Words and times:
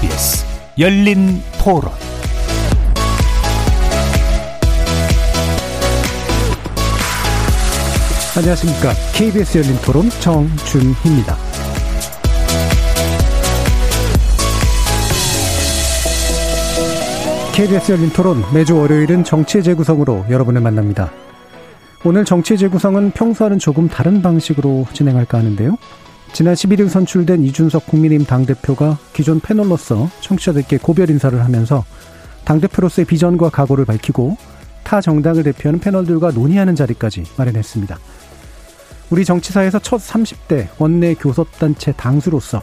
KBS 0.00 0.46
열린 0.78 1.42
토론 1.62 1.90
안녕하십니까. 8.34 8.94
KBS 9.14 9.58
열린 9.58 9.76
토론 9.82 10.08
정준희입니다. 10.20 11.36
KBS 17.54 17.92
열린 17.92 18.10
토론 18.10 18.42
매주 18.54 18.78
월요일은 18.78 19.24
정치의 19.24 19.62
재구성으로 19.62 20.24
여러분을 20.30 20.62
만납니다. 20.62 21.10
오늘 22.04 22.24
정치의 22.24 22.56
재구성은 22.56 23.10
평소와는 23.10 23.58
조금 23.58 23.86
다른 23.86 24.22
방식으로 24.22 24.86
진행할까 24.94 25.36
하는데요. 25.36 25.76
지난 26.32 26.54
11일 26.54 26.88
선출된 26.88 27.42
이준석 27.44 27.86
국민의힘 27.86 28.26
당대표가 28.26 28.98
기존 29.12 29.40
패널로서 29.40 30.08
청취자들께 30.20 30.78
고별 30.78 31.10
인사를 31.10 31.38
하면서 31.42 31.84
당대표로서의 32.44 33.04
비전과 33.06 33.50
각오를 33.50 33.84
밝히고 33.84 34.36
타 34.84 35.00
정당을 35.00 35.42
대표하는 35.42 35.80
패널들과 35.80 36.30
논의하는 36.30 36.74
자리까지 36.74 37.24
마련했습니다. 37.36 37.98
우리 39.10 39.24
정치사에서 39.24 39.80
첫 39.80 39.96
30대 39.98 40.68
원내 40.78 41.14
교섭단체 41.14 41.92
당수로서 41.92 42.62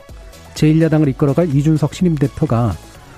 제1야당을 0.56 1.10
이끌어갈 1.10 1.54
이준석 1.54 1.94
신임 1.94 2.16
대표가 2.16 2.74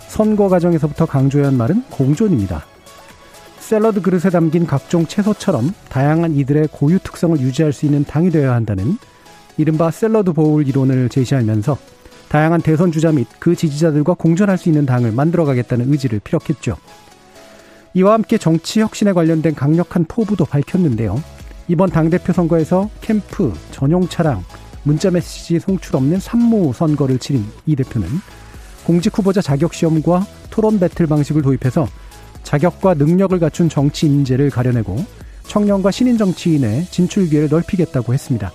선거 0.07 0.49
과정에서부터 0.49 1.05
강조해야 1.05 1.49
한 1.49 1.57
말은 1.57 1.83
공존입니다. 1.91 2.65
샐러드 3.59 4.01
그릇에 4.01 4.31
담긴 4.31 4.65
각종 4.65 5.05
채소처럼 5.05 5.73
다양한 5.89 6.33
이들의 6.35 6.69
고유 6.71 6.97
특성을 6.99 7.39
유지할 7.39 7.71
수 7.71 7.85
있는 7.85 8.03
당이 8.03 8.31
되어야 8.31 8.53
한다는 8.53 8.97
이른바 9.59 9.91
샐러드 9.91 10.31
보울 10.31 10.65
이론을 10.69 11.09
제시하면서 11.09 11.77
다양한 12.29 12.61
대선 12.61 12.93
주자 12.93 13.11
및 13.11 13.27
그 13.39 13.57
지지자들과 13.57 14.13
공존할 14.13 14.57
수 14.57 14.69
있는 14.69 14.85
당을 14.85 15.11
만들어가겠다는 15.11 15.91
의지를 15.91 16.21
피력했죠. 16.21 16.77
이와 17.93 18.13
함께 18.13 18.37
정치 18.37 18.79
혁신에 18.79 19.11
관련된 19.11 19.55
강력한 19.55 20.05
포부도 20.05 20.45
밝혔는데요. 20.45 21.21
이번 21.67 21.89
당대표 21.89 22.31
선거에서 22.31 22.89
캠프, 23.01 23.53
전용 23.71 24.07
차량, 24.07 24.45
문자 24.83 25.11
메시지 25.11 25.59
송출 25.59 25.97
없는 25.97 26.21
산모 26.21 26.71
선거를 26.71 27.19
치른 27.19 27.43
이 27.65 27.75
대표는 27.75 28.07
공직 28.85 29.17
후보자 29.17 29.41
자격 29.41 29.73
시험과 29.73 30.25
토론 30.49 30.79
배틀 30.79 31.05
방식을 31.05 31.41
도입해서 31.41 31.85
자격과 32.43 32.93
능력을 32.93 33.37
갖춘 33.37 33.67
정치 33.67 34.05
인재를 34.05 34.51
가려내고 34.51 35.03
청년과 35.43 35.91
신인 35.91 36.17
정치인의 36.17 36.85
진출 36.85 37.27
기회를 37.27 37.49
넓히겠다고 37.49 38.13
했습니다. 38.13 38.53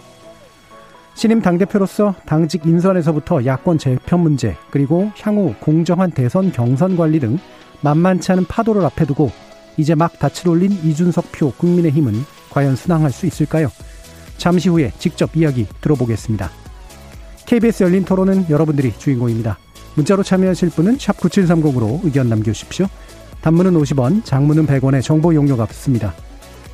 신임 1.15 1.41
당대표로서 1.41 2.15
당직 2.27 2.67
인선에서부터 2.67 3.45
야권 3.47 3.79
재편 3.79 4.20
문제, 4.20 4.57
그리고 4.70 5.11
향후 5.20 5.55
공정한 5.61 6.11
대선 6.11 6.51
경선 6.53 6.97
관리 6.97 7.20
등 7.20 7.39
만만치 7.83 8.33
않은 8.33 8.47
파도를 8.47 8.84
앞에 8.84 9.07
두고 9.07 9.31
이제 9.77 9.95
막 9.95 10.19
닻을 10.19 10.48
올린 10.48 10.73
이준석 10.73 11.33
표 11.33 11.53
국민의힘은 11.53 12.15
과연 12.51 12.77
순항할 12.77 13.11
수 13.12 13.27
있을까요? 13.27 13.69
잠시 14.39 14.69
후에 14.69 14.92
직접 14.98 15.37
이야기 15.37 15.67
들어보겠습니다. 15.81 16.51
KBS 17.47 17.85
열린 17.85 18.05
토론은 18.05 18.47
여러분들이 18.51 18.92
주인공입니다. 18.98 19.59
문자로 19.95 20.23
참여하실 20.23 20.70
분은 20.70 20.98
9730으로 20.98 22.01
의견 22.03 22.29
남겨주십시오. 22.29 22.87
단문은 23.42 23.75
50원, 23.75 24.25
장문은 24.25 24.67
100원의 24.67 25.03
정보 25.03 25.35
용료가 25.35 25.67
붙습니다. 25.67 26.15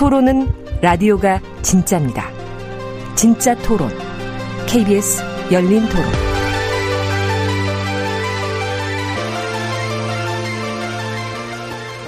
토론은 0.00 0.48
라디오가 0.80 1.38
진짜입니다. 1.60 2.30
진짜 3.14 3.54
토론, 3.56 3.90
KBS 4.66 5.22
열린 5.52 5.86
토론. 5.90 6.06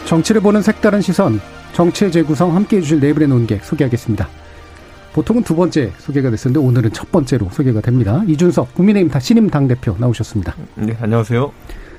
정치를 0.06 0.40
보는 0.40 0.62
색다른 0.62 1.02
시선, 1.02 1.38
정치의 1.74 2.10
재구성 2.10 2.56
함께 2.56 2.78
해주실 2.78 3.00
네 3.00 3.12
분의 3.12 3.28
논객 3.28 3.62
소개하겠습니다. 3.62 4.26
보통은 5.12 5.42
두 5.42 5.54
번째 5.54 5.92
소개가 5.98 6.30
됐었는데 6.30 6.66
오늘은 6.66 6.94
첫 6.94 7.12
번째로 7.12 7.50
소개가 7.50 7.82
됩니다. 7.82 8.22
이준석 8.26 8.74
국민의힘 8.74 9.12
신임 9.20 9.50
당대표 9.50 9.94
나오셨습니다. 9.98 10.56
네, 10.76 10.96
안녕하세요. 10.98 11.52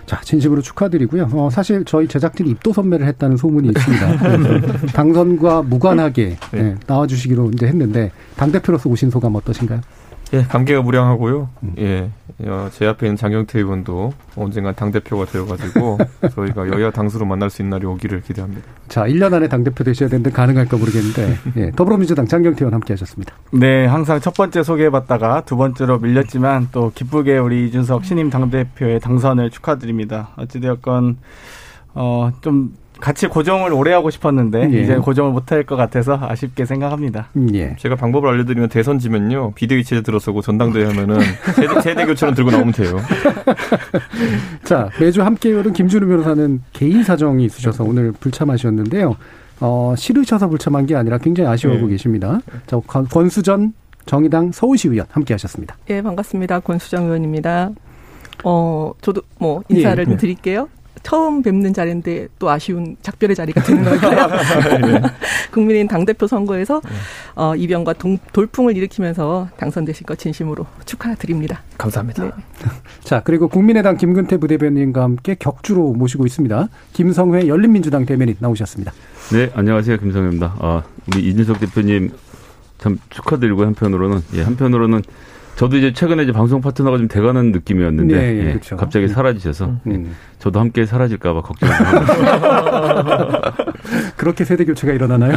자, 0.06 0.20
진심으로 0.22 0.62
축하드리고요. 0.62 1.30
어, 1.34 1.50
사실 1.50 1.86
저희 1.86 2.08
제작진이 2.08 2.50
입도 2.52 2.74
선매를 2.74 3.08
했다는 3.08 3.38
소문이 3.38 3.70
있습니다. 3.70 4.88
당선과 4.94 5.64
무관하게 5.64 6.38
네. 6.52 6.62
네, 6.62 6.76
나와주시기로 6.88 7.52
이제 7.54 7.68
했는데 7.68 8.12
당대표로서 8.36 8.90
오신 8.90 9.10
소감 9.10 9.36
어떠신가요? 9.36 9.82
예, 10.34 10.42
감개가 10.42 10.82
무량하고요. 10.82 11.50
음. 11.62 11.76
예, 11.78 12.10
어, 12.46 12.68
제 12.72 12.88
앞에 12.88 13.06
있는 13.06 13.16
장경태 13.16 13.60
의원도 13.60 14.14
언젠가 14.36 14.72
당대표가 14.72 15.26
되어가지고 15.26 16.00
저희가 16.34 16.68
여야 16.70 16.90
당수로 16.90 17.26
만날 17.26 17.52
수 17.52 17.62
있는 17.62 17.70
날이 17.72 17.86
오기를 17.86 18.22
기대합니다. 18.22 18.64
자, 18.88 19.04
1년 19.06 19.34
안에 19.34 19.48
당대표 19.48 19.84
되셔야 19.84 20.10
되는데 20.10 20.32
가능할까 20.32 20.78
모르겠는데, 20.78 21.38
예, 21.58 21.72
더불어민주당 21.72 22.26
장경태 22.26 22.66
의원 22.66 22.74
함께 22.74 22.94
하셨습니다. 22.94 23.36
네, 23.52 23.86
항상 23.86 24.20
첫 24.20 24.34
번째 24.34 24.64
소개해봤다가 24.64 25.46
두 25.46 25.56
번째로 25.56 26.00
밀렸지만 26.00 26.70
또 26.72 26.92
기쁘게 26.94 27.38
우리 27.38 27.68
이준석 27.68 28.04
신임 28.04 28.32
당대표의 28.32 29.00
당선을 29.02 29.52
축하드립니다. 29.52 30.30
어찌되었건, 30.38 31.18
어, 31.94 32.32
좀 32.42 32.74
같이 33.04 33.28
고정을 33.28 33.74
오래 33.74 33.92
하고 33.92 34.10
싶었는데 34.10 34.70
예. 34.72 34.82
이제 34.82 34.96
고정을 34.96 35.34
못할 35.34 35.64
것 35.64 35.76
같아서 35.76 36.18
아쉽게 36.22 36.64
생각합니다. 36.64 37.28
예. 37.54 37.76
제가 37.78 37.98
방법을 37.98 38.30
알려드리면 38.30 38.70
대선 38.70 38.98
지면요 38.98 39.52
비대위치에 39.56 40.04
들어서고 40.04 40.42
전당대회 40.42 40.86
하면은 40.86 41.20
세대, 41.54 41.82
세대 41.82 42.06
교체로 42.06 42.34
들고 42.34 42.52
나오면 42.52 42.72
돼요. 42.72 42.96
자 44.64 44.90
매주 45.02 45.22
함께 45.22 45.52
오는 45.52 45.74
김준우 45.74 46.08
변호사는 46.08 46.62
개인 46.72 47.04
사정이 47.04 47.44
있으셔서 47.44 47.84
오늘 47.84 48.14
불참하셨는데요. 48.14 49.18
어, 49.60 49.94
싫으셔서 49.98 50.48
불참한 50.48 50.86
게 50.86 50.96
아니라 50.96 51.18
굉장히 51.18 51.50
아쉬워하고 51.50 51.88
예. 51.88 51.92
계십니다. 51.92 52.40
자 52.68 52.80
권수전 52.88 53.74
정의당 54.06 54.54
서울시 54.54 54.88
의원 54.88 55.08
함께 55.12 55.34
하셨습니다. 55.34 55.76
예 55.90 56.02
반갑습니다. 56.02 56.62
권수정 56.62 57.04
의원입니다. 57.08 57.72
어 58.46 58.94
저도 59.02 59.24
뭐 59.40 59.62
인사를 59.68 60.06
예. 60.10 60.16
드릴게요. 60.16 60.70
처음 61.02 61.42
뵙는 61.42 61.74
자리인데 61.74 62.28
또 62.40 62.50
아쉬운 62.50 62.96
작별의 63.02 63.36
자리가 63.36 63.64
되는 63.64 63.84
걸까요? 63.84 64.28
네. 64.86 65.02
국민의힘 65.52 65.88
당대표 65.88 66.28
선거에서 66.28 66.82
네. 66.84 66.90
어, 67.36 67.56
이변과 67.56 67.94
동, 67.94 68.18
돌풍을 68.32 68.78
일으키면서 68.78 69.50
당선되신 69.58 70.06
것 70.06 70.20
진심으로 70.20 70.66
축하드립니다. 70.86 71.62
감사합니다. 71.78 72.24
네. 72.24 72.32
자, 73.04 73.22
그리고 73.24 73.48
국민의당 73.48 73.98
김근태 73.98 74.38
부대변인과 74.38 75.02
함께 75.02 75.36
격주로 75.36 75.94
모시고 75.94 76.26
있습니다. 76.26 76.70
김성회 76.94 77.48
열린민주당 77.48 78.06
대변인 78.06 78.36
나오셨습니다. 78.40 78.94
네, 79.34 79.50
안녕하세요. 79.56 79.98
김성회입니다. 79.98 80.56
아, 80.60 80.84
우리 81.08 81.28
이준석 81.30 81.60
대표님 81.60 82.12
참 82.78 83.00
축하드리고 83.10 83.66
한편으로는, 83.66 84.22
예, 84.36 84.42
한편으로는 84.44 85.02
저도 85.56 85.78
이제 85.78 85.94
최근에 85.94 86.24
이제 86.24 86.32
방송 86.32 86.62
파트너가 86.62 86.98
좀 86.98 87.08
돼가는 87.08 87.52
느낌이었는데 87.52 88.16
네, 88.16 88.40
예, 88.40 88.44
그렇죠. 88.54 88.76
갑자기 88.76 89.08
사라지셔서 89.08 89.78
음. 89.86 90.06
예, 90.08 90.12
저도 90.40 90.60
함께 90.60 90.86
사라질까봐 90.86 91.42
걱정합니다. 91.42 92.06
그렇게 94.18 94.46
세대 94.46 94.66
교체가 94.66 94.94
일어나나요? 94.94 95.36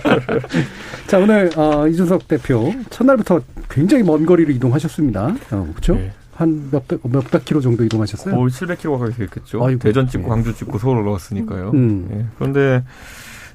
자 1.06 1.18
오늘 1.18 1.50
어, 1.56 1.86
이준석 1.86 2.26
대표 2.28 2.72
첫날부터 2.90 3.40
굉장히 3.68 4.02
먼 4.02 4.24
거리를 4.24 4.54
이동하셨습니다. 4.54 5.34
어, 5.50 5.68
그렇죠? 5.72 5.94
네. 5.94 6.12
한 6.34 6.68
몇백 6.70 7.00
몇백 7.02 7.44
킬로 7.44 7.60
정도 7.60 7.84
이동하셨어요? 7.84 8.34
거의 8.34 8.50
700 8.52 8.78
킬로가 8.78 9.06
가까이 9.06 9.26
됐겠죠. 9.26 9.64
아이고, 9.64 9.80
대전 9.80 10.06
찍고 10.08 10.22
네. 10.22 10.28
광주 10.28 10.54
찍고 10.54 10.78
서울 10.78 10.98
올라왔으니까요. 10.98 11.72
음. 11.74 12.08
예. 12.12 12.26
그런데 12.38 12.84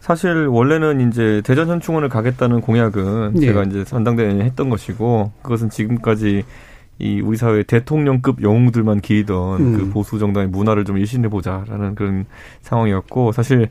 사실 0.04 0.48
원래는 0.48 1.08
이제 1.08 1.42
대전 1.46 1.70
현충원을 1.70 2.10
가겠다는 2.10 2.60
공약은 2.60 3.36
네. 3.36 3.40
제가 3.40 3.64
이제 3.64 3.86
전당대회에 3.86 4.42
했던 4.42 4.70
것이고 4.70 5.32
그것은 5.42 5.70
지금까지 5.70 6.44
이 7.00 7.22
우리 7.22 7.38
사회 7.38 7.64
대통령급 7.64 8.44
영웅들만 8.44 9.00
기리던 9.00 9.62
음. 9.62 9.78
그 9.78 9.90
보수 9.92 10.20
정당의 10.20 10.50
문화를 10.50 10.84
좀 10.84 10.98
일신해 10.98 11.30
보자라는 11.30 11.96
그런 11.96 12.26
상황이었고 12.62 13.32
사실 13.32 13.70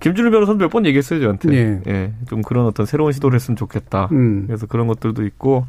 김준일 0.00 0.30
변호사도 0.30 0.58
몇 0.58 0.68
번 0.68 0.84
얘기했어요 0.84 1.18
저한테 1.20 1.48
네. 1.48 1.80
예, 1.88 2.12
좀 2.28 2.42
그런 2.42 2.66
어떤 2.66 2.84
새로운 2.84 3.12
시도를 3.12 3.36
했으면 3.36 3.56
좋겠다. 3.56 4.10
음. 4.12 4.44
그래서 4.48 4.66
그런 4.66 4.86
것들도 4.86 5.24
있고 5.24 5.64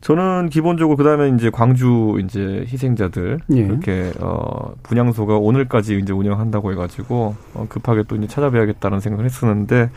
저는 0.00 0.48
기본적으로 0.48 0.96
그다음에 0.96 1.28
이제 1.30 1.50
광주 1.50 2.18
이제 2.22 2.64
희생자들 2.68 3.40
예. 3.52 3.56
이렇게 3.56 4.12
어 4.20 4.74
분향소가 4.82 5.36
오늘까지 5.36 5.98
이제 5.98 6.12
운영한다고 6.12 6.72
해가지고 6.72 7.34
어, 7.54 7.66
급하게 7.68 8.04
또 8.06 8.16
이제 8.16 8.26
찾아뵈야겠다는 8.26 9.00
생각을 9.00 9.24
했었는데 9.24 9.90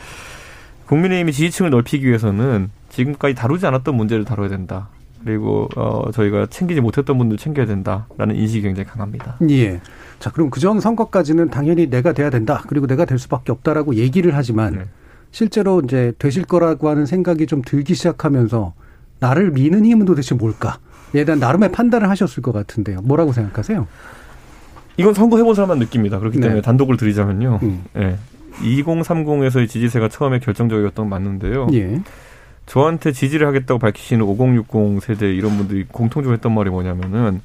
국민의힘이 0.88 1.32
지지층을 1.32 1.70
넓히기 1.70 2.06
위해서는 2.06 2.72
지금까지 2.90 3.36
다루지 3.36 3.66
않았던 3.66 3.96
문제를 3.96 4.26
다뤄야 4.26 4.50
된다. 4.50 4.90
그리고 5.24 5.70
어 5.76 6.10
저희가 6.12 6.48
챙기지 6.48 6.82
못했던 6.82 7.18
분들 7.18 7.38
챙겨야 7.38 7.68
된다라는 7.68 8.36
인식이 8.36 8.64
굉장히 8.64 8.90
강합니다. 8.90 9.38
예. 9.50 9.80
자, 10.20 10.32
그럼 10.32 10.50
그전 10.50 10.80
선거까지는 10.80 11.50
당연히 11.50 11.90
내가 11.90 12.14
돼야 12.14 12.30
된다. 12.30 12.64
그리고 12.68 12.88
내가 12.88 13.06
될 13.06 13.20
수밖에 13.20 13.52
없다라고 13.52 13.96
얘기를 13.96 14.36
하지만 14.36 14.74
네. 14.74 14.86
실제로 15.32 15.82
이제 15.82 16.14
되실 16.20 16.44
거라고 16.44 16.90
하는 16.90 17.06
생각이 17.06 17.48
좀 17.48 17.62
들기 17.62 17.94
시작하면서 17.96 18.74
나를 19.22 19.52
미는 19.52 19.86
힘은 19.86 20.06
도대체 20.06 20.36
뭘까? 20.36 20.80
에 21.14 21.24
대한 21.26 21.40
나름의 21.40 21.72
판단을 21.72 22.10
하셨을 22.10 22.42
것 22.42 22.52
같은데요. 22.52 23.02
뭐라고 23.02 23.34
생각하세요? 23.34 23.88
이건 24.98 25.14
선거 25.14 25.38
해본 25.38 25.56
사람만 25.56 25.80
느낍니다. 25.80 26.20
그렇기 26.20 26.38
네. 26.38 26.44
때문에 26.44 26.62
단독을 26.62 26.98
드리자면요. 26.98 27.60
음. 27.64 27.84
네. 27.94 28.18
2030에서의 28.62 29.68
지지세가 29.70 30.10
처음에 30.10 30.40
결정적이었던 30.40 31.06
건 31.06 31.10
맞는데요. 31.10 31.68
예. 31.74 32.02
저한테 32.66 33.12
지지를 33.12 33.48
하겠다고 33.48 33.80
밝히시는 33.80 34.24
5060 34.24 35.02
세대 35.02 35.34
이런 35.34 35.58
분들이 35.58 35.86
공통적으로 35.86 36.34
했던 36.34 36.54
말이 36.54 36.70
뭐냐면은 36.70 37.42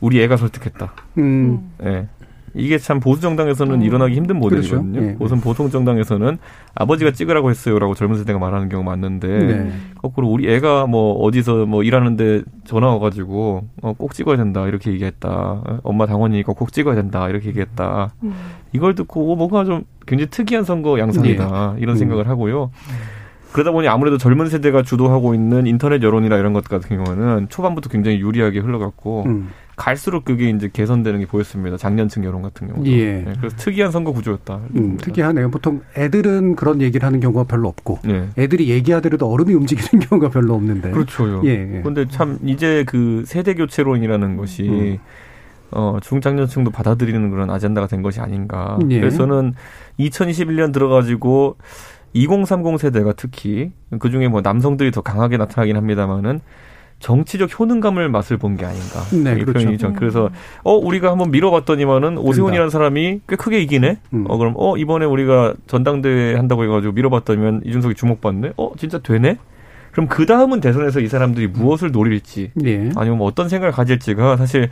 우리 0.00 0.22
애가 0.22 0.36
설득했다. 0.36 0.92
음. 1.18 1.72
예. 1.84 2.08
이게 2.54 2.78
참 2.78 3.00
보수 3.00 3.20
정당에서는 3.20 3.74
음. 3.74 3.82
일어나기 3.82 4.14
힘든 4.14 4.38
모델이거든요. 4.38 4.92
그렇죠. 4.92 5.08
예. 5.08 5.16
우선 5.18 5.40
보통 5.40 5.70
정당에서는 5.70 6.38
아버지가 6.74 7.10
찍으라고 7.10 7.50
했어요라고 7.50 7.94
젊은 7.94 8.16
세대가 8.16 8.38
말하는 8.38 8.68
경우가 8.68 8.88
많는데 8.90 9.28
네. 9.28 9.72
거꾸로 10.00 10.28
우리 10.28 10.52
애가 10.52 10.86
뭐 10.86 11.14
어디서 11.24 11.66
뭐 11.66 11.82
일하는데 11.82 12.42
전화 12.64 12.88
와가지고 12.88 13.68
어, 13.82 13.92
꼭 13.94 14.14
찍어야 14.14 14.36
된다 14.36 14.66
이렇게 14.66 14.92
얘기했다. 14.92 15.80
엄마 15.82 16.06
당원이니까 16.06 16.52
꼭 16.52 16.72
찍어야 16.72 16.94
된다 16.94 17.28
이렇게 17.28 17.48
얘기했다. 17.48 18.14
음. 18.22 18.34
이걸 18.72 18.94
듣고 18.94 19.32
어, 19.32 19.36
뭔가 19.36 19.64
좀 19.64 19.84
굉장히 20.06 20.30
특이한 20.30 20.64
선거 20.64 20.98
양상이다 20.98 21.74
네. 21.74 21.80
이런 21.82 21.96
음. 21.96 21.98
생각을 21.98 22.28
하고요. 22.28 22.70
그러다 23.52 23.70
보니 23.70 23.86
아무래도 23.86 24.18
젊은 24.18 24.48
세대가 24.48 24.82
주도하고 24.82 25.32
있는 25.32 25.68
인터넷 25.68 26.02
여론이나 26.02 26.36
이런 26.38 26.52
것 26.52 26.64
같은 26.64 27.04
경우는 27.04 27.48
초반부터 27.50 27.88
굉장히 27.88 28.18
유리하게 28.18 28.58
흘러갔고 28.58 29.24
음. 29.26 29.50
갈수록 29.76 30.24
그게 30.24 30.50
이제 30.50 30.70
개선되는 30.72 31.20
게 31.20 31.26
보였습니다. 31.26 31.76
장년층 31.76 32.24
여론 32.24 32.42
같은 32.42 32.68
경우. 32.68 32.86
예. 32.86 33.22
네, 33.22 33.32
그래서 33.38 33.56
특이한 33.56 33.90
선거 33.90 34.12
구조였다. 34.12 34.60
음, 34.76 34.96
특이하네요. 34.98 35.50
보통 35.50 35.82
애들은 35.96 36.56
그런 36.56 36.80
얘기를 36.80 37.04
하는 37.06 37.20
경우가 37.20 37.44
별로 37.44 37.68
없고, 37.68 37.98
네. 38.04 38.28
애들이 38.38 38.68
얘기하더라도 38.70 39.30
어른이 39.30 39.54
움직이는 39.54 40.04
경우가 40.08 40.30
별로 40.30 40.54
없는데. 40.54 40.90
그렇죠. 40.92 41.42
예. 41.44 41.50
예. 41.50 41.80
그런데 41.80 42.06
참 42.08 42.38
이제 42.44 42.84
그 42.86 43.24
세대 43.26 43.54
교체론이라는 43.54 44.36
것이 44.36 44.68
음. 44.68 44.98
어, 45.72 45.98
중장년층도 46.00 46.70
받아들이는 46.70 47.30
그런 47.30 47.50
아젠다가 47.50 47.86
된 47.88 48.02
것이 48.02 48.20
아닌가. 48.20 48.78
예. 48.90 49.00
그래서는 49.00 49.54
2021년 49.98 50.72
들어가지고 50.72 51.56
2030 52.12 52.78
세대가 52.78 53.12
특히 53.12 53.72
그 53.98 54.08
중에 54.10 54.28
뭐 54.28 54.40
남성들이 54.40 54.92
더 54.92 55.00
강하게 55.00 55.36
나타나긴 55.36 55.76
합니다만은 55.76 56.40
정치적 57.00 57.58
효능감을 57.58 58.08
맛을 58.08 58.36
본 58.38 58.56
게 58.56 58.64
아닌가. 58.64 59.00
네, 59.12 59.34
그렇죠. 59.44 59.52
표현이죠. 59.64 59.92
그래서 59.94 60.30
어 60.62 60.74
우리가 60.74 61.10
한번 61.10 61.30
밀어봤더니만은 61.30 62.18
오세훈이라는 62.18 62.70
사람이 62.70 63.20
꽤 63.28 63.36
크게 63.36 63.60
이기네. 63.62 63.98
음. 64.14 64.24
어 64.28 64.36
그럼 64.38 64.54
어 64.56 64.76
이번에 64.76 65.04
우리가 65.04 65.54
전당대회 65.66 66.34
한다고 66.36 66.64
해가지고 66.64 66.92
밀어봤더니만 66.94 67.62
이준석이 67.66 67.94
주목받네. 67.94 68.52
어 68.56 68.72
진짜 68.78 68.98
되네. 68.98 69.36
그럼 69.92 70.08
그 70.08 70.26
다음은 70.26 70.60
대선에서 70.60 71.00
이 71.00 71.06
사람들이 71.08 71.46
무엇을 71.48 71.92
노릴지 71.92 72.50
네. 72.54 72.90
아니면 72.96 73.18
뭐 73.18 73.28
어떤 73.28 73.48
생각을 73.48 73.70
가질지가 73.72 74.36
사실 74.36 74.68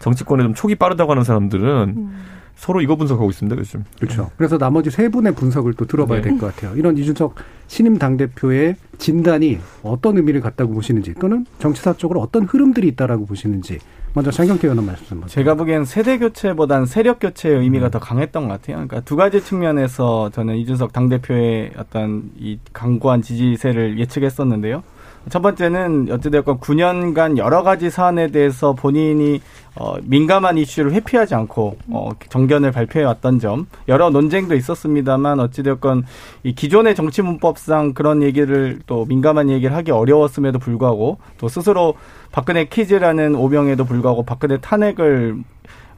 정치권에 0.00 0.42
좀 0.42 0.52
촉이 0.54 0.74
빠르다고 0.74 1.12
하는 1.12 1.24
사람들은 1.24 1.94
음. 1.96 2.16
서로 2.56 2.80
이거 2.80 2.96
분석하고 2.96 3.30
있습니다, 3.30 3.56
요즘. 3.58 3.84
그렇죠. 4.00 4.22
네. 4.22 4.28
그래서 4.36 4.58
나머지 4.58 4.90
세 4.90 5.08
분의 5.08 5.34
분석을 5.34 5.74
또 5.74 5.84
들어봐야 5.86 6.20
네. 6.20 6.30
될것 6.30 6.54
같아요. 6.54 6.74
이런 6.76 6.96
이준석 6.96 7.34
신임 7.68 7.98
당 7.98 8.16
대표의 8.16 8.76
진단이 8.98 9.58
어떤 9.82 10.16
의미를 10.16 10.40
갖다고 10.40 10.72
보시는지 10.72 11.14
또는 11.14 11.44
정치사적으로 11.58 12.20
어떤 12.20 12.44
흐름들이 12.44 12.88
있다라고 12.88 13.26
보시는지 13.26 13.78
먼저 14.14 14.30
장경태 14.30 14.68
의원 14.68 14.84
말씀 14.86 15.06
좀 15.06 15.26
제가 15.26 15.54
보기엔 15.54 15.84
세대 15.84 16.18
교체보다는 16.18 16.86
세력 16.86 17.18
교체의 17.20 17.58
의미가 17.60 17.88
음. 17.88 17.90
더 17.90 17.98
강했던 17.98 18.48
것 18.48 18.54
같아요. 18.54 18.76
그러니까 18.76 19.00
두 19.00 19.16
가지 19.16 19.44
측면에서 19.44 20.30
저는 20.30 20.56
이준석 20.56 20.94
당 20.94 21.10
대표의 21.10 21.72
어떤 21.76 22.30
이 22.38 22.58
강고한 22.72 23.20
지지세를 23.20 23.98
예측했었는데요. 23.98 24.82
첫 25.28 25.42
번째는 25.42 26.08
어찌되었건 26.10 26.60
9년간 26.60 27.36
여러 27.36 27.62
가지 27.62 27.90
사안에 27.90 28.28
대해서 28.28 28.74
본인이 28.74 29.40
어, 29.74 29.96
민감한 30.02 30.56
이슈를 30.56 30.92
회피하지 30.92 31.34
않고 31.34 31.76
어, 31.90 32.10
정견을 32.28 32.70
발표해 32.70 33.04
왔던 33.04 33.40
점 33.40 33.66
여러 33.88 34.10
논쟁도 34.10 34.54
있었습니다만 34.54 35.40
어찌되었건 35.40 36.04
이 36.44 36.54
기존의 36.54 36.94
정치 36.94 37.22
문법상 37.22 37.94
그런 37.94 38.22
얘기를 38.22 38.78
또 38.86 39.04
민감한 39.06 39.50
얘기를 39.50 39.74
하기 39.74 39.90
어려웠음에도 39.90 40.60
불구하고 40.60 41.18
또 41.38 41.48
스스로 41.48 41.94
박근혜 42.30 42.66
퀴즈라는 42.66 43.34
오명에도 43.34 43.84
불구하고 43.84 44.22
박근혜 44.22 44.58
탄핵을 44.58 45.42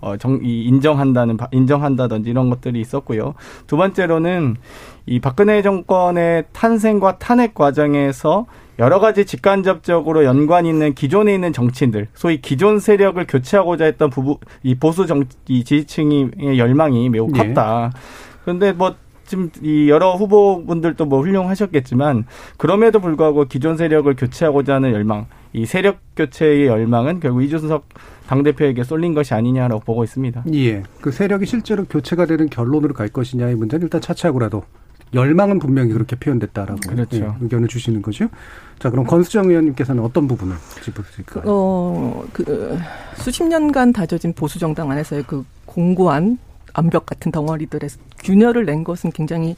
어, 0.01 0.17
정, 0.17 0.41
이 0.43 0.63
인정한다는, 0.63 1.37
인정한다든지 1.51 2.31
이런 2.31 2.49
것들이 2.51 2.81
있었고요. 2.81 3.35
두 3.67 3.77
번째로는 3.77 4.57
이 5.07 5.21
박근혜 5.21 5.61
정권의 5.61 6.45
탄생과 6.53 7.19
탄핵 7.19 7.55
과정에서 7.55 8.47
여러 8.79 9.01
가지 9.01 9.27
직간접적으로 9.27 10.25
연관 10.25 10.65
있는 10.65 10.95
기존에 10.95 11.35
있는 11.35 11.53
정치인들, 11.53 12.09
소위 12.15 12.41
기존 12.41 12.79
세력을 12.79 13.25
교체하고자 13.27 13.87
했던 13.87 14.09
부부, 14.09 14.39
이 14.63 14.77
보수 14.77 15.07
정, 15.07 15.25
이 15.49 15.65
지지층의 15.65 16.59
열망이 16.59 17.09
매우 17.09 17.29
예. 17.35 17.39
컸다. 17.39 17.91
예. 17.93 17.99
그런데 18.45 18.73
뭐 18.73 18.95
지금 19.27 19.51
이 19.63 19.91
여러 19.91 20.15
후보분들도 20.15 21.05
뭐 21.05 21.21
훌륭하셨겠지만 21.21 22.25
그럼에도 22.57 23.01
불구하고 23.01 23.45
기존 23.45 23.77
세력을 23.77 24.15
교체하고자 24.15 24.77
하는 24.77 24.93
열망, 24.93 25.27
이 25.53 25.67
세력 25.67 25.99
교체의 26.17 26.67
열망은 26.67 27.21
결국 27.21 27.43
이준석 27.43 27.89
당대표에게 28.29 28.85
쏠린 28.85 29.13
것이 29.13 29.35
아니냐라고 29.35 29.81
보고 29.81 30.05
있습니다. 30.05 30.45
예. 30.55 30.85
그 31.01 31.11
세력이 31.11 31.47
실제로 31.47 31.85
교체가 31.85 32.27
되는 32.27 32.49
결론으로 32.49 32.95
갈 32.95 33.09
것이냐의 33.09 33.57
문제는 33.57 33.87
일단 33.87 34.01
차치하고라도 34.01 34.63
열망은 35.15 35.59
분명히 35.59 35.93
그렇게 35.93 36.17
표현됐다라고 36.17 36.81
그렇죠. 36.89 37.17
예, 37.17 37.33
의견을 37.41 37.69
주시는 37.69 38.03
거죠. 38.03 38.29
자, 38.79 38.91
그럼 38.91 39.07
권수정 39.07 39.49
의원님께서는 39.49 40.03
어떤 40.03 40.29
부분을 40.29 40.57
짚어주실까요? 40.83 41.45
어, 41.47 42.25
그 42.33 42.79
수십 43.17 43.45
년간 43.45 43.93
다져진 43.93 44.33
보수 44.33 44.59
정당 44.59 44.91
안에서의 44.91 45.25
그 45.27 45.45
공고한 45.67 46.39
암벽 46.75 47.07
같은 47.07 47.33
덩어리들의 47.33 47.89
균열을 48.21 48.67
낸 48.67 48.85
것은 48.85 49.11
굉장히 49.11 49.57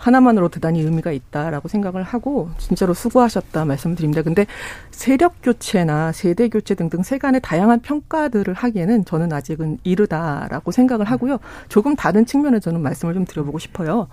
하나만으로 0.00 0.48
대단히 0.48 0.80
의미가 0.80 1.12
있다라고 1.12 1.68
생각을 1.68 2.02
하고 2.02 2.48
진짜로 2.58 2.94
수고하셨다 2.94 3.66
말씀드립니다. 3.66 4.22
근데 4.22 4.46
세력 4.90 5.34
교체나 5.42 6.12
세대 6.12 6.48
교체 6.48 6.74
등등 6.74 7.02
세간의 7.02 7.42
다양한 7.42 7.80
평가들을 7.80 8.54
하기에는 8.54 9.04
저는 9.04 9.32
아직은 9.32 9.78
이르다라고 9.84 10.72
생각을 10.72 11.04
하고요. 11.04 11.38
조금 11.68 11.96
다른 11.96 12.24
측면에 12.24 12.60
저는 12.60 12.80
말씀을 12.80 13.12
좀 13.12 13.26
드려보고 13.26 13.58
싶어요. 13.58 14.08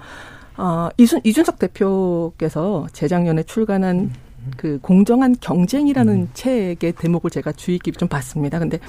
어, 0.58 0.90
이순, 0.98 1.22
이준석 1.24 1.60
대표께서 1.60 2.88
재작년에 2.92 3.44
출간한 3.44 4.12
그 4.56 4.80
공정한 4.82 5.36
경쟁이라는 5.40 6.14
음. 6.14 6.30
책의 6.34 6.94
대목을 6.94 7.30
제가 7.30 7.52
주의 7.52 7.80
깊게 7.80 7.98
좀 7.98 8.08
봤습니다. 8.08 8.60
근데 8.60 8.80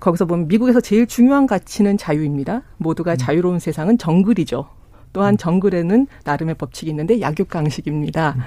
거기서 0.00 0.26
보면 0.26 0.48
미국에서 0.48 0.80
제일 0.80 1.06
중요한 1.06 1.46
가치는 1.46 1.98
자유입니다. 1.98 2.62
모두가 2.78 3.12
음. 3.12 3.16
자유로운 3.16 3.58
세상은 3.58 3.96
정글이죠. 3.98 4.66
또한 5.12 5.34
음. 5.34 5.36
정글에는 5.36 6.06
나름의 6.24 6.56
법칙이 6.56 6.90
있는데 6.90 7.20
약육강식입니다. 7.20 8.34
음. 8.36 8.42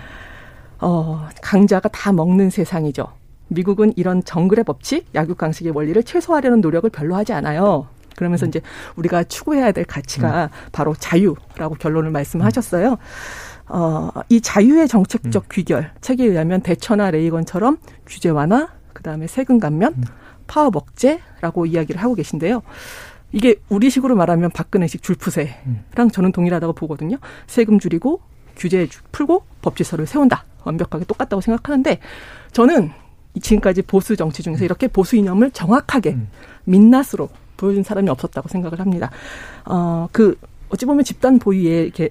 어, 0.79 1.27
강자가 1.41 1.89
다 1.89 2.11
먹는 2.11 2.49
세상이죠. 2.49 3.07
미국은 3.49 3.93
이런 3.95 4.23
정글의 4.23 4.65
법칙, 4.65 5.07
약육강식의 5.15 5.71
원리를 5.73 6.03
최소화하려는 6.03 6.59
노력을 6.59 6.89
별로 6.89 7.15
하지 7.15 7.31
않아요. 7.33 7.87
그러면서 8.17 8.45
음. 8.45 8.49
이제 8.49 8.61
우리가 8.95 9.23
추구해야 9.23 9.71
될 9.71 9.85
가치가 9.85 10.45
음. 10.45 10.49
바로 10.73 10.95
자유라고 10.95 11.75
결론을 11.79 12.11
말씀하셨어요. 12.11 12.97
어, 13.69 14.09
이 14.29 14.41
자유의 14.41 14.87
정책적 14.87 15.43
음. 15.43 15.47
귀결 15.51 15.91
책에 16.01 16.25
의하면 16.25 16.61
대처나 16.61 17.11
레이건처럼 17.11 17.77
규제 18.05 18.29
완화, 18.29 18.69
그 18.93 19.03
다음에 19.03 19.27
세금 19.27 19.59
감면, 19.59 19.93
음. 19.97 20.03
파업 20.47 20.75
억제라고 20.75 21.65
이야기를 21.67 22.01
하고 22.01 22.15
계신데요. 22.15 22.63
이게 23.33 23.55
우리식으로 23.69 24.15
말하면 24.15 24.49
박근혜식 24.51 25.03
줄푸세랑 25.03 25.53
음. 25.67 26.09
저는 26.09 26.31
동일하다고 26.31 26.73
보거든요. 26.73 27.17
세금 27.45 27.77
줄이고 27.77 28.21
규제 28.55 28.87
풀고 29.11 29.43
법제서를 29.61 30.07
세운다. 30.07 30.45
완벽하게 30.63 31.05
똑같다고 31.05 31.41
생각하는데 31.41 31.99
저는 32.51 32.91
지금까지 33.41 33.83
보수 33.83 34.15
정치 34.15 34.41
중에서 34.41 34.65
이렇게 34.65 34.87
보수 34.87 35.15
이념을 35.15 35.51
정확하게 35.51 36.11
음. 36.11 36.29
민낯으로 36.63 37.29
보여준 37.57 37.83
사람이 37.83 38.09
없었다고 38.09 38.47
생각을 38.47 38.79
합니다. 38.79 39.09
어, 39.65 40.07
그, 40.11 40.37
어찌 40.69 40.85
보면 40.85 41.03
집단 41.03 41.39
보유에 41.39 41.83
이렇게 41.83 42.09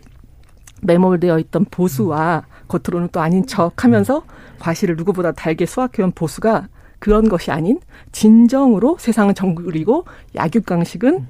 매몰되어 0.82 1.38
있던 1.38 1.66
보수와 1.70 2.44
겉으로는 2.68 3.08
또 3.12 3.20
아닌 3.20 3.46
척 3.46 3.84
하면서 3.84 4.24
과실을 4.58 4.96
누구보다 4.96 5.32
달게 5.32 5.66
수확해온 5.66 6.12
보수가 6.12 6.68
그런 6.98 7.28
것이 7.28 7.50
아닌 7.50 7.78
진정으로 8.12 8.96
세상은 8.98 9.34
정글이고 9.34 10.04
약육강식은 10.34 11.26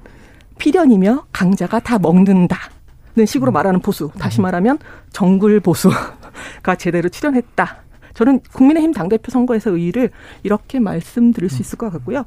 필연이며 0.57 1.27
강자가 1.31 1.79
다 1.79 1.99
먹는다 1.99 2.57
는 3.17 3.25
식으로 3.25 3.51
말하는 3.51 3.79
보수. 3.79 4.11
다시 4.19 4.41
말하면 4.41 4.77
정글 5.11 5.61
보수가 5.61 5.95
제대로 6.77 7.09
출연했다. 7.09 7.77
저는 8.13 8.41
국민의힘 8.53 8.93
당대표 8.93 9.31
선거에서 9.31 9.71
의의를 9.71 10.11
이렇게 10.43 10.79
말씀드릴 10.79 11.49
수 11.49 11.63
있을 11.63 11.79
것 11.79 11.91
같고요. 11.91 12.25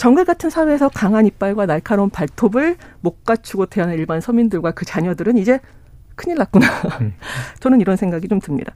정글 0.00 0.24
같은 0.24 0.48
사회에서 0.48 0.88
강한 0.88 1.26
이빨과 1.26 1.66
날카로운 1.66 2.08
발톱을 2.08 2.76
못 3.02 3.22
갖추고 3.22 3.66
태어난 3.66 3.98
일반 3.98 4.22
서민들과 4.22 4.70
그 4.70 4.86
자녀들은 4.86 5.36
이제 5.36 5.60
큰일 6.14 6.38
났구나. 6.38 6.66
음. 7.02 7.12
저는 7.60 7.82
이런 7.82 7.98
생각이 7.98 8.26
좀 8.26 8.40
듭니다. 8.40 8.72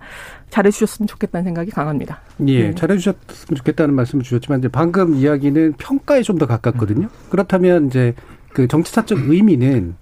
잘해주셨으면 0.50 1.06
좋겠다는 1.06 1.44
생각이 1.44 1.70
강합니다. 1.70 2.20
예, 2.46 2.64
네. 2.64 2.74
잘해주셨으면 2.74 3.56
좋겠다는 3.56 3.94
말씀을 3.94 4.22
주셨지만 4.22 4.58
이제 4.58 4.68
방금 4.68 5.14
이야기는 5.14 5.76
평가에 5.78 6.20
좀 6.20 6.36
더 6.36 6.46
가깝거든요. 6.46 7.06
음. 7.06 7.30
그렇다면 7.30 7.86
이제 7.86 8.12
그 8.52 8.68
정치사적 8.68 9.30
의미는 9.30 9.94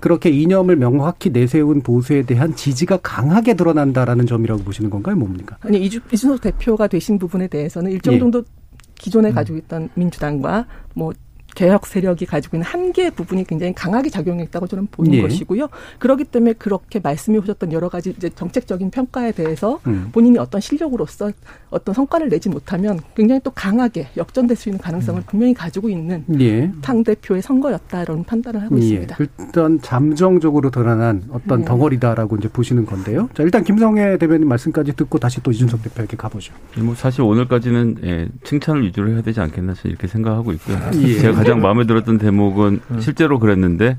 그렇게 0.00 0.30
이념을 0.30 0.76
명확히 0.76 1.28
내세운 1.28 1.82
보수에 1.82 2.22
대한 2.22 2.56
지지가 2.56 3.00
강하게 3.02 3.54
드러난다라는 3.54 4.24
점이라고 4.24 4.62
보시는 4.62 4.88
건가요? 4.88 5.16
뭡니까? 5.16 5.58
아니 5.60 5.84
이준석 5.84 6.40
대표가 6.40 6.86
되신 6.86 7.18
부분에 7.18 7.48
대해서는 7.48 7.90
일정 7.90 8.14
예. 8.14 8.18
정도 8.18 8.38
예. 8.38 8.61
기존에 9.02 9.30
음. 9.30 9.34
가지고 9.34 9.58
있던 9.58 9.88
민주당과 9.94 10.66
뭐 10.94 11.12
개혁 11.54 11.86
세력이 11.86 12.26
가지고 12.26 12.56
있는 12.56 12.66
한계 12.66 13.10
부분이 13.10 13.44
굉장히 13.44 13.72
강하게 13.74 14.10
작용했다고 14.10 14.66
저는 14.66 14.88
보는 14.90 15.14
예. 15.14 15.22
것이고요. 15.22 15.68
그렇기 15.98 16.24
때문에 16.24 16.54
그렇게 16.54 17.00
말씀해 17.00 17.38
오셨던 17.38 17.72
여러 17.72 17.88
가지 17.88 18.10
이제 18.10 18.30
정책적인 18.30 18.90
평가에 18.90 19.32
대해서 19.32 19.80
음. 19.86 20.08
본인이 20.12 20.38
어떤 20.38 20.60
실력으로서 20.60 21.30
어떤 21.70 21.94
성과를 21.94 22.28
내지 22.28 22.48
못하면 22.48 23.00
굉장히 23.14 23.40
또 23.42 23.50
강하게 23.50 24.08
역전될 24.16 24.56
수 24.56 24.68
있는 24.68 24.80
가능성을 24.80 25.20
음. 25.20 25.24
분명히 25.26 25.54
가지고 25.54 25.88
있는 25.88 26.24
예. 26.40 26.70
당 26.80 27.02
대표의 27.04 27.42
선거였다라는 27.42 28.24
판단을 28.24 28.62
하고 28.62 28.78
예. 28.78 28.82
있습니다. 28.82 29.16
일단 29.20 29.80
잠정적으로 29.80 30.70
드러난 30.70 31.24
어떤 31.30 31.60
네. 31.60 31.64
덩어리다라고 31.64 32.36
이제 32.36 32.48
보시는 32.48 32.86
건데요. 32.86 33.28
자 33.34 33.42
일단 33.42 33.64
김성애 33.64 34.16
대변인 34.18 34.48
말씀까지 34.48 34.94
듣고 34.94 35.18
다시 35.18 35.42
또 35.42 35.50
이준석 35.50 35.82
대표에게 35.82 36.16
가보죠. 36.16 36.52
뭐 36.78 36.94
사실 36.94 37.22
오늘까지는 37.22 37.96
예, 38.04 38.28
칭찬을 38.44 38.84
위주로 38.84 39.10
해야 39.10 39.22
되지 39.22 39.40
않겠나 39.40 39.74
이렇게 39.84 40.06
생각하고 40.06 40.52
있고요. 40.52 40.78
예. 41.02 41.18
제가 41.18 41.41
가장 41.42 41.60
마음에 41.60 41.84
들었던 41.84 42.18
대목은 42.18 42.80
음. 42.90 43.00
실제로 43.00 43.38
그랬는데 43.38 43.96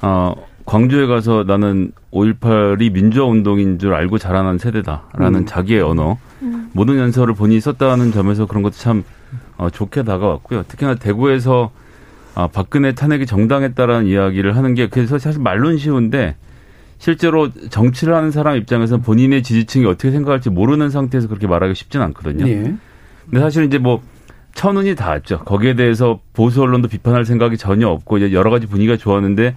어, 0.00 0.34
광주에 0.64 1.06
가서 1.06 1.44
나는 1.46 1.92
5.18이 2.12 2.92
민주화 2.92 3.26
운동인 3.26 3.78
줄 3.78 3.94
알고 3.94 4.18
자라난 4.18 4.58
세대다라는 4.58 5.40
음. 5.40 5.46
자기의 5.46 5.82
언어 5.82 6.18
음. 6.42 6.70
모든 6.72 6.98
연설을 6.98 7.34
본인이 7.34 7.60
썼다는 7.60 8.12
점에서 8.12 8.46
그런 8.46 8.62
것도 8.62 8.74
참 8.74 9.04
어, 9.56 9.70
좋게 9.70 10.02
다가왔고요. 10.02 10.64
특히나 10.68 10.96
대구에서 10.96 11.70
아, 12.34 12.46
박근혜 12.46 12.94
탄핵이 12.94 13.26
정당했다라는 13.26 14.06
이야기를 14.06 14.56
하는 14.56 14.74
게 14.74 14.88
그래서 14.88 15.18
사실 15.18 15.40
말론 15.40 15.76
쉬운데 15.76 16.36
실제로 16.98 17.50
정치를 17.50 18.14
하는 18.14 18.30
사람 18.30 18.56
입장에서 18.56 18.98
본인의 18.98 19.42
지지층이 19.42 19.84
어떻게 19.86 20.10
생각할지 20.10 20.50
모르는 20.50 20.88
상태에서 20.88 21.28
그렇게 21.28 21.46
말하기 21.46 21.74
쉽지는 21.74 22.06
않거든요. 22.06 22.48
예. 22.48 22.74
근데 23.24 23.40
사실 23.40 23.64
이제 23.64 23.78
뭐 23.78 24.00
천운이 24.54 24.94
닿았죠. 24.94 25.40
거기에 25.40 25.74
대해서 25.74 26.20
보수 26.32 26.62
언론도 26.62 26.88
비판할 26.88 27.24
생각이 27.24 27.56
전혀 27.56 27.88
없고 27.88 28.18
이제 28.18 28.32
여러 28.32 28.50
가지 28.50 28.66
분위기가 28.66 28.96
좋았는데 28.96 29.54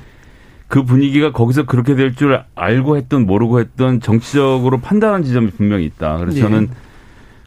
그 0.68 0.84
분위기가 0.84 1.32
거기서 1.32 1.64
그렇게 1.64 1.96
될 1.96 2.16
줄 2.16 2.42
알고 2.56 2.98
했던 2.98 3.26
모르고 3.26 3.60
했던 3.60 4.00
정치적으로 4.00 4.80
판단한 4.80 5.24
지점이 5.24 5.52
분명히 5.52 5.86
있다. 5.86 6.18
그래서 6.18 6.36
네. 6.36 6.42
저는 6.42 6.70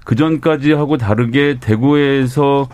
그 0.04 0.14
전까지 0.14 0.72
하고 0.72 0.96
다르게 0.96 1.58
대구에서 1.60 2.68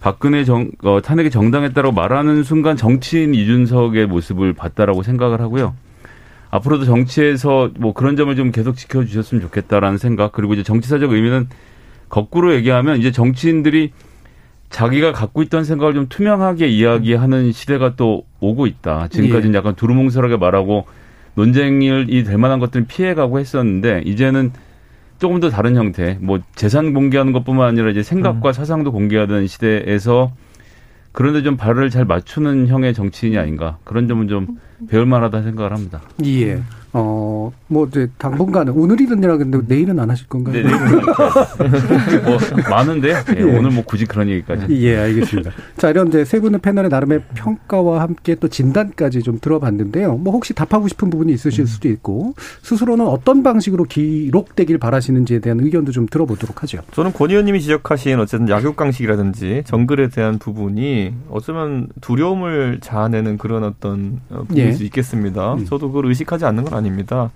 박근혜 0.00 0.44
정, 0.44 0.70
어, 0.82 1.00
탄핵이 1.02 1.30
정당했다고 1.30 1.92
말하는 1.92 2.42
순간 2.42 2.76
정치인 2.76 3.34
이준석의 3.34 4.06
모습을 4.06 4.54
봤다라고 4.54 5.02
생각을 5.02 5.40
하고요. 5.40 5.74
앞으로도 6.50 6.84
정치에서 6.84 7.70
뭐 7.78 7.92
그런 7.92 8.16
점을 8.16 8.34
좀 8.34 8.50
계속 8.50 8.76
지켜주셨으면 8.76 9.42
좋겠다라는 9.42 9.98
생각 9.98 10.32
그리고 10.32 10.54
이제 10.54 10.62
정치사적 10.62 11.12
의미는 11.12 11.48
거꾸로 12.08 12.54
얘기하면 12.54 12.98
이제 12.98 13.12
정치인들이 13.12 13.92
자기가 14.70 15.12
갖고 15.12 15.42
있던 15.42 15.64
생각을 15.64 15.94
좀 15.94 16.06
투명하게 16.08 16.68
이야기하는 16.68 17.52
시대가 17.52 17.96
또 17.96 18.24
오고 18.38 18.66
있다. 18.66 19.08
지금까지는 19.08 19.54
예. 19.54 19.58
약간 19.58 19.74
두루뭉술하게 19.74 20.36
말하고 20.36 20.86
논쟁이 21.34 22.24
될 22.24 22.38
만한 22.38 22.60
것들은 22.60 22.86
피해가고 22.86 23.40
했었는데 23.40 24.02
이제는 24.06 24.52
조금 25.18 25.38
더 25.38 25.50
다른 25.50 25.76
형태, 25.76 26.16
뭐 26.20 26.40
재산 26.54 26.94
공개하는 26.94 27.32
것뿐만 27.32 27.68
아니라 27.68 27.90
이제 27.90 28.02
생각과 28.02 28.50
음. 28.50 28.52
사상도 28.52 28.90
공개하는 28.90 29.46
시대에서 29.46 30.32
그런데 31.12 31.42
좀 31.42 31.56
발을 31.56 31.90
잘 31.90 32.04
맞추는 32.04 32.68
형의 32.68 32.94
정치인이 32.94 33.36
아닌가 33.36 33.78
그런 33.84 34.08
점은 34.08 34.28
좀 34.28 34.58
배울 34.88 35.04
만하다 35.04 35.42
생각을 35.42 35.72
합니다. 35.72 36.00
예. 36.24 36.62
어, 36.92 37.52
뭐, 37.68 37.86
이제, 37.86 38.08
당분간은, 38.18 38.72
오늘이든지라 38.72 39.36
근데 39.36 39.58
내일은 39.66 39.98
안 40.00 40.10
하실 40.10 40.26
건가요? 40.26 40.54
네, 40.54 40.62
내일은. 40.62 40.90
뭐, 42.24 42.38
많은데, 42.68 43.10
예, 43.36 43.38
예. 43.38 43.42
오늘 43.42 43.70
뭐 43.70 43.84
굳이 43.84 44.06
그런 44.06 44.28
얘기까지. 44.28 44.66
예, 44.70 44.98
알겠습니다. 44.98 45.52
자, 45.76 45.90
이런 45.90 46.08
이제 46.08 46.24
세 46.24 46.40
분의 46.40 46.60
패널의 46.60 46.90
나름의 46.90 47.22
평가와 47.34 48.00
함께 48.00 48.34
또 48.34 48.48
진단까지 48.48 49.22
좀 49.22 49.38
들어봤는데요. 49.40 50.16
뭐, 50.16 50.32
혹시 50.32 50.52
답하고 50.52 50.88
싶은 50.88 51.10
부분이 51.10 51.32
있으실 51.32 51.66
수도 51.68 51.88
있고, 51.88 52.34
스스로는 52.62 53.06
어떤 53.06 53.42
방식으로 53.42 53.84
기록되길 53.84 54.78
바라시는지에 54.78 55.38
대한 55.38 55.60
의견도 55.60 55.92
좀 55.92 56.06
들어보도록 56.06 56.62
하죠. 56.64 56.80
저는 56.90 57.12
권 57.12 57.30
의원님이 57.30 57.60
지적하신 57.60 58.18
어쨌든 58.18 58.48
약육강식이라든지 58.48 59.62
정글에 59.64 60.08
대한 60.08 60.38
부분이 60.38 61.14
어쩌면 61.30 61.86
두려움을 62.00 62.78
자아내는 62.80 63.38
그런 63.38 63.62
어떤 63.62 64.20
어, 64.30 64.40
부분일 64.40 64.66
예. 64.66 64.72
수 64.72 64.82
있겠습니다. 64.84 65.54
음. 65.54 65.64
저도 65.66 65.88
그걸 65.88 66.06
의식하지 66.06 66.44
않는 66.46 66.64
건 66.64 66.79
아닙니다. 66.80 67.30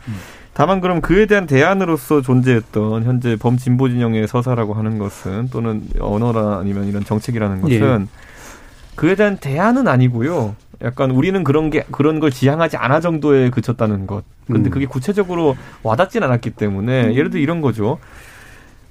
다만 0.55 0.81
그럼 0.81 1.01
그에 1.01 1.27
대한 1.27 1.47
대안으로서 1.47 2.23
존재했던 2.23 3.05
현재 3.05 3.37
범진보 3.37 3.89
진영의 3.89 4.29
서사라고 4.29 4.75
하는 4.75 4.99
것은 4.99 5.49
또는 5.51 5.83
언어라 5.99 6.59
아니면 6.59 6.87
이런 6.87 7.05
정책이라는 7.05 7.61
것은 7.61 8.09
예. 8.09 8.95
그에 8.95 9.17
대한 9.17 9.37
대안은 9.37 9.89
아니고요. 9.89 10.55
약간 10.83 11.11
우리는 11.11 11.43
그런 11.45 11.71
게 11.71 11.85
그런 11.91 12.21
걸 12.21 12.31
지향하지 12.31 12.77
않아 12.77 13.01
정도에 13.01 13.51
그쳤다는 13.51 14.07
것. 14.07 14.23
근데 14.47 14.69
음. 14.69 14.71
그게 14.71 14.87
구체적으로 14.87 15.57
와닿진 15.83 16.23
않았기 16.23 16.51
때문에 16.51 17.07
음. 17.07 17.15
예를 17.15 17.31
들어 17.31 17.43
이런 17.43 17.61
거죠. 17.61 17.99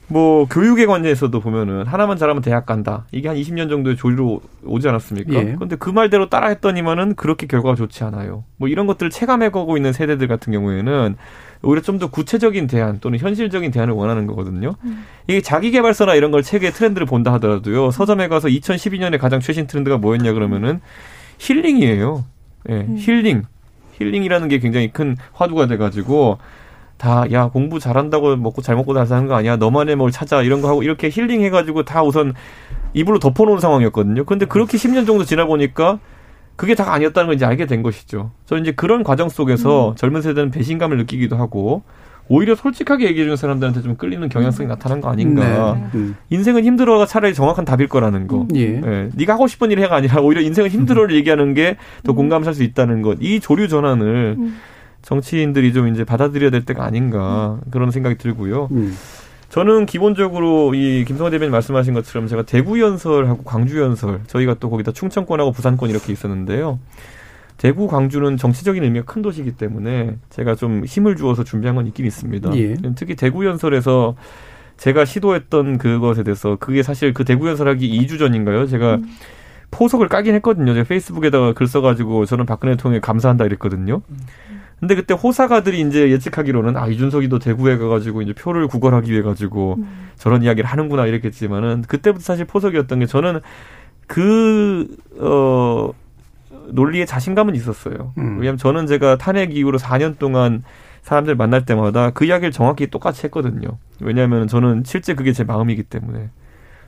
뭐 0.08 0.46
교육의 0.46 0.86
관계에서도 0.86 1.40
보면은 1.40 1.86
하나만 1.86 2.18
잘하면 2.18 2.42
대학 2.42 2.66
간다. 2.66 3.06
이게 3.12 3.30
한 3.30 3.38
20년 3.38 3.70
정도의 3.70 3.96
조리로 3.96 4.42
오지 4.66 4.88
않았습니까? 4.88 5.34
예. 5.34 5.54
그런데 5.56 5.76
그 5.76 5.90
말대로 5.90 6.30
따라했더니만은 6.30 7.16
그렇게 7.16 7.48
결과가 7.48 7.76
좋지 7.76 8.04
않아요. 8.04 8.44
뭐 8.58 8.68
이런 8.68 8.86
것들을 8.86 9.10
체감해가고 9.10 9.78
있는 9.78 9.94
세대들 9.94 10.28
같은 10.28 10.52
경우에는 10.54 11.16
오히려 11.64 11.82
좀 11.82 11.98
더 11.98 12.10
구체적인 12.10 12.68
대안 12.68 13.00
또는 13.00 13.18
현실적인 13.20 13.72
대안을 13.72 13.94
원하는 13.94 14.28
거거든요. 14.28 14.76
음. 14.84 15.06
이게 15.28 15.42
자기 15.42 15.72
개발서나 15.72 16.16
이런 16.16 16.32
걸 16.32 16.44
책의 16.44 16.72
트렌드를 16.74 17.08
본다 17.08 17.32
하더라도요. 17.34 17.92
서점에 17.92 18.28
가서 18.28 18.50
2012년에 18.50 19.18
가장 19.18 19.40
최신 19.40 19.68
트렌드가 19.68 19.98
뭐였냐 19.98 20.34
그러면은 20.34 20.82
힐링이에요. 21.40 22.26
예, 22.70 22.74
음. 22.74 22.98
힐링. 22.98 23.44
힐링이라는 24.00 24.48
게 24.50 24.60
굉장히 24.60 24.92
큰 24.92 25.16
화두가 25.34 25.68
돼가지고 25.68 26.40
다, 27.04 27.26
야, 27.34 27.50
공부 27.50 27.80
잘한다고 27.82 28.38
먹고 28.38 28.62
잘 28.62 28.78
먹고 28.78 28.94
잘 28.94 29.06
사는 29.06 29.28
거 29.28 29.36
아니야. 29.36 29.58
너만의 29.58 29.98
뭘 29.98 30.10
찾아. 30.10 30.42
이런 30.42 30.62
거 30.62 30.70
하고 30.70 30.84
이렇게 30.84 31.10
힐링해가지고 31.10 31.84
다 31.84 32.02
우선 32.02 32.34
이불로 32.94 33.20
덮어놓은 33.20 33.60
상황이었거든요. 33.60 34.24
근데 34.24 34.46
그렇게 34.46 34.78
10년 34.78 35.06
정도 35.06 35.26
지나 35.26 35.46
보니까 35.46 36.00
그게 36.56 36.76
다가 36.76 36.94
아니었다는 36.94 37.28
걸 37.28 37.36
이제 37.36 37.44
알게 37.46 37.66
된 37.66 37.84
것이죠. 37.84 38.32
저는 38.46 38.64
이제 38.64 38.72
그런 38.72 39.04
과정 39.04 39.28
속에서 39.28 39.90
음. 39.90 39.96
젊은 39.98 40.22
세대는 40.22 40.52
배신감을 40.52 40.96
느끼기도 40.96 41.36
하고 41.36 41.84
오히려 42.30 42.56
솔직하게 42.56 43.06
얘기해주는 43.08 43.36
사람들한테 43.36 43.82
좀 43.82 43.98
끌리는 43.98 44.30
경향성이 44.30 44.70
나타난 44.70 45.02
거 45.02 45.10
아닌가. 45.10 45.74
네. 45.74 45.84
음. 45.96 46.16
인생은 46.30 46.64
힘들어가 46.64 47.06
차라리 47.06 47.34
정확한 47.34 47.66
답일 47.66 47.90
거라는 47.90 48.28
거. 48.28 48.48
예. 48.56 48.78
예. 48.82 49.10
네가 49.14 49.34
하고 49.34 49.48
싶은 49.48 49.72
일을 49.72 49.84
해가 49.84 49.98
아니라 49.98 50.22
오히려 50.22 50.40
인생은 50.40 50.70
힘들어를 50.70 51.14
얘기하는 51.18 51.54
게 51.54 51.76
더 52.06 52.14
공감을 52.14 52.46
살수 52.46 52.64
있다는 52.64 53.02
것. 53.02 53.18
이 53.20 53.42
조류 53.42 53.68
전환을 53.68 54.36
음. 54.40 54.56
정치인들이 55.04 55.74
좀 55.74 55.88
이제 55.90 56.04
받아들여야 56.04 56.50
될 56.50 56.66
때가 56.66 56.84
아닌가 56.84 57.60
그런 57.70 57.92
생각이 57.92 58.18
들고요. 58.18 58.70
음. 58.72 58.96
저는 59.50 59.86
기본적으로 59.86 60.74
이 60.74 61.06
김성호 61.06 61.30
대변인 61.30 61.52
말씀하신 61.52 61.94
것처럼 61.94 62.28
제가 62.28 62.42
대구 62.42 62.82
연설하고 62.82 63.44
광주 63.44 63.80
연설 63.80 64.22
저희가 64.26 64.56
또 64.60 64.72
거기다 64.72 64.92
충청권하고 64.92 65.52
부산권 65.52 65.92
이렇게 65.92 66.12
있었는데요. 66.12 66.80
대구 67.58 67.88
광주는 67.88 68.36
정치적인 68.36 68.84
의미가 68.84 69.06
큰 69.06 69.22
도시이기 69.22 69.52
때문에 69.52 70.18
제가 70.32 70.56
좀 70.56 70.84
힘을 70.86 71.16
주어서 71.16 71.44
준비한 71.44 71.76
건 71.76 71.86
있긴 71.86 72.06
있습니다. 72.08 72.58
예. 72.58 72.76
특히 72.96 73.16
대구 73.16 73.46
연설에서 73.46 74.16
제가 74.78 75.06
시도했던 75.06 75.78
그것에 75.78 76.24
대해서 76.24 76.56
그게 76.60 76.82
사실 76.82 77.14
그 77.14 77.24
대구 77.24 77.48
연설하기 77.48 78.02
2주 78.02 78.18
전인가요? 78.18 78.66
제가 78.66 78.96
음. 78.96 79.06
포석을 79.70 80.08
까긴 80.08 80.34
했거든요. 80.36 80.74
제가 80.74 80.88
페이스북에다가 80.88 81.54
글 81.54 81.68
써가지고 81.68 82.26
저는 82.26 82.46
박근혜 82.48 82.76
대통령에 82.76 83.02
감사한다 83.02 83.46
이랬거든요. 83.46 84.02
음. 84.10 84.63
근데 84.80 84.96
그때 84.96 85.14
호사가들이 85.14 85.80
이제 85.82 86.10
예측하기로는 86.12 86.76
아 86.76 86.88
이준석이도 86.88 87.40
대구에 87.40 87.78
가가지고 87.78 88.22
이제 88.22 88.34
표를 88.34 88.68
구걸하기 88.68 89.12
위해 89.12 89.22
가지고 89.22 89.76
음. 89.78 90.10
저런 90.16 90.44
이야기를 90.44 90.70
하는구나 90.70 91.06
이랬겠지만은 91.06 91.84
그때부터 91.84 92.24
사실 92.24 92.46
포석이었던 92.46 93.00
게 93.00 93.06
저는 93.06 93.40
그어 94.08 95.94
논리에 96.68 97.06
자신감은 97.06 97.56
있었어요. 97.56 98.14
음. 98.18 98.38
왜냐하면 98.38 98.58
저는 98.58 98.88
제가 98.88 99.18
탄핵 99.18 99.56
이후로 99.56 99.78
4년 99.80 100.18
동안 100.18 100.64
사람들 101.02 101.36
만날 101.36 101.66
때마다 101.66 102.12
그 102.12 102.26
이야기를 102.26 102.52
정확히 102.52 102.88
똑같이 102.88 103.24
했거든요. 103.26 103.78
왜냐하면 104.02 104.48
저는 104.48 104.84
실제 104.86 105.14
그게 105.14 105.34
제 105.34 105.44
마음이기 105.44 105.84
때문에 105.84 106.30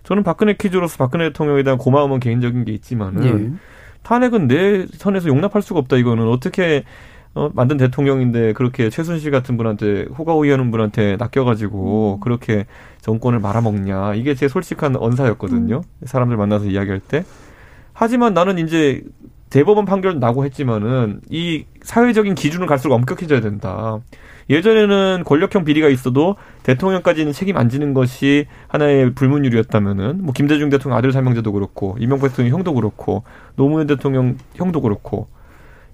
저는 0.04 0.24
박근혜 0.24 0.54
퀴즈로서 0.54 0.98
박근혜 0.98 1.26
대통령에 1.26 1.64
대한 1.64 1.78
고마움은 1.78 2.20
개인적인 2.20 2.64
게 2.66 2.72
있지만은 2.74 3.26
예. 3.26 3.60
탄핵은 4.04 4.48
내 4.48 4.86
선에서 4.86 5.28
용납할 5.28 5.62
수가 5.62 5.80
없다. 5.80 5.98
이거는 5.98 6.28
어떻게 6.28 6.84
어, 7.36 7.50
만든 7.54 7.76
대통령인데 7.76 8.54
그렇게 8.54 8.90
최순실 8.90 9.30
같은 9.30 9.58
분한테 9.58 10.06
호가호위하는 10.18 10.72
분한테 10.72 11.18
낚여가지고 11.18 12.16
음. 12.16 12.20
그렇게 12.22 12.66
정권을 13.02 13.40
말아먹냐 13.40 14.16
이게 14.16 14.34
제 14.36 14.48
솔직한 14.48 14.96
언사였거든요. 14.96 15.82
음. 15.86 16.06
사람들 16.06 16.38
만나서 16.38 16.66
이야기할 16.66 17.02
때. 17.02 17.26
하지만 17.94 18.34
나는 18.34 18.58
이제 18.58 19.04
대법원 19.50 19.86
판결 19.86 20.20
나고 20.20 20.46
했지만은 20.46 21.22
이 21.30 21.66
사회적인 21.82 22.36
기준을 22.36 22.68
갈수록 22.68 22.96
엄격해져야 22.96 23.42
된다. 23.42 24.00
예전에는 24.50 25.24
권력형 25.26 25.66
비리가 25.66 25.90
있어도 25.90 26.36
대통령까지는 26.64 27.32
책임 27.32 27.58
안 27.58 27.68
지는 27.70 27.94
것이 27.94 28.46
하나의 28.68 29.14
불문율이었다면은 29.14 30.24
뭐 30.24 30.34
김대중 30.34 30.70
대통령 30.70 30.98
아들 30.98 31.12
사명제도 31.12 31.52
그렇고 31.52 31.98
이명박 32.00 32.30
대통령 32.30 32.58
형도 32.58 32.74
그렇고 32.74 33.24
노무현 33.56 33.88
대통령 33.88 34.38
형도 34.56 34.82
그렇고 34.82 35.28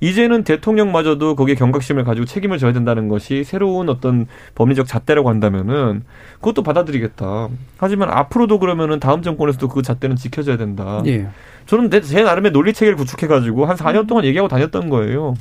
이제는 0.01 0.43
대통령마저도 0.43 1.35
거기에 1.35 1.55
경각심을 1.55 2.03
가지고 2.03 2.25
책임을 2.25 2.57
져야 2.57 2.73
된다는 2.73 3.07
것이 3.07 3.43
새로운 3.43 3.87
어떤 3.87 4.25
법리적 4.55 4.87
잣대라고 4.87 5.29
한다면은 5.29 6.03
그것도 6.35 6.63
받아들이겠다. 6.63 7.49
하지만 7.77 8.09
앞으로도 8.09 8.57
그러면은 8.59 8.99
다음 8.99 9.21
정권에서도 9.21 9.67
그 9.67 9.83
잣대는 9.83 10.15
지켜져야 10.15 10.57
된다. 10.57 11.03
예. 11.05 11.27
저는 11.67 11.91
내, 11.91 12.01
제 12.01 12.23
나름의 12.23 12.51
논리 12.51 12.73
체계를 12.73 12.97
구축해 12.97 13.27
가지고 13.27 13.67
한 13.67 13.77
4년 13.77 14.07
동안 14.07 14.25
얘기하고 14.25 14.47
다녔던 14.47 14.89
거예요. 14.89 15.35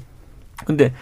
근데 0.66 0.92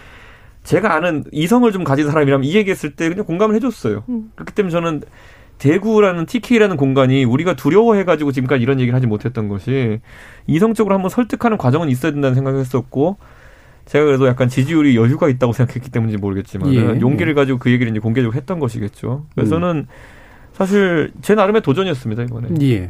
제가 0.63 0.95
아는 0.95 1.25
이성을 1.33 1.69
좀 1.73 1.83
가진 1.83 2.07
사람이라면 2.07 2.45
이 2.45 2.55
얘기했을 2.55 2.95
때 2.95 3.09
그냥 3.09 3.25
공감을 3.25 3.55
해줬어요. 3.55 4.03
음. 4.07 4.31
그렇기 4.35 4.53
때문에 4.53 4.71
저는 4.71 5.01
대구라는 5.57 6.25
TK라는 6.25 6.77
공간이 6.77 7.25
우리가 7.25 7.57
두려워해가지고 7.57 8.31
지금까지 8.31 8.63
이런 8.63 8.79
얘기를 8.79 8.95
하지 8.95 9.05
못했던 9.05 9.49
것이 9.49 9.99
이성적으로 10.47 10.95
한번 10.95 11.09
설득하는 11.09 11.57
과정은 11.57 11.89
있어야 11.89 12.13
된다는 12.13 12.35
생각을 12.35 12.61
했었고 12.61 13.17
제가 13.89 14.05
그래도 14.05 14.27
약간 14.27 14.49
지지율이 14.49 14.95
여유가 14.95 15.29
있다고 15.29 15.51
생각했기 15.51 15.89
때문인지 15.89 16.21
모르겠지만 16.21 16.71
예, 16.73 16.99
용기를 17.01 17.31
예. 17.31 17.33
가지고 17.33 17.57
그 17.57 17.71
얘기를 17.71 17.91
이제 17.91 17.99
공개적으로 17.99 18.37
했던 18.37 18.59
것이겠죠. 18.59 19.25
그래서 19.33 19.55
음. 19.55 19.61
저는 19.61 19.87
사실 20.53 21.11
제 21.23 21.33
나름의 21.33 21.63
도전이었습니다 21.63 22.23
이번에. 22.23 22.49
예. 22.61 22.73
예. 22.83 22.87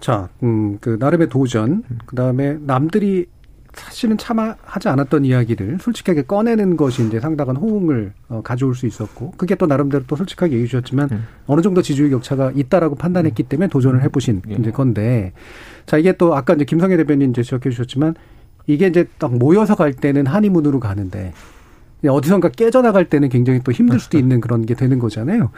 자, 0.00 0.28
음, 0.42 0.76
그 0.82 0.98
나름의 1.00 1.30
도전. 1.30 1.82
그 2.04 2.14
다음에 2.14 2.58
남들이 2.60 3.26
사실은 3.72 4.18
참아하지 4.18 4.88
않았던 4.90 5.24
이야기를 5.24 5.78
솔직하게 5.80 6.22
꺼내는 6.22 6.76
것이 6.76 7.06
이제 7.06 7.20
상당한 7.20 7.56
호응을 7.56 8.12
어, 8.28 8.42
가져올 8.44 8.74
수 8.74 8.86
있었고 8.86 9.32
그게 9.38 9.54
또 9.54 9.66
나름대로 9.66 10.04
또 10.06 10.14
솔직하게 10.14 10.52
얘기해 10.52 10.66
주셨지만 10.66 11.08
음. 11.10 11.24
어느 11.46 11.62
정도 11.62 11.80
지지율 11.80 12.10
격차가 12.10 12.52
있다라고 12.54 12.96
판단했기 12.96 13.44
때문에 13.44 13.68
도전을 13.68 14.02
해보신 14.02 14.42
음. 14.46 14.56
이제 14.60 14.70
건데 14.70 15.32
자 15.86 15.96
이게 15.96 16.12
또 16.12 16.36
아까 16.36 16.52
이제 16.52 16.66
김성애 16.66 16.98
대변인 16.98 17.30
이제 17.30 17.42
지적해 17.42 17.70
주셨지만 17.70 18.14
이게 18.66 18.86
이제 18.86 19.06
딱 19.18 19.36
모여서 19.36 19.74
갈 19.74 19.92
때는 19.92 20.26
한의문으로 20.26 20.80
가는데 20.80 21.32
어디선가 22.06 22.50
깨져나갈 22.50 23.06
때는 23.06 23.28
굉장히 23.28 23.60
또 23.64 23.72
힘들 23.72 23.98
수도 23.98 24.18
있는 24.18 24.40
그런 24.40 24.66
게 24.66 24.74
되는 24.74 24.98
거잖아요. 24.98 25.50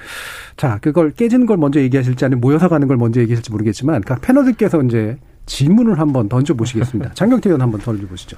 자, 0.57 0.79
그걸 0.81 1.11
깨지는 1.11 1.47
걸 1.47 1.57
먼저 1.57 1.81
얘기하실지 1.81 2.25
아니면 2.25 2.40
모여서 2.40 2.69
가는 2.69 2.87
걸 2.87 2.97
먼저 2.97 3.21
얘기하실지 3.21 3.51
모르겠지만 3.51 4.03
각 4.03 4.21
패널들께서 4.21 4.83
이제 4.83 5.19
질문을 5.47 5.99
한번 5.99 6.29
던져보시겠습니다. 6.29 7.14
장경태 7.14 7.51
의원 7.51 7.62
한번 7.62 7.81
던져보시죠. 7.81 8.37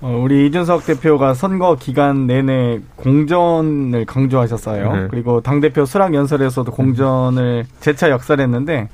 어, 0.00 0.20
우리 0.22 0.46
이준석 0.46 0.86
대표가 0.86 1.34
선거 1.34 1.76
기간 1.76 2.26
내내 2.26 2.80
공전을 2.96 4.04
강조하셨어요. 4.04 4.92
네. 4.92 5.08
그리고 5.10 5.40
당대표 5.40 5.84
수락 5.84 6.14
연설에서도 6.14 6.70
공전을 6.70 7.64
재차 7.80 8.10
역설했는데 8.10 8.88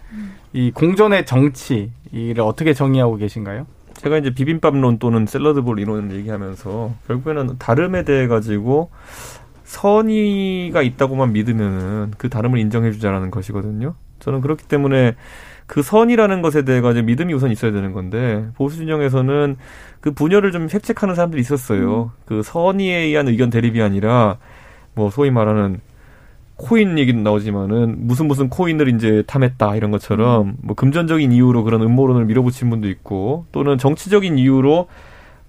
이 0.54 0.70
공전의 0.70 1.26
정치를 1.26 2.40
어떻게 2.40 2.72
정의하고 2.72 3.16
계신가요? 3.16 3.66
제가 4.04 4.18
이제 4.18 4.28
비빔밥론 4.28 4.98
또는 4.98 5.24
샐러드볼 5.24 5.80
이론을 5.80 6.14
얘기하면서 6.14 6.94
결국에는 7.06 7.56
다름에 7.58 8.04
대해 8.04 8.26
가지고 8.26 8.90
선의가 9.64 10.82
있다고만 10.82 11.32
믿으면은 11.32 12.12
그 12.18 12.28
다름을 12.28 12.58
인정해주자라는 12.58 13.30
것이거든요. 13.30 13.94
저는 14.18 14.42
그렇기 14.42 14.68
때문에 14.68 15.16
그 15.66 15.82
선이라는 15.82 16.42
것에 16.42 16.66
대해 16.66 16.82
가지고 16.82 17.06
믿음이 17.06 17.32
우선 17.32 17.50
있어야 17.50 17.72
되는 17.72 17.92
건데 17.92 18.46
보수 18.56 18.76
진영에서는 18.76 19.56
그 20.02 20.12
분열을 20.12 20.52
좀 20.52 20.68
획책하는 20.70 21.14
사람들이 21.14 21.40
있었어요. 21.40 22.12
음. 22.14 22.22
그 22.26 22.42
선의에 22.42 22.98
의한 23.04 23.28
의견 23.28 23.48
대립이 23.48 23.80
아니라 23.80 24.36
뭐 24.94 25.08
소위 25.08 25.30
말하는 25.30 25.80
코인 26.56 26.98
얘기는 26.98 27.22
나오지만은 27.22 28.06
무슨 28.06 28.26
무슨 28.26 28.48
코인을 28.48 28.88
이제 28.94 29.22
탐했다 29.26 29.76
이런 29.76 29.90
것처럼 29.90 30.48
음. 30.48 30.56
뭐 30.62 30.76
금전적인 30.76 31.32
이유로 31.32 31.64
그런 31.64 31.82
음모론을 31.82 32.26
밀어붙인 32.26 32.70
분도 32.70 32.88
있고 32.88 33.46
또는 33.52 33.76
정치적인 33.78 34.38
이유로 34.38 34.88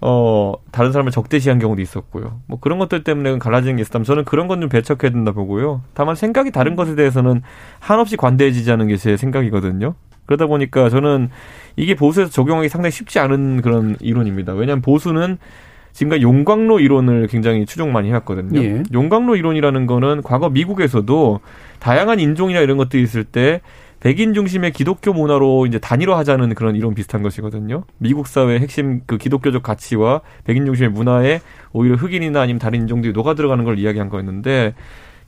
어 0.01 0.53
다른 0.71 0.91
사람을 0.91 1.11
적대시한 1.11 1.57
경우도 1.59 1.81
있었고요. 1.81 2.41
뭐 2.47 2.59
그런 2.59 2.79
것들 2.79 3.03
때문에 3.03 3.37
갈라지는 3.37 3.77
게 3.77 3.81
있었다면 3.81 4.03
저는 4.03 4.25
그런 4.25 4.47
건 4.47 4.59
좀 4.59 4.69
배척해야 4.69 5.11
된다 5.11 5.31
보고요. 5.31 5.81
다만 5.93 6.15
생각이 6.15 6.51
다른 6.51 6.73
음. 6.73 6.75
것에 6.75 6.95
대해서는 6.95 7.41
한없이 7.79 8.17
관대해지자는 8.17 8.87
게제 8.87 9.17
생각이거든요. 9.17 9.95
그러다 10.25 10.47
보니까 10.47 10.89
저는 10.89 11.29
이게 11.75 11.95
보수에서 11.95 12.31
적용하기 12.31 12.67
상당히 12.69 12.91
쉽지 12.91 13.19
않은 13.19 13.61
그런 13.61 13.95
이론입니다. 13.99 14.53
왜냐하면 14.53 14.81
보수는 14.81 15.37
지금까지 15.95 16.23
용광로 16.23 16.81
이론을 16.81 17.27
굉장히 17.27 17.65
추종 17.65 17.93
많이 17.93 18.09
해왔거든요. 18.09 18.61
예. 18.61 18.83
용광로 18.93 19.37
이론이라는 19.37 19.87
거는 19.87 20.23
과거 20.23 20.49
미국에서도 20.49 21.39
다양한 21.79 22.19
인종이나 22.19 22.59
이런 22.59 22.75
것들이 22.75 23.01
있을 23.01 23.23
때 23.23 23.61
백인 24.01 24.33
중심의 24.33 24.73
기독교 24.73 25.13
문화로 25.13 25.65
이제 25.65 25.79
단일화하자는 25.79 26.53
그런 26.53 26.75
이론 26.75 26.95
비슷한 26.95 27.23
것이거든요. 27.23 27.85
미국 27.97 28.27
사회의 28.27 28.59
핵심 28.59 29.01
그 29.05 29.17
기독교적 29.17 29.63
가치와 29.63 30.19
백인 30.43 30.65
중심의 30.65 30.91
문화에 30.91 31.39
오히려 31.71 31.95
흑인이나 31.95 32.41
아니면 32.41 32.59
다른 32.59 32.81
인종들이 32.81 33.13
녹아 33.13 33.33
들어가는 33.33 33.63
걸 33.63 33.79
이야기한 33.79 34.09
거였는데 34.09 34.75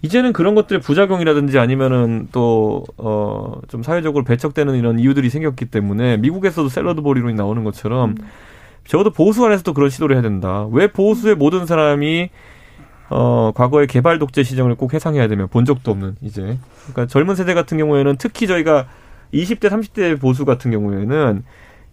이제는 0.02 0.34
그런 0.34 0.54
것들의 0.54 0.82
부작용이라든지 0.82 1.58
아니면은 1.58 2.28
또, 2.32 2.84
어, 2.98 3.62
좀 3.68 3.82
사회적으로 3.82 4.26
배척되는 4.26 4.76
이런 4.76 5.00
이유들이 5.00 5.30
생겼기 5.30 5.66
때문에 5.66 6.18
미국에서도 6.18 6.70
샐러드 6.70 7.02
볼 7.02 7.18
이론이 7.18 7.34
나오는 7.34 7.64
것처럼 7.64 8.12
음. 8.12 8.18
적어도 8.88 9.12
보수 9.12 9.46
안에서도 9.46 9.74
그런 9.74 9.90
시도를 9.90 10.16
해야 10.16 10.22
된다. 10.24 10.68
왜 10.72 10.88
보수의 10.88 11.36
모든 11.36 11.66
사람이 11.66 12.30
어, 13.10 13.52
과거의 13.56 13.88
개발 13.88 14.20
독재 14.20 14.44
시정을 14.44 14.76
꼭 14.76 14.94
해상해야 14.94 15.28
되면 15.28 15.48
본 15.48 15.66
적도 15.66 15.92
없는 15.92 16.16
이제. 16.22 16.58
그러니까 16.84 17.06
젊은 17.06 17.36
세대 17.36 17.54
같은 17.54 17.78
경우에는 17.78 18.16
특히 18.18 18.48
저희가 18.48 18.88
20대, 19.34 19.70
30대 19.70 20.20
보수 20.20 20.46
같은 20.46 20.72
경우에는 20.72 21.44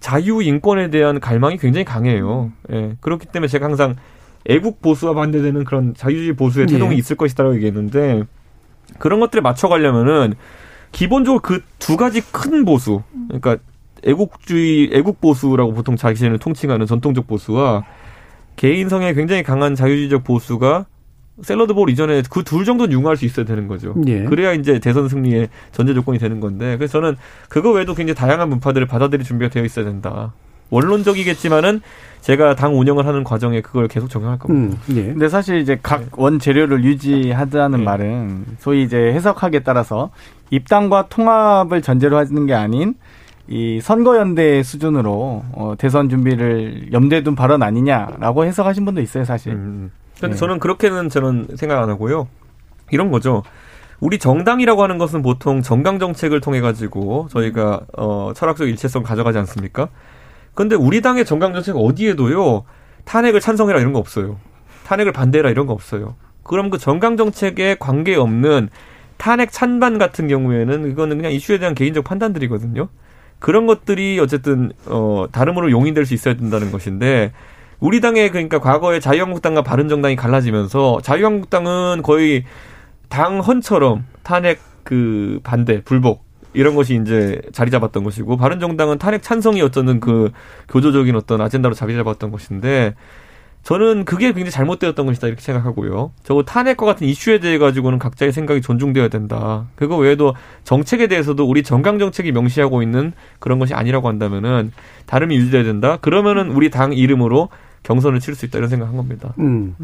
자유 0.00 0.42
인권에 0.42 0.90
대한 0.90 1.20
갈망이 1.20 1.56
굉장히 1.56 1.84
강해요. 1.84 2.52
예. 2.72 2.96
그렇기 3.00 3.26
때문에 3.26 3.48
제가 3.48 3.66
항상 3.66 3.96
애국 4.46 4.82
보수와 4.82 5.14
반대되는 5.14 5.64
그런 5.64 5.94
자유주의 5.94 6.34
보수의 6.34 6.66
태동이 6.66 6.94
예. 6.94 6.98
있을 6.98 7.16
것이다라고 7.16 7.54
얘기했는데 7.56 8.24
그런 8.98 9.20
것들에 9.20 9.40
맞춰 9.40 9.68
가려면은 9.68 10.34
기본적으로 10.92 11.40
그 11.40 11.62
두 11.84 11.98
가지 11.98 12.22
큰 12.32 12.64
보수, 12.64 13.02
그러니까 13.28 13.58
애국주의, 14.06 14.90
애국 14.92 15.20
보수라고 15.20 15.72
보통 15.72 15.96
자신을 15.96 16.38
통칭하는 16.38 16.86
전통적 16.86 17.26
보수와 17.26 17.84
개인성에 18.56 19.14
굉장히 19.14 19.42
강한 19.42 19.74
자유주의적 19.74 20.24
보수가 20.24 20.86
샐러드 21.42 21.74
볼 21.74 21.90
이전에 21.90 22.22
그 22.30 22.44
둘 22.44 22.64
정도는 22.64 22.92
융화할 22.92 23.16
수 23.16 23.24
있어야 23.24 23.44
되는 23.44 23.66
거죠. 23.66 23.94
예. 24.06 24.22
그래야 24.24 24.52
이제 24.52 24.78
대선 24.78 25.08
승리의 25.08 25.48
전제 25.72 25.92
조건이 25.92 26.18
되는 26.18 26.38
건데 26.38 26.76
그래서 26.76 26.92
저는 27.00 27.16
그거 27.48 27.72
외에도 27.72 27.94
굉장히 27.94 28.14
다양한 28.14 28.48
문파들을 28.50 28.86
받아들일 28.86 29.24
준비가 29.24 29.50
되어 29.50 29.64
있어야 29.64 29.84
된다. 29.84 30.32
원론적이겠지만은 30.70 31.80
제가 32.20 32.54
당 32.54 32.78
운영을 32.78 33.06
하는 33.06 33.22
과정에 33.24 33.60
그걸 33.60 33.86
계속 33.88 34.08
적용할 34.08 34.38
겁니다. 34.38 34.78
음, 34.88 34.96
예. 34.96 35.02
근데 35.06 35.28
사실 35.28 35.58
이제 35.58 35.78
각 35.82 36.00
네. 36.00 36.06
원재료를 36.12 36.84
유지하자는 36.84 37.78
네. 37.78 37.84
말은 37.84 38.44
소위 38.60 38.82
이제 38.82 38.96
해석하기에 38.96 39.60
따라서 39.60 40.10
입당과 40.50 41.08
통합을 41.08 41.82
전제로 41.82 42.16
하는 42.16 42.46
게 42.46 42.54
아닌 42.54 42.94
이 43.46 43.80
선거연대 43.80 44.62
수준으로 44.62 45.44
어, 45.52 45.74
대선 45.76 46.08
준비를 46.08 46.92
염두에 46.92 47.22
둔 47.22 47.34
발언 47.34 47.62
아니냐라고 47.62 48.44
해석하신 48.44 48.84
분도 48.84 49.00
있어요, 49.00 49.24
사실. 49.24 49.52
음. 49.52 49.58
음. 49.58 49.90
근데 50.18 50.34
네. 50.34 50.38
저는 50.38 50.60
그렇게는 50.60 51.08
저는 51.08 51.48
생각 51.56 51.82
안 51.82 51.90
하고요. 51.90 52.28
이런 52.90 53.10
거죠. 53.10 53.42
우리 54.00 54.18
정당이라고 54.18 54.82
하는 54.82 54.98
것은 54.98 55.22
보통 55.22 55.62
정강 55.62 55.98
정책을 55.98 56.40
통해 56.40 56.60
가지고 56.60 57.28
저희가 57.30 57.82
어 57.96 58.32
철학적 58.34 58.68
일체성 58.68 59.02
가져가지 59.02 59.38
않습니까? 59.38 59.88
근데 60.54 60.76
우리 60.76 61.00
당의 61.00 61.24
정강 61.24 61.52
정책 61.52 61.76
어디에도요 61.76 62.64
탄핵을 63.04 63.40
찬성해라 63.40 63.80
이런 63.80 63.92
거 63.92 63.98
없어요. 63.98 64.36
탄핵을 64.86 65.12
반대라 65.12 65.50
이런 65.50 65.66
거 65.66 65.72
없어요. 65.72 66.16
그럼 66.42 66.70
그 66.70 66.78
정강 66.78 67.16
정책에 67.16 67.76
관계 67.78 68.14
없는 68.14 68.68
탄핵 69.16 69.50
찬반 69.50 69.98
같은 69.98 70.28
경우에는 70.28 70.90
이거는 70.90 71.16
그냥 71.16 71.32
이슈에 71.32 71.58
대한 71.58 71.74
개인적 71.74 72.04
판단들이거든요. 72.04 72.88
그런 73.44 73.66
것들이 73.66 74.18
어쨌든 74.20 74.72
어 74.86 75.26
다름으로 75.30 75.70
용인될 75.70 76.06
수 76.06 76.14
있어야 76.14 76.32
된다는 76.32 76.72
것인데 76.72 77.32
우리 77.78 78.00
당의 78.00 78.30
그러니까 78.30 78.58
과거에 78.58 79.00
자유한국당과 79.00 79.60
바른정당이 79.60 80.16
갈라지면서 80.16 81.02
자유한국당은 81.02 82.00
거의 82.00 82.44
당 83.10 83.40
헌처럼 83.40 84.06
탄핵 84.22 84.60
그 84.82 85.40
반대 85.44 85.82
불복 85.82 86.24
이런 86.54 86.74
것이 86.74 86.98
이제 87.02 87.42
자리 87.52 87.70
잡았던 87.70 88.02
것이고 88.02 88.38
바른정당은 88.38 88.96
탄핵 88.96 89.22
찬성이 89.22 89.60
어쩌는 89.60 90.00
그 90.00 90.32
교조적인 90.70 91.14
어떤 91.14 91.42
아젠다로 91.42 91.74
자리 91.74 91.94
잡았던 91.96 92.30
것인데 92.30 92.94
저는 93.64 94.04
그게 94.04 94.26
굉장히 94.26 94.50
잘못되었던 94.50 95.06
것이다 95.06 95.26
이렇게 95.26 95.42
생각하고요. 95.42 96.12
저거 96.22 96.42
탄핵과 96.42 96.84
같은 96.84 97.06
이슈에 97.06 97.40
대해 97.40 97.56
가지고는 97.58 97.98
각자의 97.98 98.30
생각이 98.32 98.60
존중되어야 98.60 99.08
된다. 99.08 99.66
그거 99.74 99.96
외에도 99.96 100.34
정책에 100.64 101.06
대해서도 101.06 101.48
우리 101.48 101.62
정강 101.62 101.98
정책이 101.98 102.30
명시하고 102.32 102.82
있는 102.82 103.12
그런 103.38 103.58
것이 103.58 103.72
아니라고 103.72 104.08
한다면은 104.08 104.70
다름이 105.06 105.34
유지돼야 105.34 105.64
된다. 105.64 105.96
그러면은 105.96 106.50
우리 106.50 106.70
당 106.70 106.92
이름으로 106.92 107.48
경선을 107.84 108.20
치를 108.20 108.34
수 108.34 108.44
있다 108.44 108.58
이런 108.58 108.68
생각한 108.68 108.96
겁니다. 108.96 109.32
음. 109.38 109.74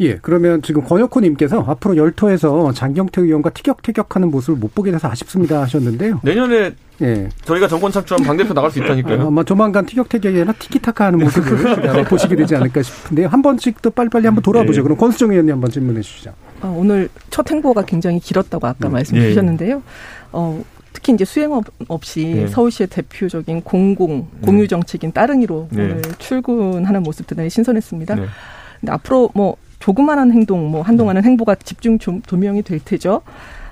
예, 0.00 0.16
그러면 0.16 0.62
지금 0.62 0.82
권혁호님께서 0.82 1.64
앞으로 1.66 1.96
열토에서 1.96 2.72
장경태 2.72 3.20
의원과 3.22 3.50
티격태격하는 3.50 4.30
모습을 4.30 4.58
못 4.58 4.74
보게 4.74 4.90
돼서 4.90 5.08
아쉽습니다 5.08 5.60
하셨는데요. 5.62 6.20
내년에 6.22 6.72
예. 7.02 7.28
저희가 7.44 7.68
정권 7.68 7.92
착취하면 7.92 8.26
당대표 8.26 8.54
나갈 8.54 8.70
수 8.70 8.78
있다니까요. 8.78 9.26
아마 9.28 9.44
조만간 9.44 9.86
티격태격이 9.86 10.36
아니라 10.36 10.52
티키타카 10.52 11.06
하는 11.06 11.18
모습을 11.20 12.04
보시게 12.04 12.36
되지 12.36 12.56
않을까 12.56 12.82
싶은데요. 12.82 13.28
한 13.28 13.42
번씩 13.42 13.82
또 13.82 13.90
빨리빨리 13.90 14.26
한번 14.26 14.42
돌아보죠. 14.42 14.80
예. 14.80 14.82
그럼 14.82 14.96
권수정 14.96 15.30
의원님 15.30 15.54
한번 15.54 15.70
질문해 15.70 16.00
주시죠. 16.00 16.32
아, 16.60 16.68
오늘 16.68 17.08
첫 17.30 17.50
행보가 17.50 17.82
굉장히 17.82 18.20
길었다고 18.20 18.66
아까 18.66 18.88
음. 18.88 18.92
말씀 18.92 19.16
주셨는데요. 19.18 19.76
예. 19.76 19.82
어, 20.32 20.64
특히 20.92 21.12
이제 21.12 21.24
수행 21.24 21.52
없이 21.88 22.24
네. 22.26 22.46
서울시의 22.46 22.88
대표적인 22.88 23.62
공공 23.62 24.28
공유 24.42 24.68
정책인 24.68 25.12
따릉이로 25.12 25.68
네. 25.70 25.82
오늘 25.82 26.02
출근하는 26.18 27.02
모습 27.02 27.26
대단히 27.26 27.50
신선했습니다. 27.50 28.14
네. 28.14 28.26
근데 28.80 28.92
앞으로 28.92 29.30
뭐 29.34 29.56
조그마한 29.82 30.30
행동, 30.32 30.70
뭐 30.70 30.82
한동안은 30.82 31.24
행보가 31.24 31.56
집중 31.56 31.98
좀 31.98 32.22
도명이 32.22 32.62
될 32.62 32.78
테죠. 32.78 33.22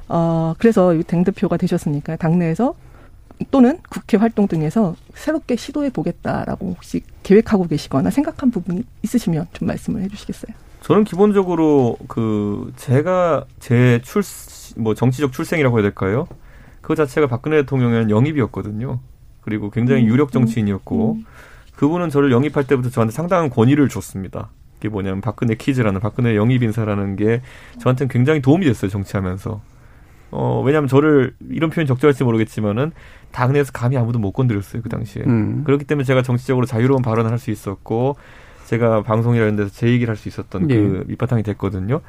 어, 0.08 0.54
그래서 0.58 0.92
당 1.06 1.22
대표가 1.22 1.56
되셨으니까 1.56 2.16
당내에서 2.16 2.74
또는 3.52 3.78
국회 3.88 4.16
활동 4.16 4.48
등에서 4.48 4.96
새롭게 5.14 5.54
시도해 5.54 5.90
보겠다라고 5.90 6.74
혹시 6.76 7.02
계획하고 7.22 7.68
계시거나 7.68 8.10
생각한 8.10 8.50
부분이 8.50 8.82
있으시면 9.02 9.46
좀 9.52 9.68
말씀을 9.68 10.02
해주시겠어요? 10.02 10.52
저는 10.82 11.04
기본적으로 11.04 11.96
그 12.08 12.72
제가 12.76 13.44
제 13.60 14.00
출 14.02 14.22
뭐 14.76 14.94
정치적 14.94 15.32
출생이라고 15.32 15.78
해야 15.78 15.82
될까요? 15.82 16.26
그 16.80 16.94
자체가 16.94 17.26
박근혜 17.26 17.56
대통령의 17.58 18.08
영입이었거든요. 18.08 19.00
그리고 19.40 19.70
굉장히 19.70 20.02
음, 20.04 20.08
유력 20.08 20.30
정치인이었고 20.32 21.12
음, 21.12 21.18
음. 21.18 21.24
그분은 21.76 22.08
저를 22.10 22.30
영입할 22.30 22.66
때부터 22.66 22.88
저한테 22.90 23.12
상당한 23.12 23.50
권위를 23.50 23.88
줬습니다. 23.88 24.50
그게 24.80 24.88
뭐냐면 24.88 25.20
박근혜 25.20 25.54
키즈라는 25.54 26.00
박근혜 26.00 26.34
영입 26.34 26.62
인사라는 26.62 27.16
게 27.16 27.42
저한테는 27.78 28.08
굉장히 28.08 28.40
도움이 28.40 28.64
됐어요 28.64 28.90
정치하면서. 28.90 29.60
어 30.32 30.62
왜냐하면 30.64 30.88
저를 30.88 31.34
이런 31.50 31.70
표현 31.70 31.86
적절할지 31.86 32.24
모르겠지만은 32.24 32.92
당내에서 33.32 33.72
감히 33.72 33.96
아무도 33.96 34.18
못 34.18 34.32
건드렸어요 34.32 34.80
그 34.80 34.88
당시에. 34.88 35.22
음. 35.26 35.64
그렇기 35.64 35.84
때문에 35.84 36.04
제가 36.04 36.22
정치적으로 36.22 36.66
자유로운 36.66 37.02
발언을 37.02 37.30
할 37.30 37.38
수 37.38 37.50
있었고 37.50 38.16
제가 38.66 39.02
방송이라는 39.02 39.56
데서 39.56 39.70
제 39.70 39.88
얘기를 39.88 40.08
할 40.10 40.16
수 40.16 40.28
있었던 40.28 40.68
그 40.68 40.74
예. 40.74 40.76
그 40.78 41.04
밑바탕이 41.08 41.42
됐거든요. 41.42 42.00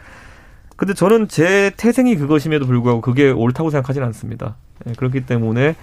근데 0.78 0.94
저는 0.94 1.28
제 1.28 1.72
태생이 1.78 2.16
그것임에도 2.16 2.66
불구하고 2.66 3.02
그게 3.02 3.30
옳다고 3.32 3.70
생각하지는 3.70 4.08
않습니다. 4.08 4.56
예, 4.88 4.94
그렇기 4.94 5.26
때문에 5.26 5.76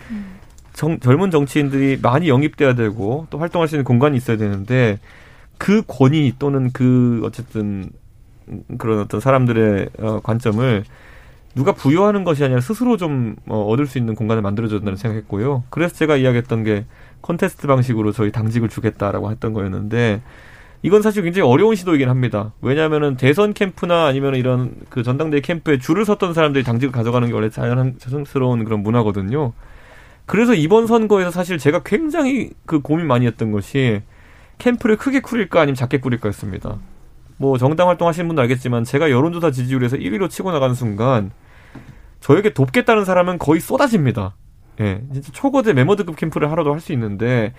정, 0.72 1.00
젊은 1.00 1.30
정치인들이 1.30 1.98
많이 2.00 2.28
영입돼야 2.28 2.74
되고 2.74 3.26
또 3.30 3.38
활동할 3.38 3.68
수 3.68 3.74
있는 3.74 3.84
공간이 3.84 4.16
있어야 4.16 4.36
되는데 4.36 4.98
그 5.58 5.82
권위 5.86 6.34
또는 6.38 6.70
그 6.72 7.20
어쨌든 7.24 7.90
그런 8.78 9.00
어떤 9.00 9.20
사람들의 9.20 9.90
어, 9.98 10.20
관점을 10.22 10.84
누가 11.54 11.72
부여하는 11.72 12.24
것이 12.24 12.44
아니라 12.44 12.60
스스로 12.60 12.96
좀 12.96 13.36
어, 13.46 13.62
얻을 13.64 13.86
수 13.86 13.98
있는 13.98 14.14
공간을 14.14 14.42
만들어줘야 14.42 14.80
된다는 14.80 14.96
생각했고요. 14.96 15.64
그래서 15.70 15.94
제가 15.94 16.16
이야기했던 16.16 16.64
게 16.64 16.86
컨테스트 17.22 17.66
방식으로 17.66 18.12
저희 18.12 18.30
당직을 18.30 18.68
주겠다라고 18.68 19.30
했던 19.30 19.52
거였는데 19.52 20.22
이건 20.82 21.02
사실 21.02 21.24
굉장히 21.24 21.48
어려운 21.48 21.74
시도이긴 21.74 22.08
합니다. 22.08 22.52
왜냐하면은 22.62 23.16
대선 23.16 23.52
캠프나 23.52 24.06
아니면 24.06 24.36
이런 24.36 24.76
그 24.88 25.02
전당대회 25.02 25.40
캠프에 25.40 25.78
줄을 25.78 26.04
섰던 26.04 26.34
사람들이 26.34 26.62
당직을 26.62 26.92
가져가는 26.92 27.26
게 27.26 27.34
원래 27.34 27.50
자연스러운 27.50 28.64
그런 28.64 28.82
문화거든요. 28.84 29.52
그래서 30.26 30.54
이번 30.54 30.86
선거에서 30.86 31.30
사실 31.30 31.58
제가 31.58 31.82
굉장히 31.84 32.50
그 32.66 32.80
고민 32.80 33.06
많이 33.06 33.26
했던 33.26 33.50
것이 33.50 34.02
캠프를 34.58 34.96
크게 34.96 35.20
꾸릴까 35.20 35.60
아니면 35.60 35.74
작게 35.74 36.00
꾸릴까였습니다. 36.00 36.78
뭐 37.36 37.56
정당 37.58 37.88
활동하시는 37.88 38.26
분도 38.26 38.42
알겠지만 38.42 38.84
제가 38.84 39.10
여론조사 39.10 39.50
지지율에서 39.52 39.96
1위로 39.96 40.28
치고 40.28 40.50
나가는 40.50 40.74
순간 40.74 41.30
저에게 42.20 42.52
돕겠다는 42.52 43.04
사람은 43.04 43.38
거의 43.38 43.60
쏟아집니다. 43.60 44.34
예, 44.80 45.02
진짜 45.12 45.32
초거대 45.32 45.72
메모드급 45.72 46.16
캠프를 46.16 46.50
하러도 46.50 46.72
할 46.72 46.80
수 46.80 46.92
있는데 46.92 47.54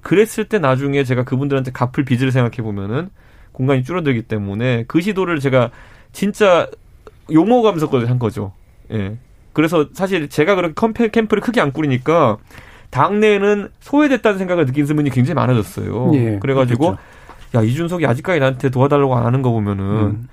그랬을 0.00 0.48
때 0.48 0.58
나중에 0.58 1.02
제가 1.04 1.24
그분들한테 1.24 1.72
갚을 1.72 2.04
빚을 2.04 2.30
생각해 2.30 2.56
보면은 2.62 3.10
공간이 3.52 3.82
줄어들기 3.84 4.22
때문에 4.22 4.84
그 4.86 5.00
시도를 5.00 5.40
제가 5.40 5.70
진짜 6.12 6.68
용어가면서 7.32 7.88
한 8.06 8.18
거죠. 8.18 8.52
예. 8.92 9.16
그래서 9.52 9.88
사실 9.94 10.28
제가 10.28 10.56
그렇게 10.56 11.08
캠프를 11.08 11.40
크게 11.40 11.60
안 11.60 11.72
꾸리니까 11.72 12.38
당내에는 12.94 13.70
소외됐다는 13.80 14.38
생각을 14.38 14.66
느낀 14.66 14.86
분이 14.86 15.10
굉장히 15.10 15.34
많아졌어요. 15.34 16.12
예, 16.14 16.38
그래가지고 16.38 16.96
그렇겠죠. 16.96 17.58
야 17.58 17.62
이준석이 17.62 18.06
아직까지 18.06 18.38
나한테 18.38 18.68
도와달라고 18.70 19.16
안 19.16 19.26
하는 19.26 19.42
거 19.42 19.50
보면은 19.50 19.84
음. 19.84 20.28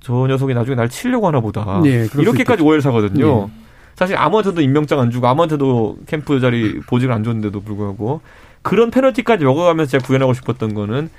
저 0.00 0.26
녀석이 0.26 0.54
나중에 0.54 0.74
날 0.74 0.88
치려고 0.88 1.28
하나 1.28 1.40
보다. 1.40 1.80
예, 1.86 2.08
이렇게까지 2.18 2.64
오해를 2.64 2.82
사거든요. 2.82 3.48
예. 3.48 3.64
사실 3.94 4.16
아무한테도 4.16 4.60
임명장 4.60 4.98
안 4.98 5.12
주고 5.12 5.28
아무한테도 5.28 5.98
캠프 6.08 6.40
자리 6.40 6.80
보직을 6.80 7.14
안 7.14 7.22
줬는데도 7.22 7.60
불구하고 7.60 8.22
그런 8.62 8.90
페널티까지 8.90 9.44
먹어가면서 9.44 9.92
제가 9.92 10.04
구현하고 10.04 10.34
싶었던 10.34 10.74
거는 10.74 11.10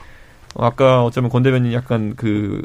아까 0.57 1.05
어쩌면 1.05 1.29
권 1.29 1.41
대변인 1.41 1.71
약간 1.71 2.15
그 2.17 2.61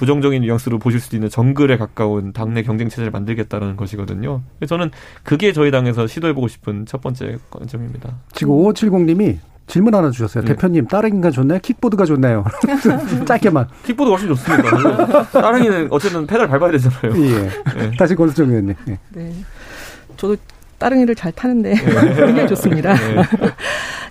부정적인 0.00 0.40
뉘앙스로 0.40 0.78
보실 0.78 0.98
수도 0.98 1.18
있는 1.18 1.28
정글에 1.28 1.76
가까운 1.76 2.32
당내 2.32 2.62
경쟁 2.62 2.88
체제를 2.88 3.10
만들겠다는 3.10 3.76
것이거든요. 3.76 4.40
그래서 4.58 4.74
저는 4.74 4.90
그게 5.22 5.52
저희 5.52 5.70
당에서 5.70 6.06
시도해보고 6.06 6.48
싶은 6.48 6.86
첫 6.86 7.02
번째 7.02 7.36
관점입니다. 7.50 8.16
지금 8.32 8.54
5570님이 8.54 9.36
질문 9.66 9.94
하나 9.94 10.10
주셨어요. 10.10 10.42
네. 10.42 10.54
대표님, 10.54 10.86
따릉이가 10.86 11.30
좋나요? 11.30 11.58
킥보드가 11.60 12.06
좋나요? 12.06 12.46
짧게만. 13.28 13.68
킥보드 13.84 14.08
훨씬 14.08 14.28
좋습니다. 14.28 15.22
따릉이는 15.38 15.88
어쨌든 15.90 16.26
페달 16.26 16.48
밟아야 16.48 16.70
되잖아요. 16.72 17.22
예. 17.22 17.50
네. 17.78 17.96
다시 17.98 18.14
권수정 18.14 18.48
의원님. 18.48 18.74
네. 18.86 18.98
네. 19.10 19.34
저도 20.16 20.34
따릉이를 20.80 21.14
잘 21.14 21.30
타는데 21.30 21.74
네. 21.74 21.76
굉장히 22.16 22.48
좋습니다. 22.48 22.94
네. 22.94 23.22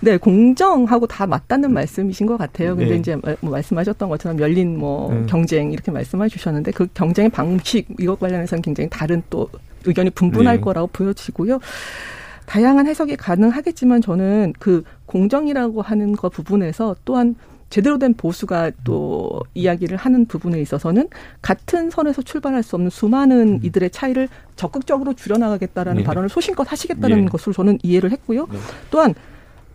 네. 0.00 0.16
공정하고 0.16 1.06
다 1.06 1.26
맞다는 1.26 1.74
말씀이신 1.74 2.26
것 2.26 2.38
같아요. 2.38 2.74
근데 2.74 2.92
네. 2.92 2.96
이제 2.96 3.16
뭐 3.40 3.50
말씀하셨던 3.50 4.08
것처럼 4.08 4.38
열린 4.40 4.78
뭐 4.78 5.12
네. 5.12 5.26
경쟁 5.26 5.72
이렇게 5.72 5.90
말씀해 5.90 6.28
주셨는데 6.28 6.70
그 6.70 6.86
경쟁의 6.94 7.28
방식 7.30 7.86
이것 7.98 8.18
관련해서는 8.18 8.62
굉장히 8.62 8.88
다른 8.88 9.22
또 9.28 9.50
의견이 9.84 10.10
분분할 10.10 10.56
네. 10.56 10.60
거라고 10.62 10.86
보여지고요. 10.86 11.58
다양한 12.46 12.86
해석이 12.86 13.16
가능하겠지만 13.16 14.00
저는 14.00 14.54
그 14.58 14.82
공정이라고 15.06 15.82
하는 15.82 16.12
것 16.12 16.30
부분에서 16.30 16.96
또한 17.04 17.34
제대로 17.70 17.98
된 17.98 18.14
보수가 18.14 18.72
또 18.84 19.40
이야기를 19.54 19.96
하는 19.96 20.26
부분에 20.26 20.60
있어서는 20.60 21.08
같은 21.40 21.88
선에서 21.88 22.20
출발할 22.20 22.62
수 22.64 22.74
없는 22.76 22.90
수많은 22.90 23.48
음. 23.48 23.60
이들의 23.62 23.90
차이를 23.90 24.28
적극적으로 24.56 25.14
줄여나가겠다라는 25.14 26.02
네. 26.02 26.04
발언을 26.04 26.28
소신껏 26.28 26.70
하시겠다는 26.70 27.24
네. 27.24 27.30
것으로 27.30 27.52
저는 27.52 27.78
이해를 27.82 28.10
했고요. 28.10 28.48
네. 28.50 28.58
또한 28.90 29.14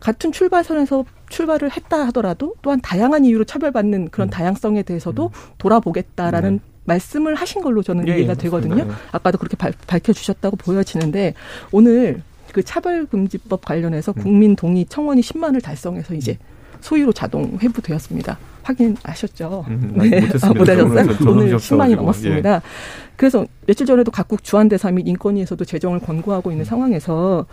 같은 0.02 0.32
출발선에서 0.32 1.06
출발을 1.30 1.72
했다 1.72 2.06
하더라도 2.08 2.54
또한 2.62 2.80
다양한 2.82 3.26
이유로 3.26 3.46
차별받는 3.46 4.10
그런 4.10 4.28
음. 4.28 4.30
다양성에 4.30 4.84
대해서도 4.84 5.32
음. 5.34 5.52
돌아보겠다라는 5.58 6.54
네. 6.54 6.60
말씀을 6.84 7.34
하신 7.34 7.62
걸로 7.64 7.82
저는 7.82 8.08
예, 8.10 8.18
이해가 8.18 8.34
예, 8.34 8.36
되거든요. 8.36 8.86
네. 8.86 8.92
아까도 9.12 9.38
그렇게 9.38 9.56
발, 9.56 9.74
밝혀주셨다고 9.88 10.58
보여지는데 10.58 11.34
오늘 11.72 12.22
그 12.52 12.62
차별금지법 12.62 13.64
관련해서 13.64 14.14
음. 14.18 14.22
국민 14.22 14.56
동의 14.56 14.86
청원이 14.86 15.22
10만을 15.22 15.64
달성해서 15.64 16.14
이제 16.14 16.34
음. 16.34 16.55
소유로 16.86 17.14
자동 17.14 17.58
회부되었습니다. 17.60 18.38
확인하셨죠? 18.62 19.66
음, 19.68 19.94
네. 19.98 20.22
아, 20.44 20.54
못 20.54 20.70
하셨어요? 20.70 21.30
오늘 21.32 21.56
10만이 21.56 21.96
넘었습니다. 21.96 22.56
예. 22.56 22.62
그래서 23.16 23.46
며칠 23.66 23.88
전에도 23.88 24.12
각국 24.12 24.44
주한대사 24.44 24.92
및 24.92 25.08
인권위에서도 25.08 25.66
재정을 25.66 26.00
권고하고 26.00 26.52
있는 26.52 26.64
음. 26.64 26.66
상황에서 26.66 27.48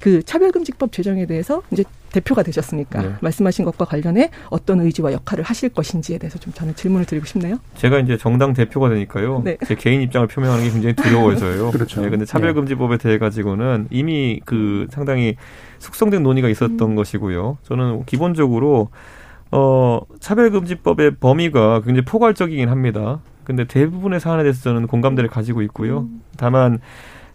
그 0.00 0.22
차별금지법 0.22 0.92
제정에 0.92 1.26
대해서 1.26 1.62
이제 1.70 1.84
대표가 2.12 2.42
되셨으니까 2.42 3.02
네. 3.02 3.12
말씀하신 3.20 3.64
것과 3.64 3.84
관련해 3.84 4.30
어떤 4.50 4.80
의지와 4.80 5.12
역할을 5.12 5.42
하실 5.42 5.68
것인지에 5.70 6.18
대해서 6.18 6.38
좀 6.38 6.52
저는 6.52 6.74
질문을 6.74 7.06
드리고 7.06 7.26
싶네요. 7.26 7.56
제가 7.74 7.98
이제 7.98 8.16
정당 8.16 8.52
대표가 8.52 8.88
되니까요. 8.88 9.42
네. 9.44 9.56
제 9.66 9.74
개인 9.74 10.00
입장을 10.02 10.26
표명하는 10.28 10.64
게 10.64 10.70
굉장히 10.70 10.94
두려워져요. 10.94 11.70
그렇죠. 11.72 12.02
네, 12.02 12.10
근데 12.10 12.24
차별금지법에 12.24 12.98
대해 12.98 13.18
가지고는 13.18 13.88
이미 13.90 14.40
그 14.44 14.86
상당히 14.90 15.36
숙성된 15.78 16.22
논의가 16.22 16.48
있었던 16.48 16.80
음. 16.80 16.94
것이고요. 16.94 17.58
저는 17.62 18.04
기본적으로 18.04 18.90
어 19.50 20.00
차별금지법의 20.20 21.16
범위가 21.16 21.80
굉장히 21.80 22.04
포괄적이긴 22.04 22.68
합니다. 22.68 23.20
근데 23.44 23.64
대부분의 23.64 24.20
사안에 24.20 24.42
대해서 24.42 24.62
저는 24.62 24.86
공감대를 24.86 25.28
가지고 25.28 25.62
있고요. 25.62 26.00
음. 26.00 26.22
다만 26.36 26.80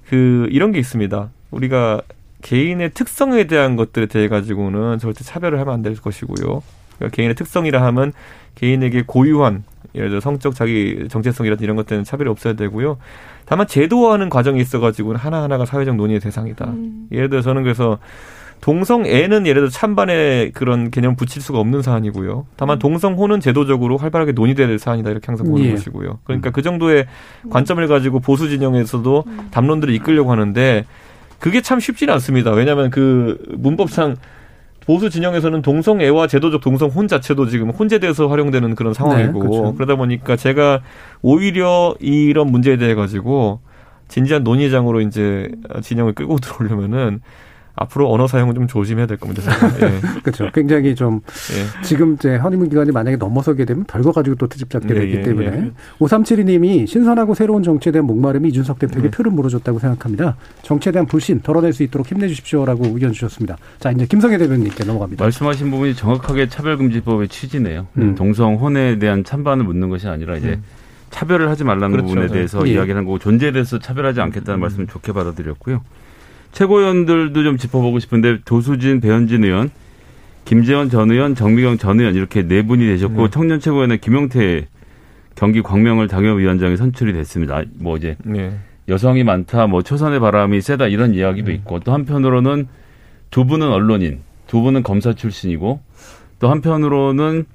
그 0.07 0.47
이런 0.51 0.71
게 0.71 0.79
있습니다. 0.79 1.29
우리가 1.51 2.01
개인의 2.41 2.91
특성에 2.91 3.45
대한 3.45 3.75
것들에 3.75 4.05
대해 4.05 4.27
가지고는 4.27 4.99
절대 4.99 5.23
차별을 5.23 5.59
하면 5.59 5.73
안 5.73 5.81
될 5.81 5.95
것이고요. 5.95 6.61
그러니까 6.97 7.15
개인의 7.15 7.35
특성이라 7.35 7.81
하면 7.87 8.13
개인에게 8.55 9.03
고유한 9.07 9.63
예를 9.95 10.09
들어 10.09 10.19
성적 10.19 10.53
자기 10.55 11.07
정체성이라든지 11.09 11.63
이런 11.63 11.75
것들은 11.75 12.03
차별이 12.03 12.29
없어야 12.29 12.53
되고요. 12.53 12.97
다만 13.45 13.65
제도화하는 13.67 14.29
과정이 14.29 14.59
있어가지고는 14.61 15.19
하나하나가 15.19 15.65
사회적 15.65 15.95
논의의 15.95 16.19
대상이다. 16.19 16.65
음. 16.65 17.07
예를 17.11 17.29
들어 17.29 17.41
저는 17.41 17.63
그래서 17.63 17.97
동성애는 18.61 19.47
예를 19.47 19.61
들어 19.61 19.69
찬반에 19.69 20.51
그런 20.53 20.91
개념 20.91 21.15
붙일 21.15 21.41
수가 21.41 21.59
없는 21.59 21.81
사안이고요. 21.81 22.45
다만 22.57 22.77
음. 22.77 22.79
동성호는 22.79 23.39
제도적으로 23.39 23.97
활발하게 23.97 24.33
논의돼야 24.33 24.67
될 24.67 24.77
사안이다 24.77 25.09
이렇게 25.09 25.25
항상 25.27 25.47
보는 25.47 25.65
예. 25.65 25.71
것이고요. 25.71 26.19
그러니까 26.25 26.49
음. 26.49 26.51
그 26.51 26.61
정도의 26.61 27.07
관점을 27.49 27.85
가지고 27.87 28.19
보수 28.19 28.49
진영에서도 28.49 29.23
음. 29.25 29.47
담론들을 29.51 29.93
이끌려고 29.95 30.31
하는데 30.31 30.85
그게 31.39 31.61
참 31.61 31.79
쉽지는 31.79 32.13
않습니다. 32.15 32.51
왜냐하면 32.51 32.89
그 32.89 33.37
문법상 33.57 34.17
보수 34.85 35.09
진영에서는 35.09 35.61
동성애와 35.61 36.27
제도적 36.27 36.61
동성혼 36.61 37.07
자체도 37.07 37.47
지금 37.47 37.69
혼재돼서 37.69 38.27
활용되는 38.27 38.75
그런 38.75 38.93
상황이고 38.93 39.33
네, 39.33 39.39
그렇죠. 39.39 39.73
그러다 39.75 39.95
보니까 39.95 40.35
제가 40.35 40.81
오히려 41.21 41.95
이런 41.99 42.51
문제에 42.51 42.77
대해 42.77 42.95
가지고 42.95 43.61
진지한 44.07 44.43
논의장으로 44.43 45.01
이제 45.01 45.49
진영을 45.81 46.13
끌고 46.13 46.37
들어오려면은 46.41 47.21
앞으로 47.79 48.11
언어 48.11 48.27
사용은 48.27 48.55
좀 48.55 48.67
조심해야 48.67 49.07
될 49.07 49.17
겁니다. 49.17 49.41
예. 49.81 50.01
그렇죠. 50.21 50.49
굉장히 50.53 50.95
좀 50.95 51.21
예. 51.53 51.83
지금 51.83 52.15
이제 52.15 52.35
허니문 52.35 52.67
기간이 52.69 52.91
만약에 52.91 53.15
넘어서게 53.15 53.63
되면 53.63 53.85
별거 53.85 54.11
가지고 54.11 54.35
또 54.35 54.47
트집잡게 54.47 54.93
되기 54.93 55.13
예, 55.15 55.19
예 55.19 55.21
때문에 55.21 55.47
예. 55.47 55.71
5372님이 55.99 56.85
신선하고 56.85 57.35
새로운 57.35 57.63
정치에 57.63 57.93
대한 57.93 58.05
목마름이 58.05 58.49
이준석 58.49 58.79
대표에게 58.79 59.09
네. 59.09 59.11
표를 59.11 59.31
물어줬다고 59.31 59.79
생각합니다. 59.79 60.35
정치에 60.61 60.91
대한 60.91 61.05
불신 61.05 61.39
덜어낼 61.39 61.71
수 61.71 61.83
있도록 61.83 62.11
힘내주십시오라고 62.11 62.85
의견 62.87 63.13
주셨습니다. 63.13 63.57
자 63.79 63.91
이제 63.91 64.05
김성애 64.05 64.37
대변인께 64.37 64.83
넘어갑니다. 64.83 65.23
말씀하신 65.23 65.71
부분이 65.71 65.95
정확하게 65.95 66.49
차별금지법의 66.49 67.29
취지네요. 67.29 67.87
음. 67.97 68.15
동성 68.15 68.55
혼에 68.55 68.99
대한 68.99 69.23
찬반을 69.23 69.63
묻는 69.63 69.87
것이 69.87 70.09
아니라 70.09 70.35
이제 70.35 70.49
음. 70.49 70.63
차별을 71.11 71.49
하지 71.49 71.63
말라는 71.63 71.91
그렇죠. 71.91 72.07
부분에 72.07 72.27
대해서 72.27 72.67
예. 72.67 72.73
이야기를 72.73 72.97
한 72.97 73.05
거고 73.05 73.19
존재에 73.19 73.53
대해서 73.53 73.79
차별하지 73.79 74.19
않겠다는 74.19 74.59
음. 74.59 74.61
말씀을 74.61 74.87
좋게 74.87 75.13
받아들였고요. 75.13 75.81
최고위원들도 76.51 77.43
좀 77.43 77.57
짚어보고 77.57 77.99
싶은데 77.99 78.39
도수진, 78.45 78.99
배현진 79.01 79.43
의원, 79.43 79.69
김재원 80.45 80.89
전 80.89 81.11
의원, 81.11 81.35
정미경 81.35 81.77
전 81.77 81.99
의원 81.99 82.15
이렇게 82.15 82.47
네 82.47 82.63
분이 82.65 82.85
되셨고 82.87 83.23
네. 83.25 83.29
청년 83.31 83.59
최고위원회 83.59 83.97
김용태 83.97 84.67
경기 85.35 85.61
광명을 85.61 86.07
당협위원장이 86.07 86.75
선출이 86.75 87.13
됐습니다. 87.13 87.61
뭐 87.79 87.97
이제 87.97 88.17
네. 88.23 88.51
여성이 88.87 89.23
많다, 89.23 89.67
뭐 89.67 89.83
초선의 89.83 90.19
바람이 90.19 90.59
세다 90.61 90.87
이런 90.87 91.13
이야기도 91.13 91.49
네. 91.49 91.53
있고 91.55 91.79
또 91.81 91.93
한편으로는 91.93 92.67
두 93.29 93.45
분은 93.45 93.67
언론인, 93.67 94.19
두 94.47 94.61
분은 94.61 94.81
검사 94.83 95.13
출신이고 95.13 95.79
또 96.39 96.49
한편으로는 96.49 97.45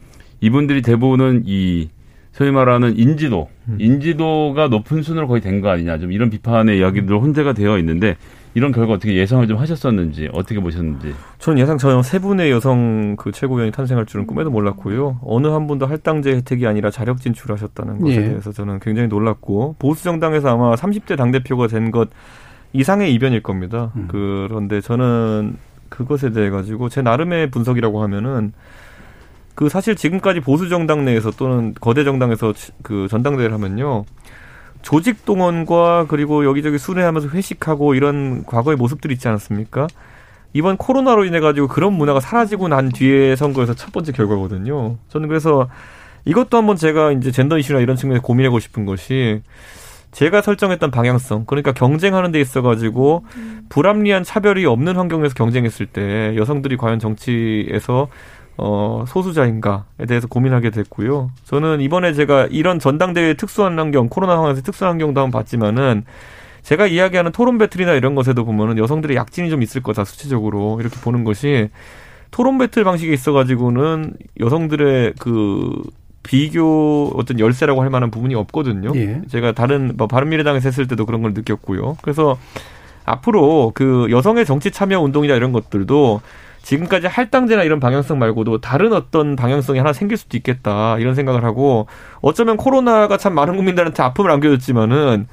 이분들이 0.40 0.82
대부분은 0.82 1.42
이 1.46 1.88
소위 2.32 2.50
말하는 2.50 2.96
인지도, 2.98 3.48
음. 3.68 3.76
인지도가 3.80 4.68
높은 4.68 5.02
순으로 5.02 5.26
거의 5.26 5.40
된 5.40 5.60
거 5.60 5.68
아니냐 5.70 5.98
좀 5.98 6.12
이런 6.12 6.30
비판의 6.30 6.78
이야기들 6.78 7.16
혼재가 7.16 7.52
되어 7.54 7.78
있는데 7.78 8.16
이런 8.54 8.72
결과 8.72 8.94
어떻게 8.94 9.14
예상을 9.14 9.46
좀 9.48 9.58
하셨었는지 9.58 10.28
어떻게 10.32 10.60
보셨는지. 10.60 11.14
저는 11.38 11.60
예상 11.60 11.76
전혀 11.76 12.02
세 12.02 12.18
분의 12.18 12.50
여성 12.50 13.16
그 13.16 13.32
최고위원이 13.32 13.72
탄생할 13.72 14.06
줄은 14.06 14.26
꿈에도 14.26 14.50
몰랐고요. 14.50 15.20
어느 15.24 15.48
한 15.48 15.66
분도 15.66 15.86
할당제 15.86 16.30
혜택이 16.36 16.66
아니라 16.66 16.90
자력 16.90 17.20
진출하셨다는 17.20 17.98
것에 18.00 18.16
예. 18.16 18.22
대해서 18.22 18.52
저는 18.52 18.78
굉장히 18.80 19.08
놀랐고 19.08 19.76
보수 19.78 20.04
정당에서 20.04 20.48
아마 20.50 20.74
30대 20.74 21.16
당 21.16 21.30
대표가 21.32 21.66
된 21.66 21.90
것 21.90 22.08
이상의 22.72 23.14
이변일 23.14 23.42
겁니다. 23.42 23.92
음. 23.96 24.08
그런데 24.08 24.80
저는 24.80 25.56
그것에 25.88 26.30
대해 26.30 26.50
가지고 26.50 26.88
제 26.88 27.02
나름의 27.02 27.50
분석이라고 27.50 28.02
하면은 28.02 28.52
그 29.54 29.68
사실 29.68 29.94
지금까지 29.94 30.40
보수 30.40 30.68
정당 30.68 31.04
내에서 31.04 31.30
또는 31.30 31.74
거대 31.80 32.02
정당에서 32.02 32.52
그 32.82 33.06
전당대회를 33.08 33.54
하면요. 33.54 34.04
조직 34.84 35.24
동원과 35.24 36.06
그리고 36.08 36.44
여기저기 36.44 36.76
순회하면서 36.76 37.30
회식하고 37.30 37.94
이런 37.94 38.44
과거의 38.44 38.76
모습들이 38.76 39.14
있지 39.14 39.26
않았습니까? 39.26 39.86
이번 40.52 40.76
코로나로 40.76 41.24
인해 41.24 41.40
가지고 41.40 41.68
그런 41.68 41.94
문화가 41.94 42.20
사라지고 42.20 42.68
난 42.68 42.90
뒤에 42.90 43.34
선거에서 43.34 43.72
첫 43.72 43.92
번째 43.92 44.12
결과거든요. 44.12 44.98
저는 45.08 45.28
그래서 45.28 45.68
이것도 46.26 46.58
한번 46.58 46.76
제가 46.76 47.12
이제 47.12 47.30
젠더 47.30 47.56
이슈나 47.56 47.80
이런 47.80 47.96
측면에서 47.96 48.22
고민하고 48.22 48.60
싶은 48.60 48.84
것이 48.84 49.40
제가 50.12 50.42
설정했던 50.42 50.90
방향성 50.90 51.46
그러니까 51.46 51.72
경쟁하는 51.72 52.30
데 52.30 52.38
있어 52.38 52.60
가지고 52.60 53.24
불합리한 53.70 54.22
차별이 54.22 54.66
없는 54.66 54.96
환경에서 54.96 55.34
경쟁했을 55.34 55.86
때 55.86 56.36
여성들이 56.36 56.76
과연 56.76 56.98
정치에서 56.98 58.08
어, 58.56 59.04
소수자인가에 59.08 60.06
대해서 60.06 60.28
고민하게 60.28 60.70
됐고요. 60.70 61.30
저는 61.44 61.80
이번에 61.80 62.12
제가 62.12 62.46
이런 62.50 62.78
전당대회 62.78 63.34
특수한 63.34 63.78
환경, 63.78 64.08
코로나 64.08 64.36
상황에서 64.36 64.62
특수한 64.62 64.92
환경도 64.92 65.20
한번 65.20 65.38
봤지만은 65.38 66.04
제가 66.62 66.86
이야기하는 66.86 67.32
토론 67.32 67.58
배틀이나 67.58 67.92
이런 67.92 68.14
것에도 68.14 68.44
보면은 68.44 68.78
여성들의 68.78 69.16
약진이 69.16 69.50
좀 69.50 69.62
있을 69.62 69.82
거다, 69.82 70.04
수치적으로. 70.04 70.78
이렇게 70.80 70.98
보는 71.00 71.24
것이 71.24 71.68
토론 72.30 72.58
배틀 72.58 72.84
방식에 72.84 73.12
있어가지고는 73.12 74.14
여성들의 74.40 75.14
그 75.18 75.82
비교 76.22 77.12
어떤 77.16 77.38
열세라고 77.38 77.82
할 77.82 77.90
만한 77.90 78.10
부분이 78.10 78.34
없거든요. 78.34 78.92
예. 78.94 79.20
제가 79.28 79.52
다른 79.52 79.92
뭐 79.96 80.06
바른미래당에서 80.06 80.68
했을 80.68 80.88
때도 80.88 81.04
그런 81.04 81.20
걸 81.20 81.34
느꼈고요. 81.34 81.98
그래서 82.00 82.38
앞으로 83.04 83.72
그 83.74 84.08
여성의 84.10 84.46
정치 84.46 84.70
참여 84.70 85.00
운동이나 85.00 85.34
이런 85.34 85.52
것들도 85.52 86.22
지금까지 86.64 87.06
할당제나 87.06 87.62
이런 87.62 87.78
방향성 87.78 88.18
말고도 88.18 88.60
다른 88.60 88.92
어떤 88.94 89.36
방향성이 89.36 89.78
하나 89.78 89.92
생길 89.92 90.16
수도 90.16 90.36
있겠다 90.36 90.98
이런 90.98 91.14
생각을 91.14 91.44
하고 91.44 91.86
어쩌면 92.22 92.56
코로나가 92.56 93.18
참 93.18 93.34
많은 93.34 93.56
국민들한테 93.56 94.02
아픔을 94.02 94.30
안겨줬지만은 94.30 95.26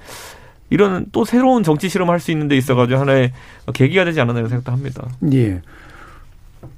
이런 0.69 1.05
또 1.11 1.25
새로운 1.25 1.63
정치 1.63 1.89
실험을 1.89 2.11
할 2.13 2.19
수 2.19 2.31
있는 2.31 2.47
데 2.47 2.55
있어가지고 2.57 2.99
하나의 2.99 3.31
계기가 3.73 4.05
되지 4.05 4.19
않았나 4.21 4.39
이런 4.39 4.49
생각도 4.49 4.71
합니다. 4.71 5.07
예. 5.33 5.61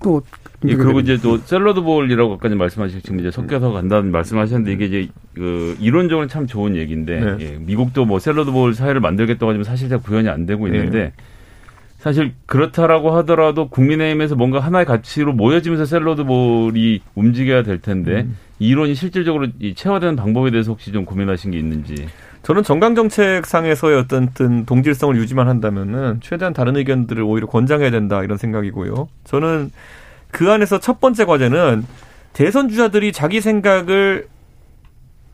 또 0.02 0.22
예, 0.66 0.76
그리고 0.76 1.00
이제 1.02 1.18
또 1.18 1.38
샐러드 1.38 1.82
볼이라고 1.82 2.36
아까 2.36 2.48
말씀하시고 2.48 3.02
지금 3.02 3.20
이제 3.20 3.32
섞여서 3.32 3.72
간다는 3.72 4.12
말씀하셨는데 4.12 4.72
이게 4.72 4.86
이제 4.86 5.12
그 5.34 5.76
이론적으로 5.80 6.28
참 6.28 6.48
좋은 6.48 6.76
얘기인데 6.78 7.20
네. 7.20 7.38
예, 7.40 7.58
미국도 7.60 8.06
뭐 8.06 8.20
샐러드 8.20 8.52
볼 8.52 8.74
사회를 8.74 9.02
만들겠다고 9.02 9.50
하지만 9.50 9.66
사실 9.66 9.90
잘 9.90 10.00
구현이 10.00 10.30
안 10.30 10.46
되고 10.46 10.68
있는데 10.68 11.00
네. 11.00 11.14
사실 12.04 12.34
그렇다라고 12.48 13.12
하더라도 13.12 13.70
국민의힘에서 13.70 14.36
뭔가 14.36 14.60
하나의 14.60 14.86
가치로 14.86 15.32
모여지면서 15.32 15.86
샐러드볼이 15.86 17.00
움직여야 17.16 17.64
될 17.64 17.80
텐데 17.80 18.24
음. 18.24 18.38
이론이 18.60 18.94
실질적으로 18.94 19.48
체화되는 19.74 20.18
방법에 20.18 20.52
대해서 20.52 20.72
혹시 20.72 20.92
좀 20.92 21.06
고민하신 21.06 21.52
게 21.52 21.58
있는지. 21.58 22.08
저는 22.42 22.64
정강 22.64 22.94
정책상에서의 22.96 23.98
어떤 23.98 24.34
동질성을 24.66 25.16
유지만 25.16 25.48
한다면은 25.48 26.20
최대한 26.22 26.54
다른 26.54 26.76
의견들을 26.76 27.24
오히려 27.24 27.48
권장해야 27.48 27.90
된다 27.90 28.22
이런 28.22 28.38
생각이고요. 28.38 29.08
저는 29.24 29.72
그 30.30 30.52
안에서 30.52 30.82
첫 30.82 31.00
번째 31.00 31.24
과제는 31.24 31.86
대선 32.34 32.68
주자들이 32.68 33.14
자기 33.14 33.40
생각을 33.40 34.28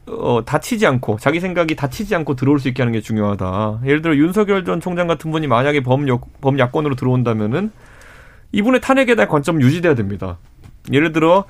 어, 0.10 0.44
다치지 0.46 0.86
않고 0.86 1.18
자기 1.20 1.40
생각이 1.40 1.76
다치지 1.76 2.16
않고 2.16 2.36
들어올 2.36 2.60
수 2.60 2.68
있게 2.68 2.82
하는 2.82 2.94
게 2.94 3.02
중요하다. 3.02 3.82
예를 3.86 4.02
들어 4.02 4.16
윤석열 4.16 4.66
전 4.66 4.80
총장 4.80 5.08
같은 5.08 5.32
분이 5.32 5.48
만약에 5.48 5.82
범여, 5.82 6.20
범야권으로 6.42 6.96
들어온다면은 6.96 7.72
이분의 8.52 8.82
탄핵에 8.82 9.16
대한 9.16 9.30
관점 9.30 9.62
유지돼야 9.62 9.96
됩니다. 9.96 10.38
예를 10.92 11.12
들어 11.12 11.46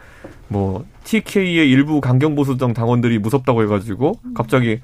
뭐 0.48 0.86
TK의 1.04 1.70
일부 1.70 2.02
강경보수정 2.02 2.74
당원들이 2.74 3.20
무섭다고 3.20 3.64
해가지고 3.64 4.20
갑자기 4.36 4.80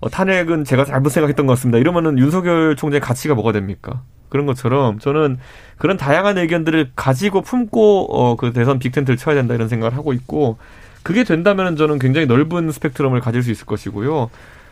어, 0.00 0.08
탄핵은 0.08 0.64
제가 0.64 0.84
잘못 0.84 1.10
생각했던 1.10 1.46
것 1.46 1.54
같습니다. 1.54 1.78
이러면은 1.78 2.18
윤석열 2.18 2.76
총장의 2.76 3.00
가치가 3.00 3.34
뭐가 3.34 3.52
됩니까? 3.52 4.02
그런 4.28 4.46
것처럼 4.46 4.98
저는 4.98 5.38
그런 5.76 5.96
다양한 5.96 6.38
의견들을 6.38 6.92
가지고 6.94 7.40
품고 7.40 8.08
어, 8.10 8.36
그 8.36 8.52
대선 8.52 8.78
빅텐트를 8.78 9.16
쳐야 9.16 9.34
된다 9.34 9.54
이런 9.54 9.68
생각을 9.68 9.96
하고 9.96 10.12
있고 10.12 10.58
그게 11.02 11.24
된다면 11.24 11.76
저는 11.76 11.98
굉장히 11.98 12.26
넓은 12.26 12.70
스펙트럼을 12.70 13.20
가질 13.20 13.42
수 13.42 13.50
있을 13.50 13.66
것이고요. 13.66 14.30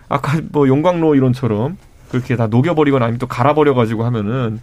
아까 0.08 0.40
뭐 0.50 0.68
용광로 0.68 1.14
이론처럼 1.14 1.76
그렇게 2.10 2.36
다 2.36 2.46
녹여버리거나 2.46 3.04
아니면 3.04 3.18
또 3.18 3.26
갈아버려가지고 3.26 4.04
하면은 4.04 4.60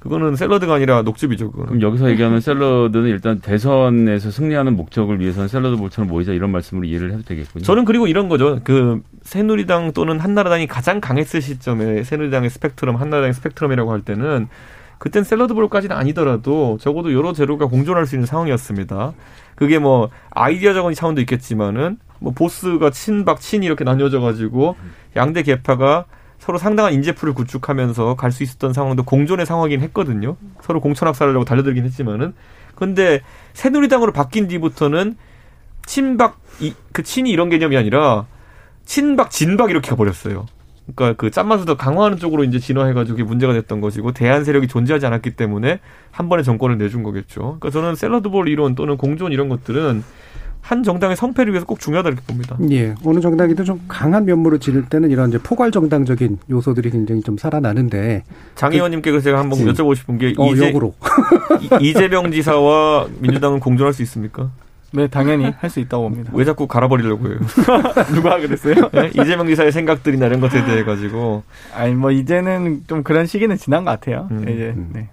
그거는 0.00 0.34
샐러드가 0.34 0.74
아니라 0.74 1.02
녹즙이죠. 1.02 1.50
그거는. 1.50 1.66
그럼 1.66 1.82
여기서 1.82 2.10
얘기하면 2.10 2.40
샐러드는 2.40 3.06
일단 3.08 3.38
대선에서 3.38 4.30
승리하는 4.30 4.74
목적을 4.74 5.20
위해서는 5.20 5.46
샐러드 5.46 5.76
볼처럼 5.76 6.08
모이자 6.08 6.32
이런 6.32 6.50
말씀으로 6.50 6.86
이해를 6.86 7.12
해도 7.12 7.22
되겠군요. 7.22 7.64
저는 7.64 7.84
그리고 7.84 8.06
이런 8.06 8.30
거죠. 8.30 8.60
그 8.64 9.02
새누리당 9.22 9.92
또는 9.92 10.18
한나라당이 10.18 10.66
가장 10.68 11.02
강했을 11.02 11.42
시점에 11.42 12.02
새누리당의 12.02 12.48
스펙트럼, 12.48 12.96
한나라당의 12.96 13.34
스펙트럼이라고 13.34 13.92
할 13.92 14.00
때는 14.00 14.48
그땐 15.00 15.24
샐러드 15.24 15.54
볼까지는 15.54 15.96
아니더라도 15.96 16.76
적어도 16.78 17.14
여러 17.14 17.32
재료가 17.32 17.66
공존할 17.66 18.06
수 18.06 18.16
있는 18.16 18.26
상황이었습니다. 18.26 19.14
그게 19.56 19.78
뭐 19.78 20.10
아이디어적인 20.30 20.94
차원도 20.94 21.22
있겠지만은 21.22 21.98
뭐 22.18 22.34
보스가 22.34 22.90
친박 22.90 23.40
친 23.40 23.62
이렇게 23.62 23.82
나뉘어져 23.82 24.20
가지고 24.20 24.76
양대 25.16 25.42
계파가 25.42 26.04
서로 26.38 26.58
상당한 26.58 26.92
인재풀을 26.92 27.32
구축하면서 27.32 28.16
갈 28.16 28.30
수 28.30 28.42
있었던 28.42 28.74
상황도 28.74 29.04
공존의 29.04 29.46
상황이긴 29.46 29.80
했거든요. 29.80 30.36
서로 30.60 30.80
공천학살하려고 30.82 31.46
달려들긴 31.46 31.84
했지만은. 31.84 32.34
근데 32.74 33.22
새누리당으로 33.54 34.12
바뀐 34.12 34.48
뒤부터는 34.48 35.16
친박 35.86 36.38
이, 36.60 36.74
그 36.92 37.02
친이 37.02 37.30
이런 37.30 37.48
개념이 37.48 37.74
아니라 37.76 38.26
친박 38.84 39.30
진박 39.30 39.70
이렇게 39.70 39.88
가버렸어요. 39.88 40.44
그러니까 40.94 41.16
그 41.16 41.30
짠맛을 41.30 41.64
더 41.64 41.76
강화하는 41.76 42.18
쪽으로 42.18 42.44
이제 42.44 42.58
진화해가지고 42.58 43.24
문제가 43.24 43.52
됐던 43.52 43.80
것이고 43.80 44.12
대한 44.12 44.44
세력이 44.44 44.68
존재하지 44.68 45.06
않았기 45.06 45.32
때문에 45.32 45.80
한 46.10 46.28
번에 46.28 46.42
정권을 46.42 46.78
내준 46.78 47.02
거겠죠. 47.02 47.58
그러니까 47.60 47.70
저는 47.70 47.94
샐러드볼 47.94 48.48
이론 48.48 48.74
또는 48.74 48.96
공존 48.96 49.32
이런 49.32 49.48
것들은 49.48 50.02
한 50.62 50.82
정당의 50.82 51.16
성패를 51.16 51.52
위해서 51.52 51.66
꼭 51.66 51.80
중요하다 51.80 52.10
이렇게 52.10 52.22
봅니다. 52.26 52.56
예. 52.70 52.94
어느 53.04 53.20
정당이든 53.20 53.64
좀 53.64 53.80
강한 53.88 54.24
면모를 54.24 54.58
지를 54.60 54.84
때는 54.84 55.10
이런 55.10 55.30
이제 55.30 55.38
포괄 55.38 55.70
정당적인 55.70 56.38
요소들이 56.50 56.90
굉장히 56.90 57.22
좀 57.22 57.38
살아나는데 57.38 58.24
장 58.54 58.72
의원님께 58.72 59.10
그 59.10 59.20
제가 59.20 59.38
한번 59.38 59.58
예. 59.60 59.64
여쭤보고 59.64 59.96
싶은 59.96 60.18
게 60.18 60.34
어, 60.36 60.52
이재, 60.52 60.68
역으로. 60.68 60.94
이재명 61.80 62.30
지사와 62.30 63.08
민주당은 63.20 63.60
공존할 63.60 63.92
수 63.92 64.02
있습니까? 64.02 64.50
네, 64.92 65.06
당연히 65.06 65.44
할 65.58 65.70
수 65.70 65.78
있다고 65.80 66.08
봅니다. 66.10 66.32
왜 66.34 66.44
자꾸 66.44 66.66
갈아버리려고 66.66 67.28
해요? 67.28 67.38
누가 68.14 68.38
그랬어요? 68.40 68.74
네? 68.92 69.08
이재명 69.10 69.46
지사의 69.46 69.70
생각들이나 69.72 70.26
이런 70.26 70.40
것에 70.40 70.64
대해 70.64 70.82
가지고. 70.84 71.44
아니, 71.74 71.94
뭐, 71.94 72.10
이제는 72.10 72.82
좀 72.88 73.02
그런 73.04 73.26
시기는 73.26 73.56
지난 73.56 73.84
것 73.84 73.92
같아요. 73.92 74.26
음. 74.32 74.42
이제, 74.48 74.72
음. 74.76 74.90
네. 74.92 75.08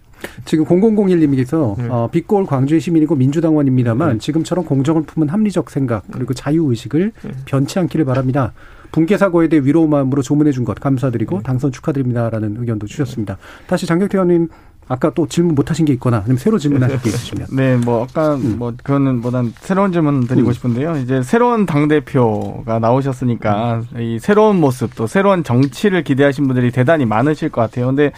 지금 0.45 0.65
0001님께서 0.65 1.77
네. 1.77 1.87
어, 1.89 2.09
빛골 2.11 2.47
광주의 2.47 2.81
시민이고 2.81 3.15
민주당원입니다만 3.15 4.13
네. 4.13 4.17
지금처럼 4.17 4.65
공정을 4.65 5.03
품은 5.03 5.29
합리적 5.29 5.69
생각 5.69 6.05
그리고 6.11 6.33
자유의식을 6.33 7.11
네. 7.21 7.31
변치 7.45 7.77
않기를 7.77 8.03
바랍니다. 8.05 8.53
붕괴 8.91 9.15
사고에 9.17 9.47
대해 9.47 9.61
위로의 9.63 9.87
마음으로 9.89 10.23
조문해 10.23 10.53
준 10.53 10.65
것 10.65 10.79
감사드리고 10.79 11.37
네. 11.37 11.43
당선 11.43 11.71
축하드립니다라는 11.71 12.57
의견도 12.57 12.87
주셨습니다. 12.87 13.37
다시 13.67 13.85
장경태 13.85 14.17
의원님 14.17 14.47
아까 14.89 15.09
또 15.11 15.27
질문 15.27 15.55
못 15.55 15.69
하신 15.69 15.85
게 15.85 15.93
있거나 15.93 16.17
아니면 16.17 16.37
새로 16.37 16.57
질문하실 16.57 17.01
게 17.01 17.09
있으시면. 17.09 17.47
네, 17.51 17.75
뭐 17.75 18.03
아까 18.03 18.35
음. 18.35 18.55
뭐 18.57 18.73
그거는 18.75 19.21
뭐난 19.21 19.53
새로운 19.59 19.91
질문 19.91 20.27
드리고 20.27 20.49
음. 20.49 20.53
싶은데요. 20.53 20.97
이제 20.97 21.21
새로운 21.23 21.65
당 21.65 21.87
대표가 21.87 22.79
나오셨으니까 22.79 23.81
음. 23.93 24.01
이 24.01 24.19
새로운 24.19 24.59
모습 24.59 24.95
또 24.95 25.05
새로운 25.07 25.43
정치를 25.43 26.03
기대하신 26.03 26.47
분들이 26.47 26.71
대단히 26.71 27.05
많으실 27.05 27.49
것 27.49 27.61
같아요. 27.61 27.87
근데 27.87 28.11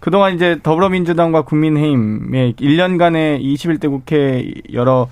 그동안 0.00 0.34
이제 0.34 0.58
더불어민주당과 0.62 1.42
국민의힘의 1.42 2.54
1년간의 2.54 3.40
21대 3.42 3.88
국회 3.88 4.52
여러 4.72 5.08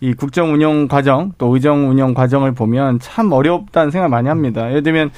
이 0.00 0.14
국정 0.14 0.52
운영 0.52 0.88
과정 0.88 1.32
또 1.38 1.54
의정 1.54 1.88
운영 1.88 2.12
과정을 2.12 2.52
보면 2.52 2.98
참 2.98 3.30
어렵다는 3.30 3.92
생각 3.92 4.08
많이 4.08 4.28
합니다. 4.28 4.68
예를 4.68 4.82
들면 4.82 5.10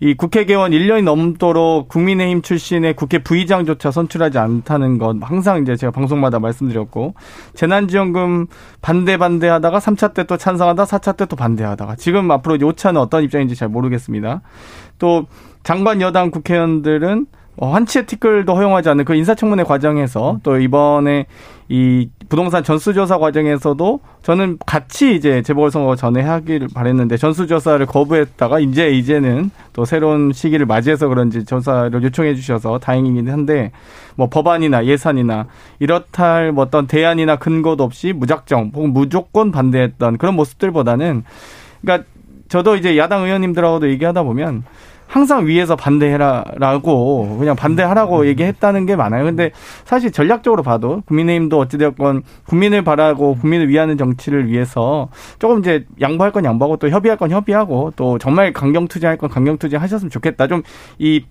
이 0.00 0.14
국회 0.14 0.44
개원 0.44 0.72
1년이 0.72 1.04
넘도록 1.04 1.88
국민의힘 1.88 2.42
출신의 2.42 2.94
국회 2.94 3.18
부의장조차 3.18 3.90
선출하지 3.90 4.38
않다는 4.38 4.98
것 4.98 5.16
항상 5.22 5.62
이제 5.62 5.74
제가 5.74 5.90
방송마다 5.90 6.38
말씀드렸고 6.38 7.14
재난지원금 7.54 8.46
반대 8.82 9.16
반대하다가 9.16 9.78
3차 9.78 10.12
때 10.12 10.24
또 10.24 10.36
찬성하다 10.36 10.84
4차 10.84 11.16
때 11.16 11.26
또 11.26 11.34
반대하다가 11.36 11.96
지금 11.96 12.30
앞으로 12.30 12.56
5차는 12.56 12.98
어떤 12.98 13.24
입장인지 13.24 13.54
잘 13.56 13.68
모르겠습니다. 13.68 14.42
또 14.98 15.26
장관 15.62 16.00
여당 16.00 16.30
국회의원들은 16.30 17.26
어, 17.58 17.74
한치의 17.74 18.06
티끌도 18.06 18.54
허용하지 18.54 18.90
않는 18.90 19.04
그 19.04 19.14
인사청문회 19.14 19.64
과정에서 19.64 20.38
또 20.42 20.58
이번에 20.58 21.26
이 21.68 22.08
부동산 22.28 22.62
전수조사 22.62 23.18
과정에서도 23.18 24.00
저는 24.22 24.58
같이 24.66 25.14
이제 25.14 25.42
재보궐선거 25.42 25.96
전에 25.96 26.20
하기를 26.20 26.68
바랬는데 26.74 27.16
전수조사를 27.16 27.84
거부했다가 27.86 28.60
이제 28.60 28.90
이제는 28.90 29.50
또 29.72 29.84
새로운 29.84 30.32
시기를 30.32 30.66
맞이해서 30.66 31.08
그런지 31.08 31.44
조사를 31.44 32.02
요청해 32.02 32.34
주셔서 32.34 32.78
다행이긴 32.78 33.28
한데 33.30 33.72
뭐 34.16 34.28
법안이나 34.28 34.84
예산이나 34.84 35.46
이렇다 35.78 36.34
할뭐 36.34 36.64
어떤 36.64 36.86
대안이나 36.86 37.36
근거도 37.36 37.84
없이 37.84 38.12
무작정 38.12 38.72
혹은 38.74 38.92
무조건 38.92 39.50
반대했던 39.50 40.18
그런 40.18 40.34
모습들보다는 40.36 41.24
그러니까 41.80 42.08
저도 42.48 42.76
이제 42.76 42.96
야당 42.96 43.24
의원님들하고도 43.24 43.88
얘기하다 43.90 44.22
보면 44.22 44.64
항상 45.06 45.46
위에서 45.46 45.76
반대해라라고 45.76 47.38
그냥 47.38 47.56
반대하라고 47.56 48.20
음. 48.20 48.26
얘기했다는 48.26 48.86
게 48.86 48.96
많아요. 48.96 49.24
근데 49.24 49.50
사실 49.84 50.10
전략적으로 50.12 50.62
봐도 50.62 51.02
국민의힘도 51.06 51.58
어찌되었건 51.58 52.22
국민을 52.46 52.82
바라고 52.82 53.36
국민을 53.36 53.68
위하는 53.68 53.96
정치를 53.96 54.48
위해서 54.48 55.08
조금 55.38 55.60
이제 55.60 55.86
양보할 56.00 56.32
건 56.32 56.44
양보하고 56.44 56.76
또 56.76 56.90
협의할 56.90 57.16
건 57.18 57.30
협의하고 57.30 57.92
또 57.96 58.18
정말 58.18 58.52
강경 58.52 58.88
투쟁할 58.88 59.16
건 59.16 59.30
강경 59.30 59.58
투쟁 59.58 59.80
하셨으면 59.80 60.10
좋겠다. 60.10 60.46
좀 60.48 60.62
이 60.98 61.24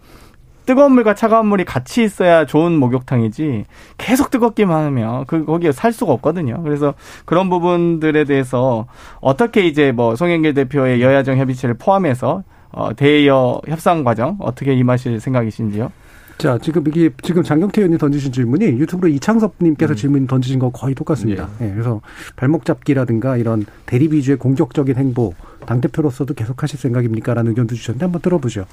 뜨거운 0.65 0.93
물과 0.93 1.13
차가운 1.13 1.45
물이 1.47 1.63
같이 1.63 2.03
있어야 2.03 2.45
좋은 2.45 2.73
목욕탕이지 2.79 3.65
계속 3.99 4.31
뜨겁기만 4.31 4.85
하면 4.85 5.25
그 5.27 5.45
거기에 5.45 5.71
살 5.71 5.91
수가 5.93 6.11
없거든요. 6.13 6.63
그래서 6.63 6.95
그런 7.25 7.51
부분들에 7.51 8.23
대해서 8.23 8.87
어떻게 9.21 9.67
이제 9.67 9.91
뭐 9.91 10.15
송영길 10.15 10.55
대표의 10.55 11.03
여야정 11.03 11.37
협의체를 11.37 11.75
포함해서 11.77 12.43
어, 12.75 12.93
대여 12.93 13.61
협상 13.67 14.03
과정 14.03 14.35
어떻게 14.39 14.73
임하실 14.73 15.21
생각이신지요? 15.21 15.91
자, 16.37 16.57
지금 16.57 16.85
이게 16.85 17.09
지금 17.23 17.41
장경태 17.41 17.81
의원이 17.81 17.97
던지신 17.97 18.33
질문이 18.33 18.65
유튜브로 18.65 19.07
이창섭 19.07 19.53
님께서 19.61 19.93
음. 19.93 19.95
질문 19.95 20.27
던지신 20.27 20.59
거 20.59 20.69
거의 20.69 20.93
똑같습니다. 20.93 21.47
예. 21.61 21.65
네, 21.65 21.71
그래서 21.71 22.01
발목 22.35 22.65
잡기라든가 22.65 23.37
이런 23.37 23.65
대립 23.85 24.11
위주의 24.11 24.37
공격적인 24.37 24.97
행보 24.97 25.33
당 25.65 25.79
대표로서도 25.79 26.33
계속 26.33 26.61
하실 26.61 26.77
생각입니까라는 26.77 27.51
의견도 27.51 27.75
주셨는데 27.75 28.03
한번 28.03 28.21
들어보죠. 28.21 28.65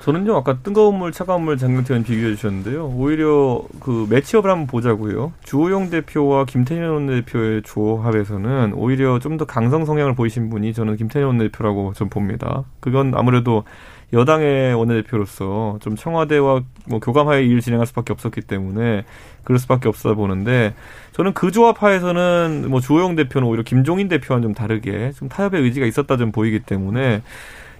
저는요 0.00 0.34
아까 0.36 0.56
뜨거운 0.58 0.98
물 0.98 1.12
차가운 1.12 1.44
물 1.44 1.58
장경태 1.58 1.92
의원 1.92 2.04
비교해 2.04 2.34
주셨는데요. 2.34 2.86
오히려 2.96 3.62
그 3.80 4.06
매치업을 4.08 4.50
한번 4.50 4.66
보자고요. 4.66 5.32
주호영 5.44 5.90
대표와 5.90 6.46
김태년 6.46 6.90
원내대표의 6.90 7.62
조합에서는 7.62 8.72
오히려 8.74 9.18
좀 9.18 9.36
더 9.36 9.44
강성 9.44 9.84
성향을 9.84 10.14
보이신 10.14 10.50
분이 10.50 10.72
저는 10.74 10.96
김태년 10.96 11.28
원내대표라고 11.28 11.92
좀 11.94 12.08
봅니다. 12.08 12.64
그건 12.80 13.12
아무래도 13.14 13.64
여당의 14.12 14.74
원내대표로서 14.74 15.78
좀 15.80 15.96
청와대와 15.96 16.62
뭐 16.86 16.98
교감하에 16.98 17.44
일을 17.44 17.60
진행할 17.60 17.86
수밖에 17.86 18.12
없었기 18.12 18.40
때문에 18.40 19.04
그럴 19.44 19.58
수밖에 19.58 19.88
없어 19.88 20.14
보는데 20.14 20.74
저는 21.12 21.32
그 21.32 21.52
조합 21.52 21.82
하에서는 21.82 22.66
뭐 22.68 22.80
주호영 22.80 23.16
대표는 23.16 23.46
오히려 23.46 23.62
김종인 23.62 24.08
대표와는 24.08 24.42
좀 24.42 24.54
다르게 24.54 25.12
좀 25.12 25.28
타협의 25.28 25.62
의지가 25.62 25.86
있었다 25.86 26.16
좀 26.16 26.32
보이기 26.32 26.60
때문에 26.60 27.22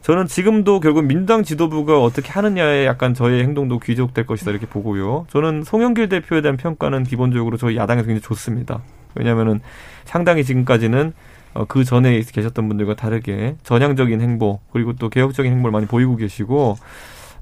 저는 0.02 0.26
지금도 0.26 0.80
결국 0.80 1.04
민주당 1.04 1.42
지도부가 1.42 2.02
어떻게 2.02 2.30
하느냐에 2.30 2.86
약간 2.86 3.12
저의 3.12 3.42
행동도 3.42 3.78
귀족될 3.78 4.26
것이다 4.26 4.50
이렇게 4.50 4.66
보고요. 4.66 5.26
저는 5.30 5.62
송영길 5.62 6.08
대표에 6.08 6.40
대한 6.40 6.56
평가는 6.56 7.04
기본적으로 7.04 7.56
저희 7.56 7.76
야당에서 7.76 8.06
굉장히 8.06 8.22
좋습니다. 8.22 8.80
왜냐하면은 9.14 9.60
상당히 10.04 10.44
지금까지는 10.44 11.12
어, 11.52 11.64
그 11.66 11.84
전에 11.84 12.20
계셨던 12.20 12.68
분들과 12.68 12.94
다르게 12.94 13.56
전향적인 13.62 14.20
행보 14.20 14.60
그리고 14.72 14.92
또 14.94 15.08
개혁적인 15.08 15.50
행보를 15.52 15.72
많이 15.72 15.86
보이고 15.86 16.16
계시고 16.16 16.76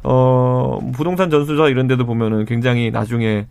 어 0.03 0.79
부동산 0.95 1.29
전수자 1.29 1.69
이런 1.69 1.89
데도 1.89 2.07
보면은 2.07 2.45
굉장히 2.47 2.91
나중에 2.91 3.47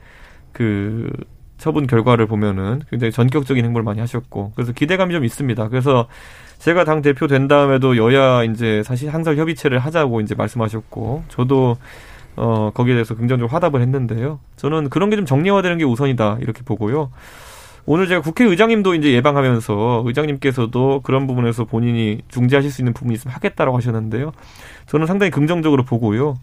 그 0.51 1.09
처분 1.57 1.87
결과를 1.87 2.25
보면은 2.25 2.81
굉장히 2.89 3.11
전격적인 3.11 3.63
행보를 3.65 3.83
많이 3.83 3.99
하셨고 3.99 4.53
그래서 4.55 4.71
기대감이 4.71 5.13
좀 5.13 5.23
있습니다. 5.23 5.69
그래서 5.69 6.07
제가 6.59 6.83
당 6.83 7.01
대표 7.01 7.27
된 7.27 7.47
다음에도 7.47 7.97
여야 7.97 8.43
이제 8.43 8.83
사실 8.83 9.13
항상 9.13 9.35
협의체를 9.37 9.79
하자고 9.79 10.21
이제 10.21 10.35
말씀하셨고 10.35 11.23
저도 11.29 11.77
어 12.35 12.71
거기에 12.73 12.93
대해서 12.95 13.15
긍정적으로 13.15 13.47
화답을 13.47 13.81
했는데요. 13.81 14.39
저는 14.57 14.89
그런 14.89 15.09
게 15.09 15.15
좀 15.15 15.25
정리화되는 15.25 15.77
게 15.77 15.85
우선이다 15.85 16.37
이렇게 16.41 16.61
보고요. 16.63 17.09
오늘 17.85 18.07
제가 18.07 18.21
국회의장님도 18.21 18.95
이제 18.95 19.13
예방하면서 19.13 20.03
의장님께서도 20.05 21.01
그런 21.03 21.25
부분에서 21.25 21.63
본인이 21.63 22.19
중재하실 22.27 22.69
수 22.69 22.81
있는 22.81 22.93
부분이 22.93 23.15
있으면 23.15 23.33
하겠다라고 23.35 23.77
하셨는데요. 23.77 24.33
저는 24.87 25.07
상당히 25.07 25.31
긍정적으로 25.31 25.83
보고요. 25.83 26.37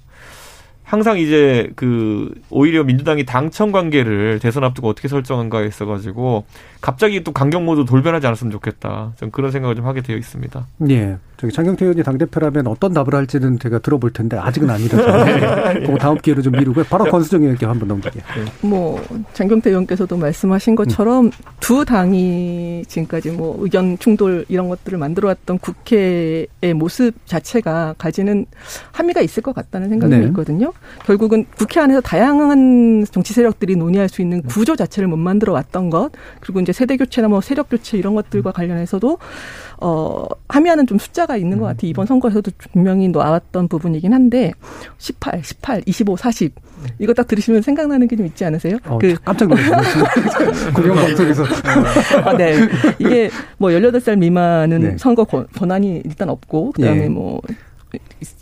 항상 0.84 1.18
이제 1.18 1.70
그 1.76 2.32
오히려 2.50 2.84
민주당이 2.84 3.24
당청 3.24 3.72
관계를 3.72 4.38
대선 4.38 4.64
앞두고 4.64 4.88
어떻게 4.88 5.08
설정한가에 5.08 5.66
있어가지고 5.66 6.44
갑자기 6.82 7.24
또 7.24 7.32
강경 7.32 7.64
모드 7.64 7.86
돌변하지 7.86 8.26
않았으면 8.26 8.52
좋겠다. 8.52 9.14
좀 9.16 9.30
그런 9.30 9.50
생각을 9.50 9.74
좀 9.74 9.86
하게 9.86 10.02
되어 10.02 10.16
있습니다. 10.16 10.66
예. 10.90 11.16
저기 11.36 11.52
장경태 11.52 11.84
의원이 11.84 12.02
당대표라면 12.02 12.66
어떤 12.68 12.92
답을 12.92 13.14
할지는 13.14 13.58
제가 13.58 13.78
들어볼 13.80 14.12
텐데 14.12 14.36
아직은 14.36 14.70
아니다. 14.70 15.24
네. 15.24 15.86
그 15.86 15.96
다음 15.98 16.16
기회로 16.18 16.42
좀 16.42 16.52
미루고 16.52 16.84
바로 16.84 17.04
권수정 17.06 17.42
의원께 17.42 17.66
한번 17.66 17.88
넘기게. 17.88 18.20
네. 18.20 18.68
뭐 18.68 19.02
장경태 19.32 19.70
의원께서도 19.70 20.16
말씀하신 20.16 20.76
것처럼 20.76 21.26
음. 21.26 21.30
두 21.58 21.84
당이 21.84 22.84
지금까지 22.86 23.30
뭐 23.32 23.56
의견 23.60 23.98
충돌 23.98 24.44
이런 24.48 24.68
것들을 24.68 24.96
만들어왔던 24.98 25.58
국회의 25.58 26.46
모습 26.76 27.14
자체가 27.26 27.94
가지는 27.98 28.46
함의가 28.92 29.22
있을 29.22 29.42
것 29.42 29.54
같다는 29.54 29.88
생각이 29.88 30.14
네. 30.14 30.26
있거든요. 30.26 30.72
결국은 31.04 31.44
국회 31.58 31.80
안에서 31.80 32.00
다양한 32.00 33.04
정치 33.10 33.34
세력들이 33.34 33.76
논의할 33.76 34.08
수 34.08 34.22
있는 34.22 34.42
구조 34.42 34.74
자체를 34.74 35.06
못 35.08 35.16
만들어 35.16 35.52
왔던 35.52 35.90
것 35.90 36.10
그리고 36.40 36.60
이제 36.60 36.72
세대 36.72 36.96
교체나 36.96 37.28
뭐 37.28 37.40
세력 37.40 37.68
교체 37.68 37.98
이런 37.98 38.14
것들과 38.14 38.52
관련해서도 38.52 39.18
어 39.80 40.24
함의하는 40.48 40.86
좀 40.86 40.98
숫자가 40.98 41.36
있는 41.36 41.58
것 41.58 41.66
같아요. 41.66 41.90
이번 41.90 42.06
선거에서도 42.06 42.50
분명히 42.72 43.08
나왔던 43.08 43.68
부분이긴 43.68 44.14
한데 44.14 44.52
18, 44.98 45.42
18, 45.44 45.82
25, 45.84 46.16
40 46.16 46.54
이거 46.98 47.12
딱 47.14 47.26
들으시면 47.26 47.62
생각나는 47.62 48.08
게 48.08 48.14
좀 48.14 48.26
있지 48.26 48.44
않으세요? 48.44 48.76
어, 48.86 48.98
그 48.98 49.14
깜짝 49.24 49.48
놀랐어요. 49.48 50.04
공영 50.74 50.94
방송에서. 50.94 51.44
아, 52.24 52.36
네. 52.36 52.54
이게 52.98 53.28
뭐 53.58 53.70
18살 53.70 54.18
미만은 54.18 54.80
네. 54.80 54.96
선거 54.98 55.24
권한이 55.24 56.02
일단 56.04 56.28
없고 56.28 56.72
그다음에 56.72 57.00
네. 57.02 57.08
뭐 57.08 57.40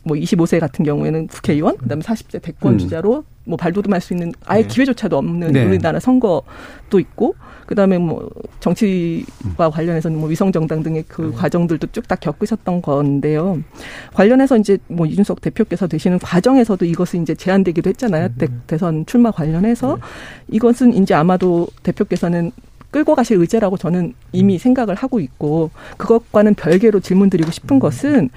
뭐 0.04 0.16
25세 0.16 0.60
같은 0.60 0.84
경우에는 0.84 1.26
국회의원, 1.28 1.76
그다음에 1.76 2.02
40세 2.02 2.42
대권 2.42 2.74
음. 2.74 2.78
주자로 2.78 3.24
뭐 3.44 3.56
발돋움할 3.56 4.00
수 4.00 4.12
있는 4.12 4.32
아예 4.46 4.62
네. 4.62 4.68
기회조차도 4.68 5.18
없는 5.18 5.52
네. 5.52 5.64
우리나라 5.64 5.98
선거도 5.98 7.00
있고 7.00 7.34
그다음에 7.66 7.98
뭐 7.98 8.28
정치와 8.60 9.70
관련해서는 9.72 10.18
뭐 10.18 10.28
위성 10.28 10.52
정당 10.52 10.82
등의 10.82 11.04
그 11.08 11.22
네. 11.22 11.30
과정들도 11.32 11.88
쭉 11.88 12.02
다 12.08 12.16
겪으셨던 12.16 12.82
건데요. 12.82 13.62
관련해서 14.12 14.58
이제 14.58 14.76
뭐 14.88 15.06
이준석 15.06 15.40
대표께서 15.40 15.86
되시는 15.86 16.18
과정에서도 16.18 16.84
이것은 16.84 17.22
이제 17.22 17.34
제한되기도 17.34 17.90
했잖아요. 17.90 18.28
대, 18.38 18.48
대선 18.66 19.06
출마 19.06 19.30
관련해서 19.30 19.96
네. 19.96 20.02
이것은 20.56 20.94
이제 20.94 21.14
아마도 21.14 21.68
대표께서는 21.84 22.50
끌고 22.90 23.14
가실 23.14 23.38
의제라고 23.38 23.78
저는 23.78 24.14
이미 24.32 24.54
음. 24.54 24.58
생각을 24.58 24.94
하고 24.94 25.20
있고 25.20 25.70
그것과는 25.96 26.54
별개로 26.54 27.00
질문드리고 27.00 27.50
싶은 27.50 27.76
음. 27.76 27.80
것은 27.80 28.30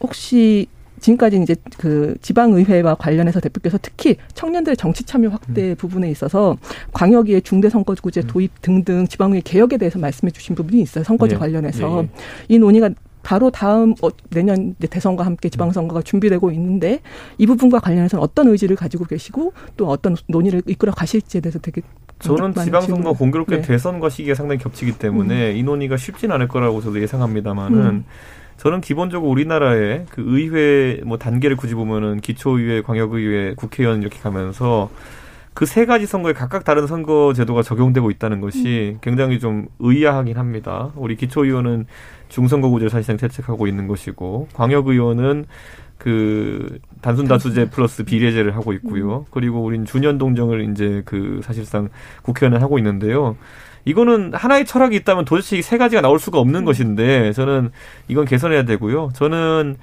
혹시 0.00 0.68
지금까지 1.00 1.40
이제 1.42 1.54
그 1.78 2.14
지방의회와 2.22 2.96
관련해서 2.96 3.40
대표께서 3.40 3.78
특히 3.80 4.16
청년들의 4.34 4.76
정치 4.76 5.04
참여 5.04 5.28
확대 5.28 5.70
음. 5.70 5.76
부분에 5.76 6.10
있어서 6.10 6.56
광역의회 6.92 7.40
중대 7.40 7.68
선거구제 7.68 8.22
음. 8.22 8.26
도입 8.26 8.62
등등 8.62 9.06
지방의회 9.06 9.42
개혁에 9.44 9.76
대해서 9.76 9.98
말씀해 9.98 10.30
주신 10.30 10.54
부분이 10.54 10.80
있어요. 10.82 11.04
선거제 11.04 11.34
네. 11.34 11.38
관련해서. 11.38 12.02
네. 12.02 12.08
이 12.48 12.58
논의가 12.58 12.90
바로 13.26 13.50
다음 13.50 13.92
어, 14.02 14.08
내년 14.30 14.76
대선과 14.76 15.26
함께 15.26 15.48
지방선거가 15.48 16.02
준비되고 16.02 16.52
있는데 16.52 17.00
이 17.38 17.46
부분과 17.46 17.80
관련해서 17.80 18.20
어떤 18.20 18.46
의지를 18.46 18.76
가지고 18.76 19.04
계시고 19.04 19.52
또 19.76 19.88
어떤 19.88 20.14
논의를 20.28 20.62
이끌어 20.64 20.92
가실지에 20.92 21.40
대해서 21.40 21.58
되게 21.58 21.82
저는 22.20 22.54
지방선거 22.54 23.14
공교롭게 23.14 23.56
네. 23.56 23.62
대선과 23.62 24.10
시기가 24.10 24.36
상당히 24.36 24.60
겹치기 24.60 24.98
때문에 24.98 25.50
음. 25.50 25.56
이 25.56 25.62
논의가 25.64 25.96
쉽진 25.96 26.30
않을 26.30 26.46
거라고 26.46 26.80
저도 26.80 27.02
예상합니다만은 27.02 27.78
음. 27.80 28.04
저는 28.56 28.80
기본적으로 28.80 29.30
우리나라의 29.30 30.06
그 30.10 30.22
의회 30.26 31.00
뭐 31.04 31.18
단계를 31.18 31.56
굳이 31.56 31.74
보면은 31.74 32.20
기초의회, 32.20 32.82
광역의회, 32.82 33.54
국회의원 33.56 34.00
이렇게 34.02 34.18
가면서 34.18 34.90
그 35.54 35.64
세 35.64 35.86
가지 35.86 36.04
선거에 36.06 36.34
각각 36.34 36.64
다른 36.64 36.86
선거 36.86 37.32
제도가 37.34 37.62
적용되고 37.62 38.10
있다는 38.10 38.42
것이 38.42 38.92
음. 38.96 38.98
굉장히 39.00 39.38
좀 39.40 39.68
의아하긴 39.78 40.36
합니다. 40.36 40.92
우리 40.96 41.16
기초의원은 41.16 41.86
중선거구제를 42.28 42.90
사실상 42.90 43.16
채택하고 43.16 43.66
있는 43.66 43.88
것이고 43.88 44.48
광역의원은 44.52 45.46
그 45.96 46.78
단순 47.00 47.26
다수제 47.26 47.70
플러스 47.70 48.04
비례제를 48.04 48.54
하고 48.54 48.74
있고요. 48.74 49.20
음. 49.20 49.24
그리고 49.30 49.62
우린 49.64 49.86
준연 49.86 50.18
동정을 50.18 50.70
이제 50.70 51.00
그 51.06 51.40
사실상 51.42 51.88
국회의원은 52.22 52.60
하고 52.62 52.76
있는데요. 52.78 53.36
이거는 53.86 54.34
하나의 54.34 54.66
철학이 54.66 54.94
있다면 54.96 55.24
도대체 55.24 55.56
이 55.56 55.62
세 55.62 55.78
가지가 55.78 56.02
나올 56.02 56.18
수가 56.18 56.38
없는 56.38 56.60
음. 56.60 56.64
것인데 56.66 57.32
저는 57.32 57.70
이건 58.08 58.24
개선해야 58.26 58.64
되고요. 58.64 59.10
저는 59.14 59.76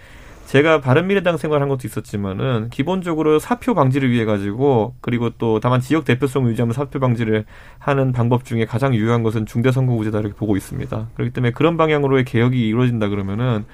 제가 0.45 0.81
바른미래당 0.81 1.37
생활한 1.37 1.67
것도 1.69 1.87
있었지만은 1.87 2.69
기본적으로 2.69 3.39
사표 3.39 3.73
방지를 3.73 4.11
위해 4.11 4.23
가지고 4.25 4.93
그리고 5.01 5.31
또 5.31 5.59
다만 5.59 5.79
지역 5.81 6.05
대표성을 6.05 6.51
유지하면 6.51 6.73
사표 6.73 6.99
방지를 6.99 7.45
하는 7.79 8.11
방법 8.11 8.45
중에 8.45 8.65
가장 8.65 8.93
유효한 8.93 9.23
것은 9.23 9.45
중대선거구제다 9.45 10.19
이렇게 10.19 10.35
보고 10.35 10.55
있습니다. 10.55 11.07
그렇기 11.15 11.31
때문에 11.33 11.51
그런 11.51 11.75
방향으로의 11.77 12.25
개혁이 12.25 12.67
이루어진다 12.67 13.07
그러면은 13.07 13.65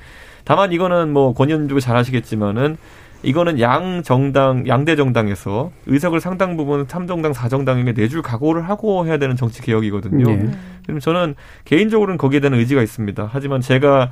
다만 0.45 0.71
이거는 0.71 1.11
뭐 1.11 1.33
권현주가 1.33 1.79
잘 1.81 1.97
아시겠지만은 1.97 2.77
이거는 3.23 3.59
양 3.59 4.01
정당, 4.03 4.67
양대 4.67 4.95
정당에서 4.95 5.71
의석을 5.87 6.21
상당 6.21 6.55
부분 6.55 6.87
3정당, 6.87 7.33
4정당에게 7.33 7.95
내줄 7.95 8.21
각오를 8.21 8.67
하고 8.69 9.05
해야 9.05 9.17
되는 9.17 9.35
정치 9.35 9.61
개혁이거든요. 9.61 10.25
네. 10.25 10.51
그럼 10.85 10.99
저는 10.99 11.35
개인적으로는 11.65 12.17
거기에 12.17 12.39
대한 12.39 12.53
의지가 12.53 12.81
있습니다. 12.81 13.29
하지만 13.31 13.61
제가 13.61 14.11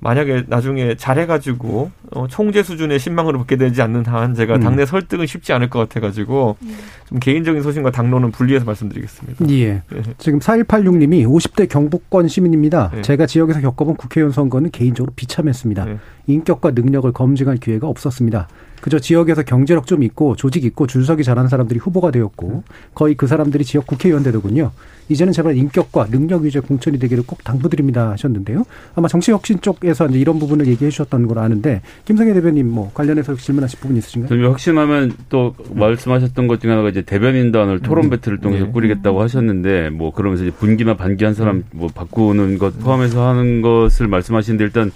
만약에 0.00 0.44
나중에 0.48 0.96
잘해가지고 0.96 1.90
어, 2.12 2.26
총재 2.28 2.62
수준의 2.62 2.98
신망으로 2.98 3.38
붙게 3.38 3.56
되지 3.56 3.82
않는 3.82 4.06
한 4.06 4.34
제가 4.34 4.56
음. 4.56 4.60
당내 4.60 4.86
설득은 4.86 5.26
쉽지 5.26 5.52
않을 5.52 5.68
것 5.68 5.78
같아가지고 5.78 6.56
음. 6.62 6.76
좀 7.06 7.18
개인적인 7.18 7.62
소신과 7.62 7.90
당론은 7.90 8.30
분리해서 8.30 8.64
말씀드리겠습니다. 8.64 9.48
예. 9.50 9.54
예. 9.54 9.82
지금 10.18 10.38
4186님이 10.38 11.26
50대 11.26 11.68
경북권 11.68 12.28
시민입니다. 12.28 12.90
예. 12.96 13.02
제가 13.02 13.26
지역에서 13.26 13.60
겪어본 13.60 13.96
국회의원 13.96 14.32
선거는 14.32 14.70
개인적으로 14.70 15.12
비참했습니다. 15.14 15.88
예. 15.88 15.98
인격과 16.26 16.70
능력을 16.70 17.10
검증할 17.12 17.58
기회가 17.58 17.86
없었습니다. 17.86 18.48
그저 18.80 18.98
지역에서 18.98 19.42
경제력 19.42 19.86
좀 19.86 20.02
있고 20.02 20.36
조직 20.36 20.64
있고 20.64 20.86
줄서기 20.86 21.24
잘하는 21.24 21.48
사람들이 21.48 21.78
후보가 21.78 22.10
되었고 22.10 22.64
거의 22.94 23.14
그 23.14 23.26
사람들이 23.26 23.64
지역 23.64 23.86
국회의원 23.86 24.22
되더군요. 24.22 24.70
이제는 25.10 25.32
제발 25.32 25.56
인격과 25.56 26.06
능력 26.06 26.42
위주의 26.42 26.62
공천이 26.62 26.98
되기를 26.98 27.24
꼭 27.26 27.42
당부드립니다 27.42 28.10
하셨는데요. 28.12 28.64
아마 28.94 29.08
정치혁신 29.08 29.60
쪽에서 29.60 30.06
이제 30.06 30.18
이런 30.18 30.38
부분을 30.38 30.66
얘기해 30.68 30.90
주셨던 30.90 31.26
걸 31.26 31.38
아는데 31.40 31.82
김성애 32.04 32.32
대변인 32.32 32.70
뭐 32.70 32.90
관련해서 32.94 33.34
질문하실 33.34 33.80
부분 33.80 33.96
있으신가요? 33.96 34.44
혁신하면 34.44 35.12
또 35.28 35.54
말씀하셨던 35.74 36.46
것 36.46 36.60
중에 36.60 36.70
하나가 36.70 36.88
이제 36.88 37.02
대변인단을 37.02 37.80
토론 37.80 38.04
음. 38.04 38.10
배틀을 38.10 38.38
통해서 38.38 38.66
네. 38.66 38.70
꾸리겠다고 38.70 39.20
하셨는데 39.20 39.90
뭐 39.90 40.12
그러면서 40.12 40.44
이제 40.44 40.54
분기나 40.56 40.94
반기한 40.94 41.34
사람 41.34 41.56
음. 41.56 41.64
뭐 41.72 41.88
바꾸는 41.92 42.58
것 42.58 42.78
포함해서 42.78 43.28
하는 43.28 43.62
것을 43.62 44.06
말씀하시는데 44.06 44.62
일단 44.64 44.92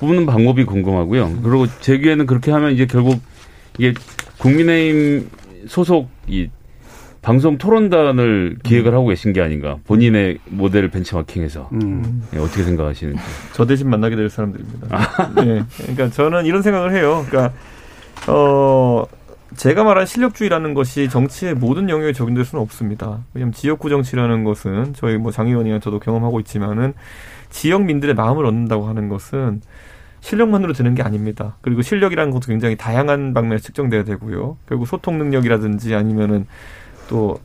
뽑는 0.00 0.26
방법이 0.26 0.64
궁금하고요. 0.64 1.40
그리고 1.42 1.66
제기에는 1.80 2.26
그렇게 2.26 2.50
하면 2.50 2.72
이제 2.72 2.86
결국 2.86 3.20
이게 3.78 3.94
국민의힘 4.38 5.30
소속 5.66 6.08
이 6.26 6.48
방송 7.22 7.58
토론단을 7.58 8.58
기획을 8.62 8.94
하고 8.94 9.06
계신 9.08 9.32
게 9.32 9.40
아닌가. 9.40 9.78
본인의 9.86 10.38
모델을 10.44 10.90
벤치마킹해서. 10.90 11.70
음. 11.72 12.22
네, 12.30 12.38
어떻게 12.38 12.62
생각하시는지. 12.62 13.20
저 13.52 13.66
대신 13.66 13.90
만나게 13.90 14.14
될 14.14 14.30
사람들입니다. 14.30 14.86
아. 14.90 15.34
네. 15.44 15.62
그러니까 15.78 16.10
저는 16.10 16.46
이런 16.46 16.62
생각을 16.62 16.94
해요. 16.94 17.26
그러니까, 17.28 17.52
어, 18.28 19.04
제가 19.56 19.82
말한 19.82 20.06
실력주의라는 20.06 20.74
것이 20.74 21.08
정치의 21.08 21.54
모든 21.54 21.88
영역에 21.88 22.12
적용될 22.12 22.44
수는 22.44 22.62
없습니다. 22.62 23.24
왜냐하면 23.34 23.52
지역구 23.52 23.88
정치라는 23.88 24.44
것은 24.44 24.94
저희 24.94 25.16
뭐 25.16 25.32
장 25.32 25.48
의원이나 25.48 25.80
저도 25.80 25.98
경험하고 25.98 26.38
있지만은 26.40 26.94
지역민들의 27.56 28.14
마음을 28.14 28.44
얻는다고 28.44 28.86
하는 28.86 29.08
것은 29.08 29.62
실력만으로 30.20 30.74
되는 30.74 30.94
게 30.94 31.02
아닙니다. 31.02 31.56
그리고 31.62 31.80
실력이라는 31.80 32.30
것도 32.30 32.46
굉장히 32.48 32.76
다양한 32.76 33.32
방면에 33.32 33.58
측정돼야 33.58 34.04
되고요. 34.04 34.58
결국 34.68 34.86
소통 34.86 35.16
능력이라든지 35.18 35.94
아니면은 35.94 36.46
또 37.08 37.38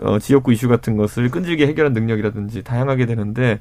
어, 0.00 0.18
지역구 0.18 0.52
이슈 0.52 0.68
같은 0.68 0.96
것을 0.96 1.30
끈질게 1.30 1.66
해결한 1.66 1.92
능력이라든지 1.94 2.62
다양하게 2.62 3.06
되는데 3.06 3.60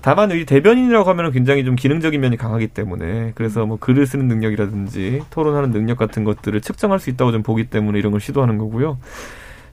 다만 0.00 0.30
이 0.30 0.44
대변인이라고 0.44 1.08
하면은 1.10 1.32
굉장히 1.32 1.64
좀 1.64 1.76
기능적인 1.76 2.20
면이 2.20 2.36
강하기 2.36 2.68
때문에 2.68 3.32
그래서 3.34 3.66
뭐 3.66 3.76
글을 3.78 4.06
쓰는 4.06 4.28
능력이라든지 4.28 5.22
토론하는 5.30 5.70
능력 5.70 5.98
같은 5.98 6.24
것들을 6.24 6.60
측정할 6.60 6.98
수 6.98 7.10
있다고 7.10 7.30
좀 7.30 7.42
보기 7.42 7.64
때문에 7.64 7.98
이런 7.98 8.10
걸 8.12 8.20
시도하는 8.20 8.58
거고요. 8.58 8.98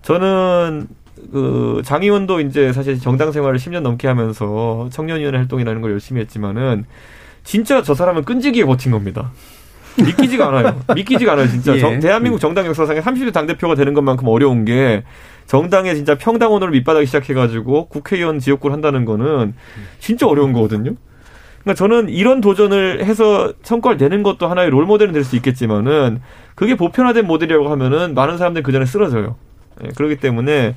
저는 0.01 0.87
그 1.31 1.81
장의원도 1.85 2.41
이제 2.41 2.71
사실 2.73 2.99
정당 2.99 3.31
생활을 3.31 3.57
10년 3.59 3.81
넘게 3.81 4.07
하면서 4.07 4.87
청년위원회 4.91 5.37
활동이라는 5.37 5.81
걸 5.81 5.91
열심히 5.91 6.21
했지만은 6.21 6.85
진짜 7.43 7.81
저 7.81 7.93
사람은 7.93 8.23
끈질기게 8.23 8.65
버틴 8.65 8.91
겁니다. 8.91 9.31
믿기지가 9.97 10.47
않아요. 10.47 10.79
믿기지가 10.95 11.33
않아요, 11.33 11.47
진짜. 11.47 11.75
예. 11.75 11.79
정, 11.79 11.99
대한민국 11.99 12.39
정당 12.39 12.65
역사상에 12.65 13.01
30대 13.01 13.33
당대표가 13.33 13.75
되는 13.75 13.93
것만큼 13.93 14.27
어려운 14.27 14.63
게 14.65 15.03
정당에 15.45 15.93
진짜 15.95 16.15
평당 16.17 16.51
원으로 16.53 16.71
밑바닥이 16.71 17.05
시작해가지고 17.07 17.87
국회의원 17.89 18.39
지역구를 18.39 18.73
한다는 18.73 19.03
거는 19.03 19.55
진짜 19.99 20.27
어려운 20.27 20.53
거거든요. 20.53 20.93
그러니까 21.63 21.73
저는 21.73 22.09
이런 22.09 22.39
도전을 22.39 23.03
해서 23.03 23.51
성과를 23.63 23.97
내는 23.97 24.23
것도 24.23 24.47
하나의 24.47 24.69
롤 24.69 24.85
모델은 24.85 25.11
될 25.11 25.23
수 25.25 25.35
있겠지만은 25.35 26.21
그게 26.55 26.75
보편화된 26.75 27.27
모델이라고 27.27 27.69
하면은 27.69 28.13
많은 28.13 28.37
사람들이 28.37 28.63
그 28.63 28.71
전에 28.71 28.85
쓰러져요. 28.85 29.35
예, 29.83 29.89
그렇기 29.95 30.17
때문에 30.17 30.75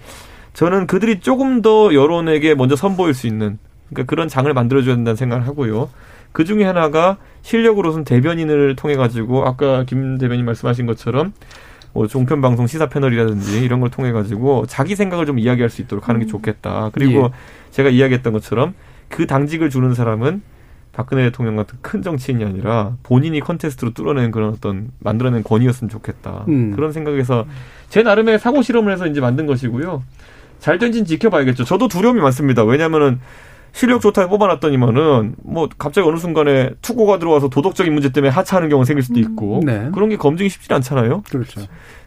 저는 0.55 0.86
그들이 0.86 1.20
조금 1.20 1.62
더 1.62 1.94
여론에게 1.94 2.55
먼저 2.55 2.76
선보일 2.76 3.14
수 3.14 3.26
있는 3.26 3.59
그러니까 3.88 4.09
그런 4.09 4.28
장을 4.28 4.53
만들어줘야 4.53 4.94
된다는 4.94 5.16
생각을 5.16 5.46
하고요. 5.46 5.90
그 6.32 6.44
중에 6.44 6.64
하나가 6.64 7.18
실력으로선 7.42 8.05
대변인을 8.05 8.76
통해 8.76 8.96
가지고 8.96 9.46
아까 9.46 9.84
김 9.84 10.18
대변인 10.18 10.44
말씀하신 10.44 10.86
것처럼 10.86 11.32
뭐 11.92 12.07
종편 12.07 12.40
방송 12.40 12.66
시사 12.66 12.88
패널이라든지 12.88 13.62
이런 13.62 13.80
걸 13.80 13.90
통해 13.90 14.12
가지고 14.12 14.64
자기 14.66 14.96
생각을 14.96 15.26
좀 15.26 15.38
이야기할 15.38 15.68
수 15.68 15.82
있도록 15.82 16.09
하는 16.09 16.20
게 16.20 16.26
음. 16.26 16.28
좋겠다. 16.28 16.90
그리고 16.92 17.24
예. 17.24 17.30
제가 17.70 17.90
이야기했던 17.90 18.32
것처럼 18.32 18.74
그 19.09 19.26
당직을 19.26 19.68
주는 19.68 19.92
사람은 19.94 20.42
박근혜 20.92 21.24
대통령 21.24 21.57
같은 21.57 21.78
큰 21.80 22.03
정치인이 22.03 22.44
아니라 22.44 22.96
본인이 23.03 23.40
컨테스트로 23.40 23.92
뚫어낸 23.92 24.30
그런 24.30 24.50
어떤 24.50 24.90
만들어낸 25.00 25.42
권위였으면 25.42 25.90
좋겠다. 25.90 26.44
음. 26.48 26.72
그런 26.74 26.92
생각에서 26.92 27.46
제 27.88 28.03
나름의 28.03 28.38
사고 28.38 28.62
실험을 28.62 28.92
해서 28.92 29.07
이제 29.07 29.20
만든 29.20 29.46
것이고요. 29.46 30.03
잘 30.62 30.78
된지는 30.78 31.04
지켜봐야겠죠. 31.06 31.64
저도 31.64 31.88
두려움이 31.88 32.20
많습니다. 32.20 32.62
왜냐면은 32.62 33.18
실력 33.72 34.00
좋다고 34.00 34.30
뽑아놨더니만은 34.30 35.34
뭐 35.42 35.68
갑자기 35.76 36.06
어느 36.06 36.18
순간에 36.18 36.70
투고가 36.82 37.18
들어와서 37.18 37.48
도덕적인 37.48 37.92
문제 37.92 38.12
때문에 38.12 38.30
하차하는 38.30 38.68
경우가 38.68 38.84
생길 38.84 39.02
수도 39.02 39.18
있고 39.18 39.58
음. 39.60 39.64
네. 39.66 39.88
그런 39.92 40.08
게 40.08 40.16
검증이 40.16 40.48
쉽지 40.48 40.72
않잖아요. 40.72 41.24
그렇죠. 41.28 41.62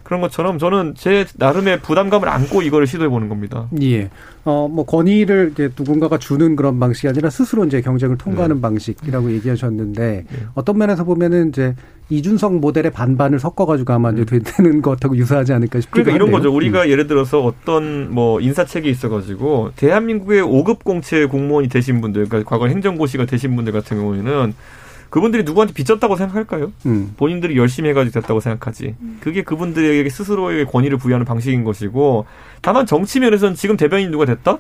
그런 0.06 0.22
것처럼 0.22 0.60
저는 0.60 0.94
제 0.96 1.26
나름의 1.36 1.82
부담감을 1.82 2.30
안고 2.30 2.62
이거를 2.62 2.86
시도해 2.86 3.10
보는 3.10 3.28
겁니다. 3.28 3.68
예. 3.82 4.12
어, 4.44 4.70
뭐 4.72 4.86
권위를 4.86 5.50
이제 5.52 5.72
누군가가 5.76 6.20
주는 6.20 6.56
그런 6.56 6.80
방식이 6.80 7.08
아니라 7.08 7.32
스스로 7.32 7.66
이제 7.66 7.82
경쟁을 7.82 8.16
통과하는 8.16 8.58
네. 8.58 8.62
방식이라고 8.62 9.32
얘기하셨는데 9.32 10.26
네. 10.30 10.40
어떤 10.54 10.78
면에서 10.78 11.04
보면은 11.04 11.50
이제 11.50 11.74
이준석 12.10 12.60
모델의 12.60 12.92
반반을 12.92 13.40
섞어가지고 13.40 13.94
아마 13.94 14.12
이제 14.12 14.24
음. 14.32 14.42
되는 14.46 14.82
것하고 14.84 15.18
유사하지 15.18 15.54
않을까 15.54 15.82
싶기도 15.82 16.04
그러니까 16.04 16.16
이런 16.16 16.32
거죠. 16.32 16.56
우리가 16.56 16.84
음. 16.84 16.90
예를 16.90 17.08
들어서 17.08 17.44
어떤 17.44 18.14
뭐 18.14 18.40
인사책이 18.40 18.88
있어가지고 18.88 19.72
대한민국의 19.76 20.44
5급 20.44 20.84
공채 20.84 21.26
공무원이 21.26 21.68
되신 21.68 22.00
분들, 22.02 22.30
그러니까 22.30 22.48
과거 22.48 22.68
행정고시가 22.68 23.26
되신 23.26 23.56
분들 23.56 23.74
같은 23.74 23.98
경우에는 23.98 24.54
그분들이 25.16 25.44
누구한테 25.44 25.74
빚졌다고 25.74 26.18
생각할까요? 26.18 26.74
음. 26.88 27.14
본인들이 27.16 27.56
열심히 27.56 27.90
해가지고 27.92 28.20
됐다고 28.20 28.42
생각하지. 28.42 28.96
음. 29.00 29.18
그게 29.22 29.44
그분들에게 29.44 30.10
스스로의 30.10 30.66
권위를 30.66 30.98
부여하는 30.98 31.26
방식인 31.26 31.64
것이고, 31.64 32.26
다만 32.62 32.86
정치 32.86 33.22
면에서는 33.22 33.56
지금 33.56 33.78
대변인 33.78 34.12
누가 34.12 34.26
됐다? 34.26 34.58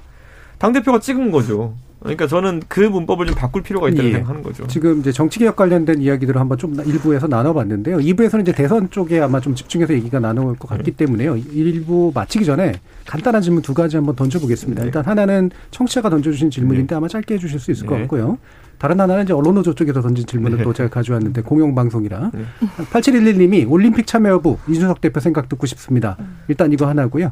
당대표가 0.58 1.02
찍은 1.02 1.32
거죠. 1.32 1.76
그러니까 2.06 2.28
저는 2.28 2.62
그 2.68 2.80
문법을 2.80 3.26
좀 3.26 3.36
바꿀 3.36 3.64
필요가 3.64 3.90
있다고 3.90 4.08
예. 4.08 4.12
생각하는 4.14 4.44
거죠. 4.44 4.68
지금 4.68 5.00
이제 5.00 5.12
정치개혁 5.12 5.56
관련된 5.56 6.02
이야기들을 6.02 6.40
한번 6.40 6.58
좀 6.58 6.76
일부에서 6.86 7.28
나눠봤는데요. 7.28 7.98
2부에서는 7.98 8.42
이제 8.42 8.52
대선 8.52 8.90
쪽에 8.90 9.20
아마 9.20 9.42
좀 9.42 9.56
집중해서 9.56 9.94
얘기가 9.94 10.20
나눠올 10.20 10.56
것 10.56 10.68
같기 10.68 10.92
네. 10.92 10.98
때문에요. 10.98 11.38
일부 11.38 12.12
마치기 12.14 12.46
전에 12.46 12.74
간단한 13.06 13.42
질문 13.42 13.62
두 13.62 13.74
가지 13.74 13.96
한번 13.96 14.16
던져보겠습니다. 14.16 14.82
네. 14.82 14.88
일단 14.88 15.04
하나는 15.06 15.52
청취자가 15.72 16.10
던져주신 16.10 16.50
질문인데 16.52 16.94
네. 16.94 16.96
아마 16.96 17.08
짧게 17.08 17.36
해주실 17.36 17.60
수 17.60 17.72
있을 17.72 17.86
것 17.88 17.96
네. 17.96 18.02
같고요. 18.02 18.38
다른 18.78 19.00
하나는 19.00 19.24
이제 19.24 19.34
언론노조 19.34 19.74
쪽에서 19.74 20.02
던진 20.02 20.26
질문을 20.26 20.58
네. 20.60 20.64
또 20.64 20.74
제가 20.74 20.90
가져왔는데 20.90 21.42
공영방송이라. 21.42 22.32
네. 22.34 22.46
8711님이 22.92 23.70
올림픽 23.70 24.06
참여 24.06 24.30
여부 24.30 24.58
이준석 24.68 25.02
대표 25.02 25.20
생각 25.20 25.50
듣고 25.50 25.66
싶습니다. 25.66 26.18
일단 26.48 26.72
이거 26.72 26.88
하나고요. 26.88 27.32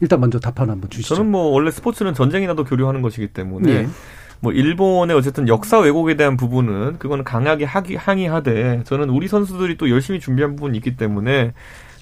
일단 0.00 0.20
먼저 0.20 0.38
답변 0.38 0.70
한번 0.70 0.90
주시죠. 0.90 1.14
저는 1.14 1.30
뭐 1.30 1.46
원래 1.50 1.70
스포츠는 1.70 2.14
전쟁이 2.14 2.46
나도 2.46 2.64
교류하는 2.64 3.02
것이기 3.02 3.28
때문에 3.28 3.82
네. 3.82 3.88
뭐 4.40 4.52
일본의 4.52 5.16
어쨌든 5.16 5.48
역사 5.48 5.78
왜곡에 5.78 6.16
대한 6.16 6.36
부분은 6.36 6.98
그거는 6.98 7.24
강하게 7.24 7.64
하기, 7.64 7.96
항의하되 7.96 8.82
저는 8.84 9.08
우리 9.08 9.28
선수들이 9.28 9.76
또 9.78 9.88
열심히 9.90 10.20
준비한 10.20 10.56
부분이 10.56 10.76
있기 10.78 10.96
때문에 10.96 11.52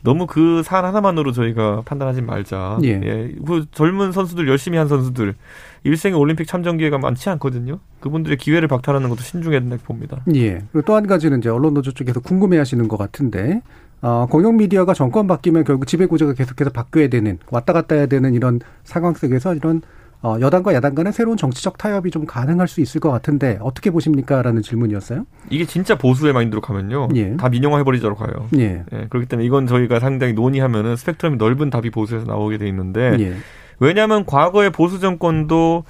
너무 0.02 0.26
그 0.26 0.64
사안 0.64 0.84
하나만으로 0.84 1.30
저희가 1.30 1.82
판단하지 1.84 2.22
말자. 2.22 2.78
예. 2.82 2.88
예. 3.04 3.32
그 3.46 3.66
젊은 3.70 4.10
선수들 4.10 4.48
열심히 4.48 4.76
한 4.76 4.88
선수들 4.88 5.36
일생에 5.84 6.14
올림픽 6.14 6.48
참전 6.48 6.78
기회가 6.78 6.98
많지 6.98 7.28
않거든요. 7.30 7.78
그분들의 8.00 8.36
기회를 8.38 8.66
박탈하는 8.66 9.08
것도 9.08 9.20
신중해야 9.20 9.60
된다고 9.60 9.82
봅니다. 9.84 10.24
예. 10.34 10.62
그리고 10.72 10.82
또 10.82 10.96
한 10.96 11.06
가지는 11.06 11.38
이제 11.38 11.48
언론 11.48 11.74
노조 11.74 11.92
쪽에서 11.92 12.18
궁금해하시는 12.18 12.88
것 12.88 12.96
같은데 12.96 13.62
어, 14.02 14.26
공영 14.28 14.56
미디어가 14.56 14.94
정권 14.94 15.28
바뀌면 15.28 15.64
결국 15.64 15.86
지배 15.86 16.06
구조가 16.06 16.34
계속해서 16.34 16.70
바뀌어야 16.70 17.08
되는 17.08 17.38
왔다 17.50 17.72
갔다 17.72 17.94
해야 17.94 18.06
되는 18.06 18.34
이런 18.34 18.58
상황 18.82 19.14
속에서 19.14 19.54
이런 19.54 19.80
어, 20.22 20.36
여당과 20.40 20.74
야당 20.74 20.94
간의 20.94 21.12
새로운 21.12 21.36
정치적 21.36 21.78
타협이 21.78 22.10
좀 22.10 22.26
가능할 22.26 22.68
수 22.68 22.80
있을 22.80 23.00
것 23.00 23.10
같은데 23.10 23.58
어떻게 23.60 23.90
보십니까? 23.90 24.42
라는 24.42 24.62
질문이었어요. 24.62 25.24
이게 25.50 25.64
진짜 25.64 25.96
보수의 25.98 26.32
마인드로 26.32 26.60
가면요. 26.60 27.08
예. 27.16 27.36
다 27.36 27.48
민영화해버리자로 27.48 28.14
가요. 28.14 28.48
예. 28.56 28.84
예. 28.92 29.06
그렇기 29.08 29.26
때문에 29.26 29.46
이건 29.46 29.66
저희가 29.66 29.98
상당히 29.98 30.32
논의하면은 30.32 30.94
스펙트럼이 30.94 31.38
넓은 31.38 31.70
답이 31.70 31.90
보수에서 31.90 32.26
나오게 32.26 32.58
돼 32.58 32.68
있는데 32.68 33.16
예. 33.18 33.34
왜냐하면 33.80 34.24
과거의 34.24 34.70
보수 34.70 35.00
정권도 35.00 35.84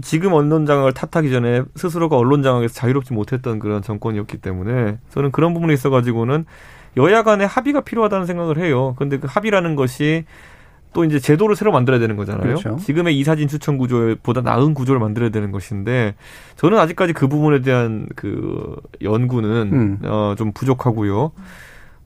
지금 0.00 0.32
언론 0.32 0.66
장악을 0.66 0.92
탓하기 0.92 1.30
전에 1.30 1.62
스스로가 1.76 2.16
언론 2.16 2.42
장악에서 2.42 2.74
자유롭지 2.74 3.14
못했던 3.14 3.58
그런 3.58 3.82
정권이었기 3.82 4.38
때문에 4.38 4.98
저는 5.10 5.30
그런 5.32 5.54
부분에 5.54 5.72
있어 5.74 5.90
가지고는 5.90 6.46
여야 6.98 7.22
간의 7.22 7.46
합의가 7.46 7.80
필요하다는 7.80 8.26
생각을 8.26 8.58
해요. 8.58 8.94
근데 8.98 9.18
그 9.18 9.26
합의라는 9.30 9.76
것이 9.76 10.24
또 10.92 11.04
이제 11.04 11.18
제도를 11.18 11.54
새로 11.54 11.70
만들어야 11.70 12.00
되는 12.00 12.16
거잖아요. 12.16 12.42
그렇죠. 12.42 12.76
지금의 12.76 13.18
이사진 13.18 13.46
추천 13.48 13.78
구조보다 13.78 14.40
나은 14.40 14.74
구조를 14.74 15.00
만들어야 15.00 15.30
되는 15.30 15.52
것인데 15.52 16.14
저는 16.56 16.78
아직까지 16.78 17.12
그 17.12 17.28
부분에 17.28 17.60
대한 17.60 18.06
그 18.16 18.76
연구는 19.02 19.70
음. 19.72 19.98
어좀 20.04 20.52
부족하고요. 20.52 21.32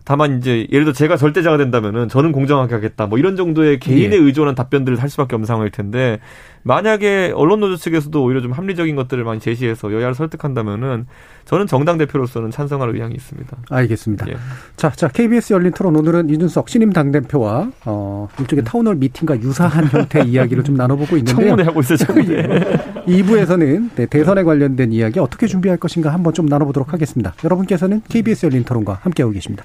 다만 0.05 0.39
이제 0.39 0.67
예를 0.73 0.85
들어 0.85 0.93
제가 0.93 1.17
절대자가 1.17 1.57
된다면은 1.59 2.09
저는 2.09 2.33
공정하게 2.33 2.75
하겠다 2.75 3.07
뭐 3.07 3.19
이런 3.19 3.37
정도의 3.37 3.79
개인에 3.79 4.17
예. 4.17 4.21
의존한 4.21 4.55
답변들을 4.55 5.01
할 5.01 5.09
수밖에 5.09 5.37
없는 5.37 5.47
상황일 5.47 5.71
텐데 5.71 6.19
만약에 6.65 7.33
언론 7.35 7.61
노조 7.61 7.77
측에서도 7.77 8.23
오히려 8.23 8.41
좀 8.41 8.53
합리적인 8.53 8.95
것들을 8.97 9.23
많이 9.25 9.41
제시해서 9.41 9.93
여야를 9.93 10.15
설득한다면은 10.15 11.07
저는 11.45 11.67
정당 11.67 11.99
대표로서는 11.99 12.51
찬성할 12.51 12.95
의향이 12.95 13.15
있습니다. 13.15 13.57
알겠습니다. 13.69 14.29
예. 14.29 14.37
자, 14.77 14.91
자 14.91 15.09
KBS 15.09 15.55
열린 15.55 15.73
토론 15.73 15.97
오늘은 15.97 16.31
이준석 16.31 16.69
신임 16.69 16.93
당 16.93 17.11
대표와 17.11 17.71
어 17.85 18.29
일종의 18.39 18.65
town 18.65 18.81
hall 18.81 18.97
meeting과 18.97 19.41
유사한 19.41 19.89
형태의 19.89 20.29
이야기를 20.31 20.63
좀 20.63 20.77
나눠보고 20.77 21.17
있는데요. 21.17 21.49
청문회 21.49 21.65
하고 21.65 21.81
있어요. 21.81 21.97
청문회. 21.99 23.03
2부에서는 23.07 23.91
네, 23.97 24.07
대선에 24.07 24.45
관련된 24.45 24.93
이야기 24.93 25.19
어떻게 25.19 25.47
준비할 25.49 25.79
것인가 25.79 26.13
한번 26.13 26.33
좀 26.33 26.47
나눠보도록 26.47 26.93
하겠습니다. 26.93 27.35
여러분께서는 27.43 28.03
KBS 28.09 28.47
열린 28.47 28.65
토론과 28.65 29.01
함께하고 29.03 29.33
계십니다. 29.33 29.65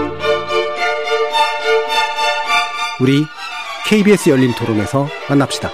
우리 3.01 3.25
KBS 3.87 4.29
열린 4.29 4.51
토론에서 4.53 5.07
만납시다. 5.27 5.71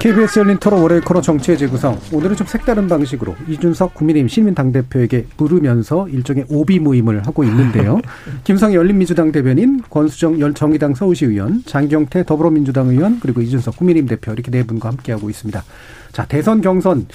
KBS 0.00 0.38
열린 0.38 0.58
토론 0.58 0.82
월요일 0.82 1.02
코너 1.02 1.20
정치의 1.20 1.58
재구성. 1.58 1.98
오늘은 2.12 2.36
좀 2.36 2.46
색다른 2.46 2.86
방식으로 2.86 3.34
이준석 3.48 3.94
국민의힘 3.94 4.28
시민 4.28 4.54
당대표에게 4.54 5.26
물으면서 5.36 6.08
일종의 6.08 6.44
오비 6.48 6.78
모임을 6.78 7.26
하고 7.26 7.42
있는데요. 7.42 8.00
김성희 8.44 8.76
열린민주당 8.76 9.32
대변인, 9.32 9.82
권수정 9.90 10.54
정의당 10.54 10.94
서울시 10.94 11.24
의원, 11.26 11.64
장경태 11.66 12.26
더불어민주당 12.26 12.90
의원, 12.90 13.18
그리고 13.18 13.42
이준석 13.42 13.76
국민의힘 13.76 14.08
대표 14.08 14.32
이렇게 14.32 14.52
네 14.52 14.62
분과 14.62 14.88
함께하고 14.90 15.30
있습니다. 15.30 15.64
자, 16.12 16.26
대선 16.26 16.60
경선. 16.60 17.08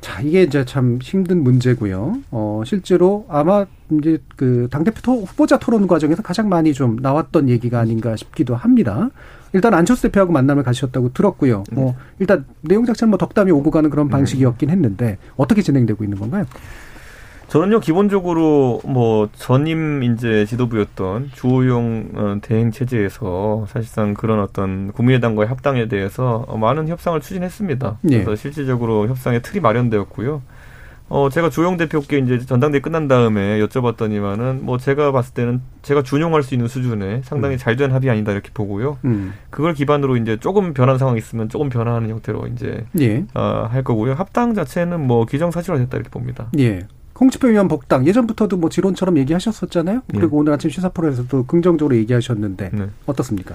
자, 0.00 0.22
이게 0.22 0.42
이제 0.42 0.64
참 0.64 0.98
힘든 1.02 1.42
문제고요. 1.42 2.20
어, 2.30 2.62
실제로 2.64 3.26
아마 3.28 3.66
이제 3.90 4.18
그 4.36 4.68
당대표 4.70 5.22
후보자 5.24 5.58
토론 5.58 5.86
과정에서 5.86 6.22
가장 6.22 6.48
많이 6.48 6.72
좀 6.72 6.96
나왔던 6.96 7.48
얘기가 7.48 7.78
아닌가 7.80 8.16
싶기도 8.16 8.54
합니다. 8.54 9.10
일단 9.52 9.74
안철수 9.74 10.02
대표하고 10.02 10.32
만남을 10.32 10.62
가셨다고 10.62 11.12
들었고요. 11.12 11.64
뭐 11.72 11.86
네. 11.86 11.96
일단 12.20 12.44
내용 12.62 12.84
자체는 12.84 13.10
뭐 13.10 13.18
덕담이 13.18 13.50
오고 13.50 13.70
가는 13.70 13.90
그런 13.90 14.06
네. 14.06 14.12
방식이었긴 14.12 14.70
했는데 14.70 15.18
어떻게 15.36 15.60
진행되고 15.60 16.04
있는 16.04 16.18
건가요? 16.18 16.46
저는요 17.50 17.80
기본적으로 17.80 18.80
뭐 18.84 19.28
전임 19.32 20.04
이제 20.04 20.46
지도부였던 20.46 21.30
주호용 21.34 22.10
어, 22.14 22.36
대행 22.40 22.70
체제에서 22.70 23.66
사실상 23.68 24.14
그런 24.14 24.38
어떤 24.38 24.92
국민의당과의 24.92 25.48
합당에 25.48 25.88
대해서 25.88 26.46
많은 26.56 26.86
협상을 26.86 27.20
추진했습니다. 27.20 27.98
예. 28.10 28.22
그래서 28.22 28.36
실질적으로 28.36 29.08
협상의 29.08 29.42
틀이 29.42 29.60
마련되었고요. 29.60 30.42
어 31.08 31.28
제가 31.28 31.50
주호용 31.50 31.76
대표께 31.76 32.18
이제 32.18 32.38
전당대 32.38 32.76
회 32.76 32.80
끝난 32.80 33.08
다음에 33.08 33.58
여쭤봤더니만은 33.58 34.60
뭐 34.60 34.78
제가 34.78 35.10
봤을 35.10 35.34
때는 35.34 35.60
제가 35.82 36.04
준용할 36.04 36.44
수 36.44 36.54
있는 36.54 36.68
수준의 36.68 37.22
상당히 37.24 37.56
음. 37.56 37.58
잘된 37.58 37.90
합의 37.90 38.10
아니다 38.10 38.30
이렇게 38.30 38.50
보고요. 38.54 38.98
음. 39.04 39.32
그걸 39.50 39.74
기반으로 39.74 40.16
이제 40.18 40.36
조금 40.36 40.72
변한 40.72 40.98
상황이 40.98 41.18
있으면 41.18 41.48
조금 41.48 41.68
변화하는 41.68 42.10
형태로 42.10 42.46
이제 42.54 42.84
예. 43.00 43.24
어, 43.34 43.66
할 43.68 43.82
거고요. 43.82 44.12
합당 44.14 44.54
자체는 44.54 45.04
뭐 45.04 45.24
기정사실화됐다 45.24 45.96
이렇게 45.96 46.10
봅니다. 46.10 46.46
예. 46.60 46.86
홍준표 47.20 47.48
의원 47.48 47.68
복당 47.68 48.06
예전부터도 48.06 48.56
뭐 48.56 48.70
지론처럼 48.70 49.18
얘기하셨었잖아요. 49.18 50.02
그리고 50.08 50.28
네. 50.28 50.36
오늘 50.40 50.52
아침 50.54 50.70
시사 50.70 50.88
프로에서도 50.88 51.44
긍정적으로 51.44 51.94
얘기하셨는데 51.96 52.70
네. 52.72 52.86
어떻습니까? 53.06 53.54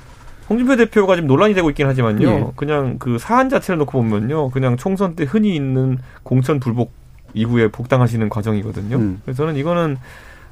홍준표 0.49 0.76
대표가 0.76 1.16
지금 1.16 1.28
논란이 1.28 1.55
되고 1.55 1.70
있긴 1.72 1.88
하지만요. 1.88 2.28
예. 2.30 2.45
그냥 2.55 2.97
그 2.99 3.18
사안 3.18 3.49
자체를 3.49 3.80
놓고 3.80 3.93
보면요. 3.93 4.51
그냥 4.51 4.78
총선 4.78 5.16
때 5.16 5.24
흔히 5.24 5.55
있는 5.55 5.97
공천 6.22 6.59
불복 6.59 6.93
이후에 7.34 7.70
복당하시는 7.70 8.30
과정이거든요. 8.30 8.97
음. 8.97 9.22
그래서 9.26 9.43
저는 9.43 9.57
이거는 9.57 9.97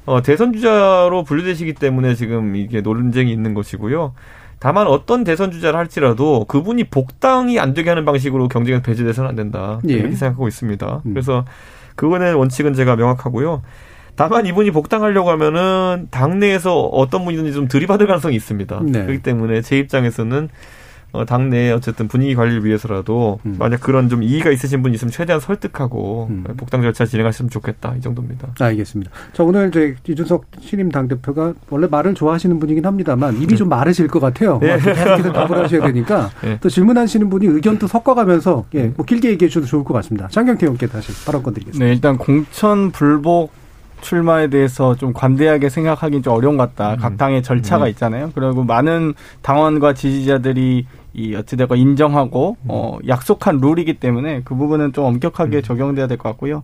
어, 0.06 0.20
대선 0.20 0.52
주자로 0.52 1.22
분류되시기 1.24 1.74
때문에 1.74 2.14
지금 2.14 2.56
이게 2.56 2.80
논쟁이 2.80 3.32
있는 3.32 3.54
것이고요. 3.54 4.14
다만 4.58 4.86
어떤 4.86 5.24
대선 5.24 5.50
주자를 5.50 5.78
할지라도 5.78 6.44
그분이 6.46 6.84
복당이 6.84 7.58
안 7.58 7.74
되게 7.74 7.90
하는 7.90 8.04
방식으로 8.04 8.48
경쟁에 8.48 8.82
배제돼서는 8.82 9.28
안 9.28 9.36
된다. 9.36 9.80
예. 9.88 9.94
이렇게 9.94 10.16
생각하고 10.16 10.48
있습니다. 10.48 11.02
음. 11.04 11.12
그래서 11.12 11.44
그거는 11.96 12.34
원칙은 12.34 12.74
제가 12.74 12.96
명확하고요. 12.96 13.62
다만 14.16 14.46
이분이 14.46 14.70
복당하려고 14.70 15.30
하면은 15.30 16.06
당내에서 16.10 16.80
어떤 16.80 17.24
분이든지 17.24 17.52
좀 17.52 17.68
들이받을 17.68 18.06
가능성이 18.06 18.36
있습니다. 18.36 18.80
네. 18.84 19.02
그렇기 19.04 19.22
때문에 19.22 19.60
제 19.60 19.78
입장에서는 19.78 20.48
어, 21.14 21.24
당내 21.24 21.70
어쨌든 21.70 22.08
분위기 22.08 22.34
관리를 22.34 22.64
위해서라도 22.64 23.38
음. 23.46 23.54
만약 23.56 23.80
그런 23.80 24.08
좀 24.08 24.24
이의가 24.24 24.50
있으신 24.50 24.82
분이 24.82 24.96
있으면 24.96 25.12
최대한 25.12 25.38
설득하고 25.38 26.26
음. 26.28 26.44
복당 26.56 26.82
절차 26.82 27.06
진행하시면 27.06 27.50
좋겠다 27.50 27.94
이 27.96 28.00
정도입니다. 28.00 28.48
알겠습니다. 28.58 29.12
자 29.32 29.44
오늘 29.44 29.68
이제 29.68 29.94
이준석 30.08 30.46
신임 30.60 30.90
당 30.90 31.06
대표가 31.06 31.54
원래 31.70 31.86
말을 31.86 32.14
좋아하시는 32.14 32.58
분이긴 32.58 32.84
합니다만 32.84 33.36
입이 33.36 33.46
네. 33.46 33.54
좀 33.54 33.68
마르실 33.68 34.08
것 34.08 34.18
같아요. 34.18 34.58
네. 34.60 34.76
계속해서 34.80 35.32
답을 35.32 35.62
하셔야 35.62 35.82
되니까 35.82 36.30
네. 36.42 36.58
또 36.60 36.68
질문하시는 36.68 37.30
분이 37.30 37.46
의견도 37.46 37.86
섞어가면서 37.86 38.64
예, 38.74 38.92
뭐 38.96 39.06
길게 39.06 39.30
얘기해 39.30 39.48
주셔도 39.48 39.66
좋을 39.66 39.84
것 39.84 39.94
같습니다. 39.94 40.26
장경태 40.26 40.66
의원께 40.66 40.88
다시 40.88 41.12
발언권 41.24 41.54
드리겠습니다. 41.54 41.84
네, 41.84 41.92
일단 41.92 42.18
공천 42.18 42.90
불복 42.90 43.52
출마에 44.04 44.48
대해서 44.48 44.94
좀 44.94 45.12
관대하게 45.12 45.68
생각하기는 45.70 46.22
좀 46.22 46.34
어려운 46.34 46.56
것 46.56 46.74
같다. 46.76 46.94
음. 46.94 46.98
각 46.98 47.16
당의 47.16 47.42
절차가 47.42 47.86
음. 47.86 47.90
있잖아요. 47.90 48.30
그리고 48.34 48.62
많은 48.62 49.14
당원과 49.42 49.94
지지자들이 49.94 50.86
이 51.16 51.34
어찌되건 51.34 51.78
인정하고 51.78 52.56
음. 52.62 52.68
어 52.68 52.98
약속한 53.08 53.60
룰이기 53.60 53.94
때문에 53.94 54.42
그 54.44 54.54
부분은 54.54 54.92
좀 54.92 55.04
엄격하게 55.06 55.58
음. 55.58 55.62
적용돼야 55.62 56.06
될 56.06 56.18
것 56.18 56.28
같고요. 56.28 56.62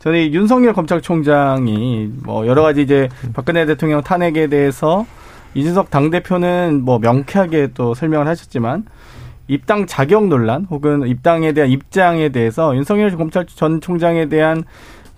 저는 0.00 0.32
윤석열 0.34 0.72
검찰총장이 0.74 2.10
뭐 2.24 2.46
여러 2.46 2.62
가지 2.62 2.82
이제 2.82 3.08
음. 3.24 3.32
박근혜 3.32 3.64
대통령 3.64 4.02
탄핵에 4.02 4.48
대해서 4.48 5.06
이준석 5.54 5.90
당 5.90 6.10
대표는 6.10 6.82
뭐 6.84 6.98
명쾌하게 6.98 7.70
또 7.74 7.94
설명을 7.94 8.26
하셨지만 8.26 8.84
입당 9.48 9.86
자격 9.86 10.28
논란 10.28 10.66
혹은 10.70 11.06
입당에 11.06 11.52
대한 11.52 11.70
입장에 11.70 12.30
대해서 12.30 12.74
윤석열 12.74 13.10
검찰 13.16 13.44
전 13.46 13.80
총장에 13.80 14.26
대한 14.26 14.64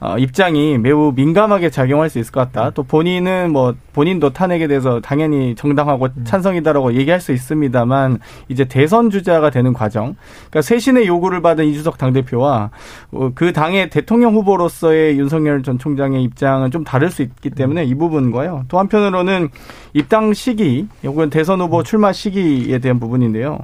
어, 0.05 0.19
입장이 0.19 0.77
매우 0.77 1.13
민감하게 1.17 1.71
작용할 1.71 2.11
수 2.11 2.19
있을 2.19 2.31
것 2.31 2.41
같다. 2.41 2.71
또 2.71 2.83
본인은 2.83 3.53
뭐 3.53 3.75
본인도 3.95 4.35
탄핵에 4.35 4.67
대해서 4.67 5.01
당연히 5.01 5.55
정당하고 5.55 6.09
음. 6.15 6.25
찬성이다라고 6.25 6.93
얘기할 6.95 7.23
수 7.23 7.33
있습니다만 7.33 8.19
이제 8.51 8.67
대선 8.67 9.09
주자가 9.09 9.49
되는 9.49 9.73
과정, 9.73 10.15
그러니까 10.51 10.61
쇄신의 10.61 11.07
요구를 11.07 11.41
받은 11.41 11.65
이주석 11.65 11.97
당대표와 11.97 12.71
어, 13.13 13.31
그 13.35 13.55
당의 13.55 13.89
대통령 13.89 14.35
후보로서의 14.35 15.19
윤석열 15.19 15.63
전 15.63 15.79
총장의 15.79 16.23
입장은 16.25 16.71
좀 16.71 16.85
다를 16.85 17.11
수 17.11 17.23
있기 17.23 17.49
때문에 17.49 17.85
이 17.85 17.95
부분과요. 17.95 18.65
또 18.69 18.79
한편으로는 18.79 19.49
입당 19.95 20.35
시기 20.35 20.87
혹은 21.03 21.31
대선 21.31 21.63
후보 21.63 21.83
출마 21.83 22.13
시기에 22.13 22.79
대한 22.79 23.01
부분인데요. 23.01 23.59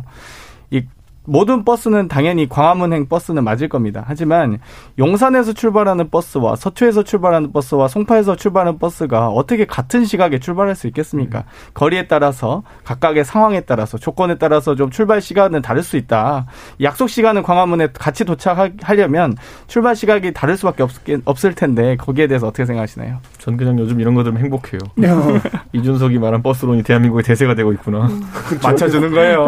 이 1.21 1.31
모든 1.31 1.65
버스는 1.65 2.09
당연히 2.09 2.49
광화문행 2.49 3.07
버스는 3.09 3.45
맞을 3.45 3.69
겁니다. 3.69 4.05
하지만 4.07 4.59
용산에서 4.99 5.53
출발하는 5.53 6.11
버스와 6.11 6.57
서초에서 6.57 7.03
출발하는 7.03 7.53
버스와 7.53 7.89
송파에서 7.89 8.37
출발하는 8.37 8.79
버스가 8.79 9.29
어떻게 9.29 9.67
같은 9.67 10.05
시각에 10.05 10.39
출발할 10.39 10.75
수 10.75 10.87
있겠습니까? 10.89 11.39
음. 11.41 11.71
거리에 11.75 12.07
따라서 12.09 12.63
각각의 12.85 13.25
상황에 13.25 13.61
따라서 13.61 13.99
조건에 13.99 14.37
따라서 14.39 14.75
좀 14.75 14.91
출발 14.91 15.21
시간은 15.21 15.63
다를 15.63 15.83
수 15.83 15.97
있다. 15.97 16.47
약속 16.83 17.09
시간은 17.09 17.43
광화문에 17.43 17.89
같이 17.93 18.25
도착하려면 18.25 19.37
출발 19.67 19.95
시각이 19.95 20.33
다를 20.33 20.57
수밖에 20.57 20.83
없, 20.83 21.45
을 21.45 21.55
텐데 21.55 21.97
거기에 21.97 22.27
대해서 22.27 22.47
어떻게 22.47 22.67
생각하시나요? 22.67 23.19
전 23.39 23.57
그냥 23.57 23.79
요즘 23.79 23.99
이런 23.99 24.15
거 24.15 24.23
들으면 24.23 24.43
행복해요. 24.43 24.79
이준석이 25.73 26.19
말한 26.19 26.43
버스론이 26.43 26.83
대한민국의 26.83 27.25
대세가 27.25 27.55
되고 27.55 27.73
있구나. 27.73 28.07
음. 28.07 28.23
맞춰주는 28.63 29.11
거예요. 29.11 29.47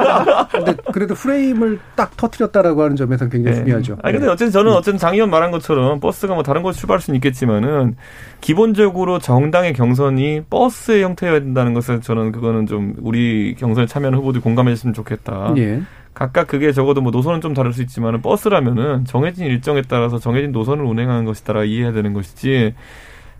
근데 0.50 0.74
그래도 0.90 1.14
프레임을 1.24 1.78
딱 1.96 2.14
터트렸다라고 2.18 2.82
하는 2.82 2.96
점에서 2.96 3.28
굉장히 3.30 3.56
네. 3.56 3.64
중요하죠. 3.64 3.96
아니 4.02 4.18
근데 4.18 4.28
어쨌든 4.30 4.52
저는 4.52 4.72
어쨌든 4.72 4.98
장 4.98 5.14
의원 5.14 5.30
말한 5.30 5.50
것처럼 5.50 5.98
버스가 5.98 6.34
뭐 6.34 6.42
다른 6.42 6.62
곳 6.62 6.72
출발할 6.72 7.00
수는 7.00 7.16
있겠지만은 7.16 7.96
기본적으로 8.42 9.18
정당의 9.18 9.72
경선이 9.72 10.42
버스의 10.50 11.02
형태여야 11.02 11.40
된다는 11.40 11.72
것을 11.72 12.02
저는 12.02 12.30
그거는 12.30 12.66
좀 12.66 12.94
우리 13.00 13.54
경선에 13.58 13.86
참여하는 13.86 14.18
후보들이 14.18 14.42
공감했으면 14.42 14.92
좋겠다. 14.92 15.54
예. 15.56 15.80
각각 16.12 16.46
그게 16.46 16.72
적어도 16.72 17.00
뭐 17.00 17.10
노선은 17.10 17.40
좀 17.40 17.54
다를 17.54 17.72
수 17.72 17.80
있지만은 17.80 18.20
버스라면은 18.20 19.06
정해진 19.06 19.46
일정에 19.46 19.82
따라서 19.88 20.18
정해진 20.18 20.52
노선을 20.52 20.84
운행하는 20.84 21.24
것이 21.24 21.42
따라 21.42 21.64
이해해야 21.64 21.92
되는 21.92 22.12
것이지. 22.12 22.74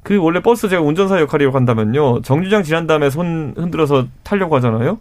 그 0.02 0.16
원래 0.16 0.40
버스 0.40 0.68
제가 0.68 0.82
운전사 0.82 1.20
역할이라고 1.20 1.56
한다면요 1.56 2.22
정류장 2.22 2.62
지난 2.62 2.86
다음에 2.86 3.10
손 3.10 3.54
흔들어서 3.56 4.06
타려고 4.22 4.56
하잖아요. 4.56 4.98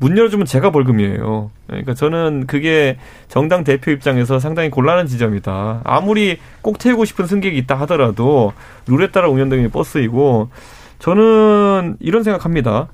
문 0.00 0.16
열어주면 0.16 0.46
제가 0.46 0.70
벌금이에요. 0.70 1.50
그러니까 1.66 1.92
저는 1.94 2.46
그게 2.46 2.96
정당 3.28 3.64
대표 3.64 3.90
입장에서 3.90 4.38
상당히 4.38 4.70
곤란한 4.70 5.06
지점이다. 5.06 5.82
아무리 5.84 6.38
꼭 6.62 6.78
태우고 6.78 7.04
싶은 7.04 7.26
승객이 7.26 7.56
있다 7.58 7.74
하더라도 7.80 8.54
룰에 8.86 9.10
따라 9.10 9.28
운영되는 9.28 9.70
버스이고 9.70 10.48
저는 10.98 11.98
이런 12.00 12.22
생각합니다. 12.22 12.88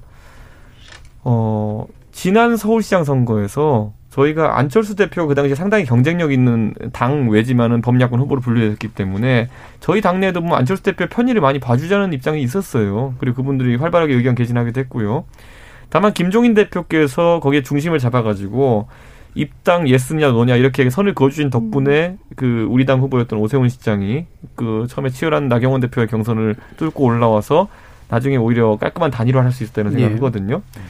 어, 1.22 1.86
지난 2.10 2.56
서울시장 2.56 3.04
선거에서 3.04 3.92
저희가 4.10 4.58
안철수 4.58 4.96
대표 4.96 5.28
그 5.28 5.34
당시에 5.36 5.54
상당히 5.54 5.84
경쟁력 5.84 6.32
있는 6.32 6.74
당 6.92 7.28
외지만은 7.28 7.82
범야권 7.82 8.18
후보로 8.18 8.40
분류됐기 8.40 8.88
때문에 8.88 9.48
저희 9.78 10.00
당내에도 10.00 10.40
보면 10.40 10.58
안철수 10.58 10.82
대표 10.82 11.06
편의를 11.06 11.40
많이 11.40 11.60
봐주자는 11.60 12.12
입장이 12.14 12.42
있었어요. 12.42 13.14
그리고 13.18 13.36
그분들이 13.36 13.76
활발하게 13.76 14.14
의견 14.14 14.34
개진하기도 14.34 14.80
했고요. 14.80 15.24
다만 15.88 16.12
김종인 16.12 16.54
대표께서 16.54 17.40
거기에 17.40 17.62
중심을 17.62 17.98
잡아가지고 17.98 18.88
입당 19.34 19.88
예스냐 19.88 20.30
노냐 20.30 20.56
이렇게 20.56 20.88
선을 20.88 21.14
그어주신 21.14 21.50
덕분에 21.50 22.16
음. 22.18 22.18
그 22.36 22.66
우리 22.70 22.86
당 22.86 23.00
후보였던 23.00 23.38
오세훈 23.38 23.68
시장이 23.68 24.26
그 24.54 24.86
처음에 24.88 25.10
치열한 25.10 25.48
나경원 25.48 25.80
대표의 25.82 26.06
경선을 26.08 26.56
뚫고 26.78 27.04
올라와서 27.04 27.68
나중에 28.08 28.36
오히려 28.36 28.76
깔끔한 28.76 29.10
단일화를 29.10 29.44
할 29.46 29.52
수 29.52 29.62
있었다는 29.64 29.92
생각하거든요. 29.92 30.62
예. 30.76 30.80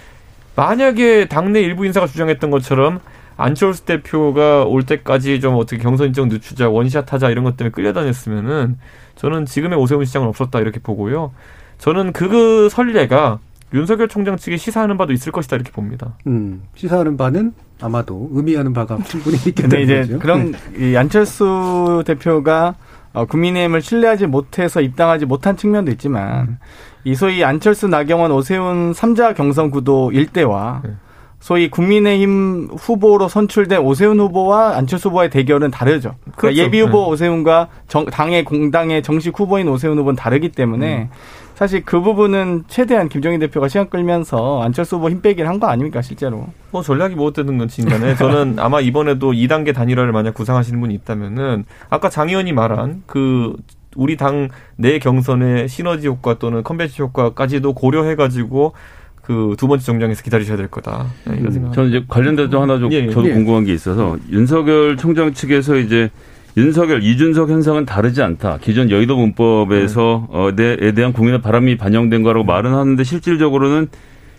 만약에 0.55 1.27
당내 1.27 1.61
일부 1.61 1.85
인사가 1.85 2.07
주장했던 2.07 2.51
것처럼 2.51 3.01
안철수 3.37 3.85
대표가 3.85 4.65
올 4.65 4.85
때까지 4.85 5.41
좀 5.41 5.57
어떻게 5.57 5.79
경선 5.79 6.09
인정 6.09 6.29
늦추자 6.29 6.71
원샷 6.71 7.13
하자 7.13 7.31
이런 7.31 7.45
것 7.45 7.57
때문에 7.57 7.73
끌려다녔으면은 7.73 8.79
저는 9.17 9.45
지금의 9.45 9.79
오세훈 9.79 10.05
시장은 10.05 10.29
없었다 10.29 10.61
이렇게 10.61 10.81
보고요. 10.81 11.33
저는 11.79 12.13
그 12.13 12.69
선례가 12.71 13.41
윤석열 13.75 14.09
총장 14.09 14.37
측이 14.37 14.59
시사하는 14.59 14.97
바도 14.97 15.13
있을 15.13 15.33
것이다 15.33 15.57
이렇게 15.57 15.73
봅니다. 15.73 16.15
음, 16.27 16.63
시사하는 16.75 17.17
바는 17.17 17.53
아마도 17.81 18.29
의미하는 18.33 18.73
바가 18.73 18.99
충분히 19.05 19.37
있겠다. 19.47 19.77
이제 19.77 20.01
거죠. 20.01 20.19
그럼 20.19 20.53
네. 20.73 20.93
이 20.93 20.97
안철수 20.97 22.03
대표가 22.07 22.77
어, 23.13 23.25
국민의힘을 23.25 23.81
신뢰하지 23.81 24.27
못해서 24.27 24.81
입당하지 24.81 25.27
못한 25.27 25.57
측면도 25.57 25.91
있지만 25.93 26.49
음. 26.49 26.59
이 27.05 27.15
소위 27.15 27.45
안철수, 27.45 27.89
나경원, 27.89 28.31
오세훈 28.33 28.93
3자 28.93 29.35
경선 29.35 29.71
구도 29.71 30.11
일대와 30.13 30.83
네. 30.85 30.91
소위 31.39 31.71
국민의힘 31.71 32.71
후보로 32.77 33.29
선출된 33.29 33.81
오세훈 33.81 34.19
후보와 34.19 34.77
안철수 34.77 35.09
후보의 35.09 35.31
대결은 35.31 35.71
다르죠. 35.71 36.17
그러니까 36.23 36.37
그렇죠. 36.37 36.57
예비 36.59 36.81
후보 36.81 37.05
네. 37.05 37.11
오세훈과 37.11 37.69
정, 37.89 38.05
당의 38.07 38.45
공당의 38.45 39.03
정식 39.03 39.39
후보인 39.39 39.69
오세훈 39.69 39.99
후보는 39.99 40.17
다르기 40.17 40.51
때문에 40.51 41.03
음. 41.03 41.09
사실 41.57 41.83
그 41.87 42.03
부분은 42.03 42.65
최대한 42.69 43.09
김정인 43.09 43.41
대표가 43.41 43.69
시간 43.69 43.89
끌면서 43.89 44.61
안철수 44.63 44.97
후보 44.97 45.09
힘 45.09 45.23
빼기를 45.23 45.49
한 45.49 45.59
거 45.59 45.67
아닙니까 45.69 46.03
실제로? 46.03 46.49
뭐 46.71 46.83
전략이 46.83 47.15
무엇되든 47.15 47.57
건지 47.57 47.83
간에 47.83 48.15
저는 48.15 48.57
아마 48.61 48.83
이번에도 48.83 49.33
2단계 49.33 49.75
단일화를 49.75 50.13
만약 50.13 50.35
구상하시는 50.35 50.79
분이 50.79 50.93
있다면은 50.97 51.65
아까 51.89 52.11
장 52.11 52.29
의원이 52.29 52.53
말한 52.53 53.05
그 53.07 53.55
우리 53.97 54.19
당 54.19 54.49
내 54.77 54.99
경선의 54.99 55.69
시너지 55.71 56.07
효과 56.09 56.35
또는 56.39 56.63
컨벤션 56.63 57.07
효과까지도 57.07 57.73
고려해가지고 57.73 58.75
그두 59.23 59.67
번째 59.67 59.83
정장에서 59.83 60.23
기다리셔야 60.23 60.59
될 60.59 60.69
거다. 60.69 61.07
네, 61.27 61.39
이런 61.41 61.51
생각. 61.51 61.73
저는 61.73 61.89
이제 61.89 62.05
관련돼서 62.07 62.61
하나 62.61 62.79
좀 62.79 62.93
예, 62.93 63.07
예. 63.07 63.11
저도 63.11 63.29
예. 63.31 63.33
궁금한 63.33 63.65
게 63.65 63.73
있어서 63.73 64.19
윤석열 64.31 64.99
총장 64.99 65.33
측에서 65.33 65.77
이제 65.79 66.11
윤석열, 66.57 67.03
이준석 67.03 67.51
현상은 67.51 67.85
다르지 67.85 68.23
않다. 68.23 68.59
기존 68.61 68.91
여의도 68.91 69.17
문법에서 69.17 70.29
네. 70.31 70.39
어, 70.39 70.51
에 70.87 70.93
대한 70.93 71.13
국민의 71.13 71.43
바람이 71.43 71.77
반영된 71.77 72.23
거라고 72.23 72.45
말은 72.45 72.73
하는데 72.73 73.05
실질적으로는 73.05 73.89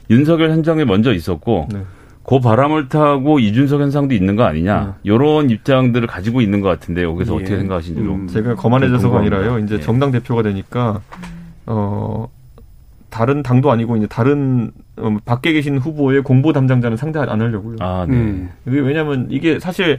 윤석열 0.09 0.49
현장에 0.49 0.83
먼저 0.83 1.13
있었고 1.13 1.67
네. 1.71 1.83
그 2.23 2.39
바람을 2.39 2.89
타고 2.89 3.39
이준석 3.39 3.81
현상도 3.81 4.13
있는 4.13 4.35
거 4.35 4.43
아니냐 4.43 4.95
이런 5.03 5.47
네. 5.47 5.53
입장들을 5.53 6.07
가지고 6.07 6.41
있는 6.41 6.59
것 6.59 6.67
같은데 6.67 7.03
여기서 7.03 7.33
예. 7.33 7.37
어떻게 7.37 7.57
생각하시는지 7.57 8.03
좀 8.03 8.21
음, 8.21 8.27
제가 8.27 8.55
거만해져서가 8.55 9.19
아니라요 9.19 9.59
이제 9.59 9.75
예. 9.75 9.79
정당 9.79 10.11
대표가 10.11 10.43
되니까 10.43 10.99
어 11.65 12.27
다른 13.09 13.43
당도 13.43 13.71
아니고 13.71 13.95
이제 13.95 14.07
다른 14.07 14.71
어, 14.97 15.15
밖에 15.23 15.53
계신 15.53 15.77
후보의 15.77 16.23
공보 16.23 16.51
담당자는 16.51 16.97
상대 16.97 17.19
안 17.19 17.41
하려고요. 17.41 17.77
아, 17.79 18.05
네. 18.07 18.15
음. 18.15 18.49
왜냐하면 18.65 19.27
이게 19.29 19.59
사실 19.59 19.97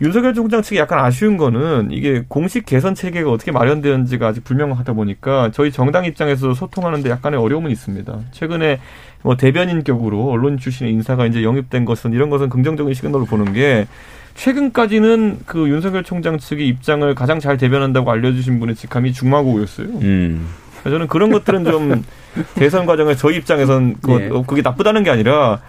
윤석열 0.00 0.34
총장 0.34 0.60
측이 0.60 0.78
약간 0.78 0.98
아쉬운 0.98 1.36
거는 1.36 1.88
이게 1.90 2.22
공식 2.28 2.66
개선 2.66 2.94
체계가 2.94 3.30
어떻게 3.30 3.50
마련되는지가 3.50 4.28
아직 4.28 4.44
불명하다 4.44 4.92
보니까 4.92 5.50
저희 5.52 5.72
정당 5.72 6.04
입장에서 6.04 6.52
소통하는데 6.52 7.08
약간의 7.08 7.40
어려움은 7.40 7.70
있습니다. 7.70 8.18
최근에 8.32 8.80
뭐 9.22 9.36
대변인 9.36 9.84
격으로 9.84 10.28
언론 10.28 10.58
출신의 10.58 10.92
인사가 10.92 11.26
이제 11.26 11.42
영입된 11.42 11.86
것은 11.86 12.12
이런 12.12 12.28
것은 12.28 12.50
긍정적인 12.50 12.92
시그널을 12.92 13.26
보는 13.26 13.54
게 13.54 13.86
최근까지는 14.34 15.40
그 15.46 15.68
윤석열 15.68 16.04
총장 16.04 16.38
측의 16.38 16.68
입장을 16.68 17.14
가장 17.14 17.40
잘 17.40 17.56
대변한다고 17.56 18.10
알려주신 18.10 18.60
분의 18.60 18.74
직함이 18.74 19.14
중마고였어요. 19.14 19.86
음. 19.86 20.46
저는 20.84 21.08
그런 21.08 21.32
것들은 21.32 21.64
좀 21.64 22.04
대선 22.54 22.84
과정에 22.84 23.14
저희 23.14 23.36
입장에선 23.36 23.96
그, 24.02 24.10
네. 24.10 24.28
그게 24.46 24.60
나쁘다는 24.60 25.02
게 25.02 25.10
아니라 25.10 25.60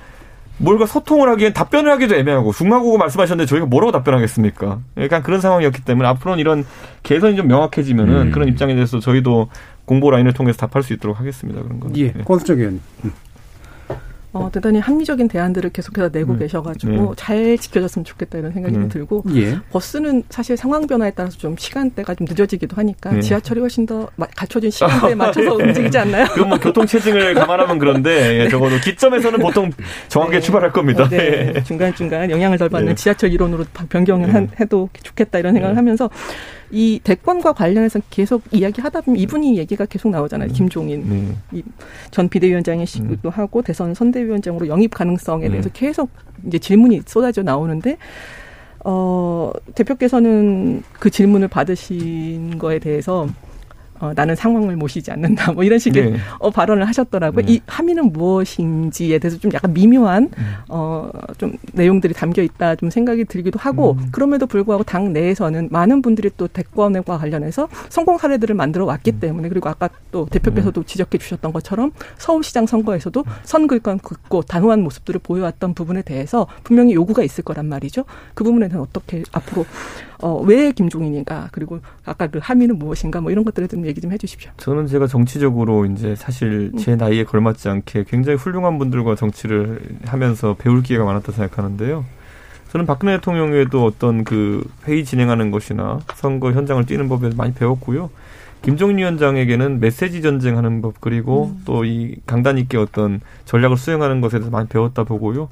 뭘가 0.58 0.86
소통을 0.86 1.30
하기엔 1.30 1.54
답변을 1.54 1.92
하기도 1.92 2.16
애매하고 2.16 2.52
중마고고 2.52 2.98
말씀하셨는데 2.98 3.48
저희가 3.48 3.66
뭐라고 3.68 3.92
답변하겠습니까? 3.92 4.80
약간 5.00 5.24
그런 5.24 5.40
상황이었기 5.40 5.84
때문에 5.84 6.08
앞으로는 6.10 6.40
이런 6.40 6.66
개선이 7.04 7.36
좀 7.36 7.48
명확해지면은 7.48 8.28
음. 8.28 8.32
그런 8.32 8.48
입장에 8.48 8.74
대해서 8.74 9.00
저희도 9.00 9.50
공보 9.86 10.12
라인을 10.12 10.34
통해서 10.34 10.66
답할 10.68 10.84
수 10.84 10.94
있도록 10.94 11.20
하겠습니다. 11.20 11.62
그런 11.62 11.80
건. 11.80 11.96
예, 11.96 12.12
네. 12.12 12.24
권수정 12.24 12.60
의원. 12.60 12.82
음. 13.06 13.12
어, 14.38 14.52
대단히 14.52 14.80
합리적인 14.80 15.28
대안들을 15.28 15.70
계속해서 15.72 16.10
내고 16.12 16.34
음. 16.34 16.40
계셔가지고 16.40 16.92
네. 16.92 17.12
잘 17.16 17.58
지켜졌으면 17.58 18.06
좋겠다 18.06 18.38
이런 18.38 18.52
생각이 18.54 18.76
음. 18.76 18.90
들고 18.90 19.24
예. 19.36 19.58
버스는 19.72 20.24
사실 20.30 20.58
상황 20.58 20.88
변화에 20.88 21.12
따라서 21.12 21.38
좀 21.38 21.56
시간대가 21.58 22.16
좀 22.16 22.26
늦어지기도 22.30 22.76
하니까 22.76 23.12
네. 23.12 23.22
지하철이 23.22 23.60
훨씬 23.60 23.86
더 23.86 24.10
갖춰진 24.36 24.72
시간대에 24.72 25.16
맞춰서 25.16 25.58
예. 25.60 25.64
움직이지 25.64 25.98
않나요? 25.98 26.26
그건 26.28 26.50
뭐 26.50 26.58
교통 26.60 26.86
체증을 26.86 27.34
감안하면 27.34 27.80
그런데 27.80 28.44
예, 28.44 28.50
적어도 28.50 28.78
기점에서는 28.78 29.40
보통 29.40 29.72
정확하게 30.08 30.38
네. 30.38 30.42
출발할 30.42 30.72
겁니다. 30.72 31.04
어, 31.04 31.10
네. 31.10 31.54
예. 31.56 31.64
중간 31.64 31.94
중간 31.94 32.30
영향을 32.30 32.58
덜 32.58 32.70
받는 32.70 32.90
네. 32.90 32.96
지하철 32.96 33.32
이론으로 33.32 33.66
변경을 33.90 34.34
한, 34.34 34.50
해도 34.60 34.90
좋겠다 35.04 35.40
이런 35.40 35.54
생각을 35.54 35.78
하면서 35.78 36.10
이 36.72 37.00
대권과 37.04 37.54
관련해서 37.54 38.00
계속 38.10 38.44
이야기하다 38.52 39.02
보면 39.02 39.20
이분이 39.20 39.58
얘기가 39.58 39.86
계속 39.86 40.10
나오잖아요. 40.10 40.50
음. 40.50 40.54
김종인 40.54 41.02
음. 41.04 41.64
전 42.12 42.28
비대위원장이시기도 42.28 43.30
음. 43.30 43.32
하고 43.32 43.62
대선 43.62 43.94
선대위원장으로 43.94 44.68
영입 44.68 44.94
가능성에 44.94 45.50
대해서 45.50 45.70
계속 45.72 46.10
이제 46.46 46.60
질문이 46.60 47.04
쏟아져 47.06 47.42
나오는데 47.42 47.98
어 48.84 49.52
대표께서는 49.76 50.84
그 50.94 51.10
질문을 51.10 51.48
받으신 51.48 52.58
거에 52.58 52.80
대해서 52.80 53.28
어, 54.00 54.12
나는 54.16 54.36
상황을 54.36 54.76
모시지 54.76 55.12
않는다. 55.12 55.52
뭐 55.54 55.64
이런 55.64 55.80
식의 55.80 56.12
네. 56.12 56.18
어, 56.40 56.50
발언을 56.50 56.88
하셨더라고요. 56.88 57.46
네. 57.46 57.54
이 57.54 57.62
함의는 57.68 58.14
무엇인지에 58.14 59.20
대해서 59.20 59.38
좀 59.38 59.52
약간 59.54 59.74
미묘한 59.74 60.30
음. 60.38 60.56
어, 60.70 61.10
좀 61.38 61.54
내용들이 61.74 62.14
담겨 62.14 62.42
있다 62.42 62.76
좀 62.76 62.90
생각이 62.90 63.26
들기도 63.26 63.60
하고 63.60 63.94
음. 64.00 64.10
그럼에도 64.12 64.46
불구하고 64.46 64.84
당 64.84 65.14
내에서는 65.14 65.70
많은 65.72 66.02
분들이 66.02 66.30
또 66.38 66.48
대권과 66.48 67.18
관련해서 67.18 67.68
성공 67.90 68.18
사례들을 68.18 68.56
만들어 68.56 68.86
왔기 68.86 69.12
음. 69.12 69.20
때문에 69.20 69.50
그리고 69.50 69.70
아까 69.70 69.90
또 70.12 70.26
대표께서도 70.30 70.82
네. 70.82 70.88
지적해 70.88 71.18
주셨던 71.18 71.54
것처럼 71.54 71.92
서울시장 72.18 72.66
선거에서도 72.68 73.20
음. 73.20 73.32
선글건 73.44 74.00
긋고 74.00 74.44
단호한 74.44 74.82
모습들을 74.82 75.20
보여왔던 75.24 75.74
부분에 75.74 76.02
대해서 76.02 76.48
분명히 76.64 76.94
요구가 76.94 77.24
있을 77.24 77.44
거란 77.44 77.68
말이죠. 77.68 78.06
그 78.34 78.44
부분에 78.44 78.68
대해서 78.68 78.82
어떻게 78.82 79.24
앞으로 79.32 79.66
어, 80.20 80.42
왜 80.42 80.72
김종인인가 80.72 81.50
그리고 81.52 81.80
아까 82.06 82.28
그 82.28 82.40
함의는 82.42 82.80
무엇인가 82.80 83.22
뭐 83.22 83.32
이런 83.32 83.44
것들에 83.44 83.68
좀 83.68 83.86
얘기 83.86 84.02
좀 84.02 84.12
해주십시오. 84.12 84.52
저는 84.58 84.88
제가 84.88 85.08
정치적으로 85.08 85.86
이제 85.86 86.16
사실 86.16 86.72
제 86.78 86.94
음. 86.94 86.98
나이에 86.98 87.24
걸맞지 87.24 87.70
않게 87.70 88.06
굉장히 88.08 88.38
훌륭한 88.38 88.80
분들과 88.80 89.16
정치를 89.16 89.80
하면서 90.06 90.56
배울 90.58 90.82
기회가 90.82 91.06
많았다 91.06 91.32
생각하는데요. 91.32 92.06
저는 92.70 92.86
박근혜 92.86 93.16
대통령에도 93.18 93.86
어떤 93.86 94.24
그 94.24 94.68
회의 94.88 95.06
진행하는 95.06 95.52
것이나 95.52 96.00
선거 96.16 96.52
현장을 96.52 96.86
뛰는 96.86 97.08
법에 97.08 97.30
많이 97.36 97.54
배웠고요. 97.54 98.10
김종인 98.62 98.98
위원장에게는 98.98 99.80
메시지 99.80 100.22
전쟁하는 100.22 100.82
법 100.82 101.00
그리고 101.00 101.54
음. 101.56 101.62
또이 101.66 102.16
강단 102.26 102.58
있게 102.58 102.78
어떤 102.78 103.22
전략을 103.46 103.78
수행하는 103.78 104.20
것에 104.20 104.40
대해서 104.40 104.52
많이 104.52 104.68
배웠다 104.68 105.04
보고요. 105.04 105.50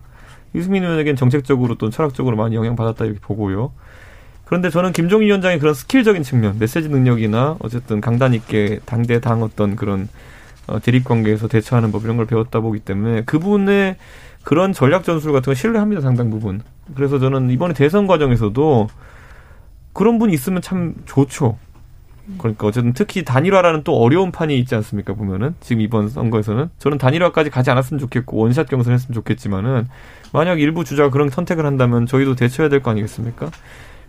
유승민 0.55 0.83
의원에게는 0.83 1.15
정책적으로 1.15 1.75
또 1.75 1.89
철학적으로 1.89 2.35
많이 2.35 2.55
영향받았다 2.55 3.05
이렇게 3.05 3.19
보고요. 3.19 3.71
그런데 4.45 4.69
저는 4.69 4.91
김종인 4.91 5.27
위원장의 5.27 5.59
그런 5.59 5.73
스킬적인 5.73 6.23
측면, 6.23 6.57
메시지 6.59 6.87
능력이나 6.89 7.57
어쨌든 7.59 7.99
강단 7.99 8.33
있게 8.33 8.79
당대 8.85 9.19
당 9.19 9.41
어떤 9.43 9.75
그런 9.75 10.07
어, 10.67 10.79
대립 10.79 11.03
관계에서 11.03 11.47
대처하는 11.47 11.91
법 11.91 12.03
이런 12.05 12.17
걸 12.17 12.25
배웠다 12.25 12.59
보기 12.59 12.79
때문에 12.79 13.23
그분의 13.25 13.97
그런 14.43 14.73
전략 14.73 15.03
전술 15.03 15.31
같은 15.31 15.45
걸 15.45 15.55
신뢰합니다 15.55 16.01
상당 16.01 16.29
부분. 16.29 16.61
그래서 16.95 17.19
저는 17.19 17.49
이번에 17.49 17.73
대선 17.73 18.07
과정에서도 18.07 18.87
그런 19.93 20.19
분이 20.19 20.33
있으면 20.33 20.61
참 20.61 20.93
좋죠. 21.05 21.57
그러니까 22.39 22.65
어쨌든 22.67 22.93
특히 22.93 23.23
단일화라는 23.23 23.83
또 23.83 23.95
어려운 23.97 24.31
판이 24.31 24.57
있지 24.57 24.73
않습니까 24.75 25.13
보면은 25.13 25.53
지금 25.59 25.81
이번 25.81 26.09
선거에서는 26.09 26.69
저는 26.79 26.97
단일화까지 26.97 27.51
가지 27.51 27.69
않았으면 27.69 27.99
좋겠고 27.99 28.37
원샷 28.37 28.67
경선했으면 28.67 29.13
좋겠지만은 29.13 29.87
만약 30.33 30.59
일부 30.59 30.83
주자가 30.83 31.11
그런 31.11 31.29
선택을 31.29 31.65
한다면 31.67 32.07
저희도 32.07 32.33
대처해야 32.35 32.69
될 32.69 32.81
거 32.81 32.89
아니겠습니까? 32.91 33.51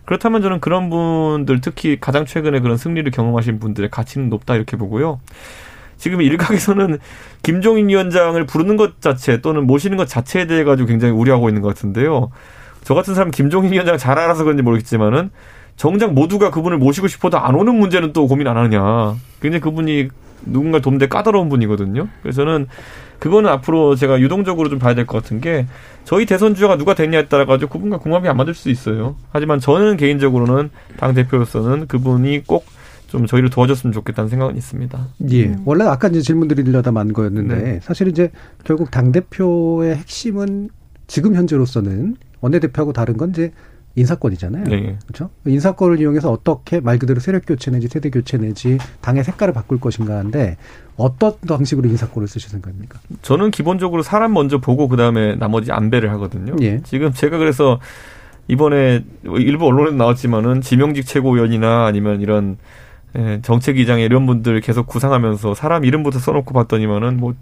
그렇다면 0.07 0.41
저는 0.41 0.61
그런 0.61 0.89
분들 0.89 1.59
특히 1.59 1.97
가장 1.99 2.25
최근에 2.25 2.61
그런 2.61 2.77
승리를 2.77 3.11
경험하신 3.11 3.59
분들의 3.59 3.89
가치는 3.89 4.29
높다 4.29 4.55
이렇게 4.55 4.77
보고요. 4.77 5.19
지금 5.97 6.21
일각에서는 6.21 6.97
김종인 7.43 7.89
위원장을 7.89 8.41
부르는 8.45 8.77
것 8.77 9.01
자체 9.01 9.41
또는 9.41 9.67
모시는 9.67 9.97
것 9.97 10.07
자체에 10.07 10.47
대해 10.47 10.63
가지고 10.63 10.87
굉장히 10.87 11.13
우려하고 11.13 11.49
있는 11.49 11.61
것 11.61 11.67
같은데요. 11.67 12.31
저 12.85 12.93
같은 12.93 13.15
사람 13.15 13.31
김종인 13.31 13.73
위원장 13.73 13.97
잘 13.97 14.17
알아서 14.17 14.45
그런지 14.45 14.63
모르겠지만은 14.63 15.29
정작 15.75 16.13
모두가 16.13 16.51
그분을 16.51 16.77
모시고 16.77 17.09
싶어도 17.09 17.37
안 17.37 17.55
오는 17.55 17.75
문제는 17.75 18.13
또 18.13 18.27
고민 18.27 18.47
안 18.47 18.55
하느냐. 18.55 19.13
굉장히 19.41 19.59
그분이 19.59 20.07
누군가 20.45 20.79
돕는데 20.79 21.07
까다로운 21.07 21.49
분이거든요. 21.49 22.07
그래서 22.21 22.43
저는 22.43 22.67
그거는 23.19 23.49
앞으로 23.49 23.95
제가 23.95 24.19
유동적으로 24.19 24.69
좀 24.69 24.77
봐야 24.79 24.93
될 24.93 25.05
것 25.05 25.21
같은 25.21 25.41
게 25.41 25.65
저희 26.03 26.25
대선 26.25 26.53
주자가 26.53 26.77
누가 26.77 26.93
됐냐에 26.93 27.27
따라 27.27 27.45
가지고 27.45 27.71
그분과 27.71 27.97
궁합이 27.97 28.27
안 28.27 28.37
맞을 28.37 28.53
수 28.53 28.69
있어요. 28.69 29.15
하지만 29.31 29.59
저는 29.59 29.97
개인적으로는 29.97 30.69
당 30.97 31.13
대표로서는 31.13 31.87
그분이 31.87 32.43
꼭좀 32.45 33.25
저희를 33.25 33.49
도와줬으면 33.49 33.91
좋겠다는 33.91 34.29
생각은 34.29 34.55
있습니다. 34.55 35.07
예. 35.31 35.45
음. 35.47 35.61
원래 35.65 35.83
아까 35.85 36.07
이제 36.07 36.21
질문 36.21 36.47
드리려다 36.47 36.91
만 36.91 37.11
거였는데 37.11 37.55
네. 37.55 37.79
사실 37.81 38.07
이제 38.07 38.31
결국 38.63 38.91
당 38.91 39.11
대표의 39.11 39.95
핵심은 39.95 40.69
지금 41.07 41.35
현재로서는 41.35 42.17
원내 42.41 42.59
대표하고 42.59 42.93
다른 42.93 43.17
건 43.17 43.31
이제 43.31 43.51
인사권이잖아요. 43.97 44.63
네. 44.65 44.97
그렇죠? 45.05 45.29
인사권을 45.45 45.99
이용해서 45.99 46.31
어떻게 46.31 46.79
말 46.79 46.97
그대로 46.99 47.19
세력 47.19 47.45
교체 47.45 47.71
내지 47.71 47.87
세대 47.87 48.09
교체 48.09 48.37
내지 48.37 48.77
당의 49.01 49.23
색깔을 49.23 49.53
바꿀 49.53 49.79
것인가 49.79 50.17
하는데 50.17 50.55
어떤 50.95 51.33
방식으로 51.47 51.89
인사권을 51.89 52.27
쓰실 52.27 52.49
생각입니까? 52.49 52.99
저는 53.21 53.51
기본적으로 53.51 54.03
사람 54.03 54.33
먼저 54.33 54.59
보고 54.59 54.87
그다음에 54.87 55.35
나머지 55.35 55.71
안배를 55.71 56.11
하거든요. 56.11 56.55
예. 56.61 56.81
지금 56.83 57.11
제가 57.11 57.37
그래서 57.37 57.79
이번에 58.47 59.03
일부 59.23 59.65
언론에 59.65 59.91
나왔지만은 59.97 60.61
지명직 60.61 61.05
최고위원이나 61.05 61.85
아니면 61.85 62.21
이런 62.21 62.57
예, 63.17 63.39
정책위장 63.41 63.99
이런 63.99 64.25
분들 64.25 64.61
계속 64.61 64.85
구상하면서 64.87 65.55
사람 65.55 65.83
이름부터 65.83 66.19
써놓고 66.19 66.53
봤더니만은 66.53 67.17
뭐 67.17 67.33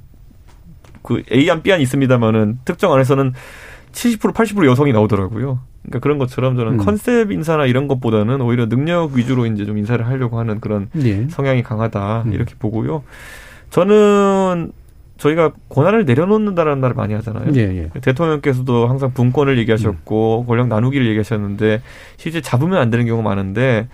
그 1.05 1.21
A안 1.31 1.61
B안 1.61 1.79
있습니다만은 1.79 2.59
특정 2.65 2.91
안에서는 2.91 3.33
70% 3.95 4.33
80% 4.33 4.65
여성이 4.65 4.93
나오더라고요. 4.93 5.59
그러니까 5.83 5.99
그런 5.99 6.17
것처럼 6.17 6.55
저는 6.57 6.73
음. 6.73 6.77
컨셉 6.77 7.31
인사나 7.31 7.65
이런 7.65 7.87
것보다는 7.87 8.41
오히려 8.41 8.67
능력 8.67 9.13
위주로 9.13 9.45
이제 9.45 9.65
좀 9.65 9.77
인사를 9.77 10.05
하려고 10.05 10.37
하는 10.37 10.59
그런 10.59 10.89
예. 10.97 11.27
성향이 11.29 11.63
강하다 11.63 12.23
음. 12.27 12.33
이렇게 12.33 12.55
보고요. 12.59 13.03
저는 13.69 14.71
저희가 15.17 15.53
권한을 15.69 16.05
내려놓는다라는 16.05 16.81
말을 16.81 16.95
많이 16.95 17.13
하잖아요. 17.13 17.51
예, 17.55 17.89
예. 17.95 17.99
대통령께서도 18.01 18.87
항상 18.87 19.13
분권을 19.13 19.57
얘기하셨고 19.59 20.41
음. 20.41 20.47
권력 20.47 20.67
나누기를 20.67 21.07
얘기하셨는데 21.07 21.81
실제 22.17 22.41
잡으면 22.41 22.79
안 22.79 22.89
되는 22.89 23.05
경우가 23.05 23.27
많은데 23.27 23.87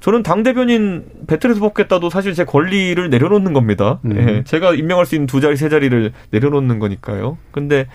저는 0.00 0.22
당 0.22 0.42
대변인 0.42 1.06
배틀에서 1.26 1.60
뽑겠다도 1.60 2.10
사실 2.10 2.34
제 2.34 2.44
권리를 2.44 3.08
내려놓는 3.08 3.54
겁니다. 3.54 4.00
음. 4.04 4.16
예, 4.16 4.44
제가 4.44 4.74
임명할 4.74 5.06
수 5.06 5.14
있는 5.14 5.26
두 5.26 5.40
자리 5.40 5.56
세 5.56 5.68
자리를 5.68 6.12
내려놓는 6.30 6.78
거니까요. 6.78 7.38
근데 7.52 7.86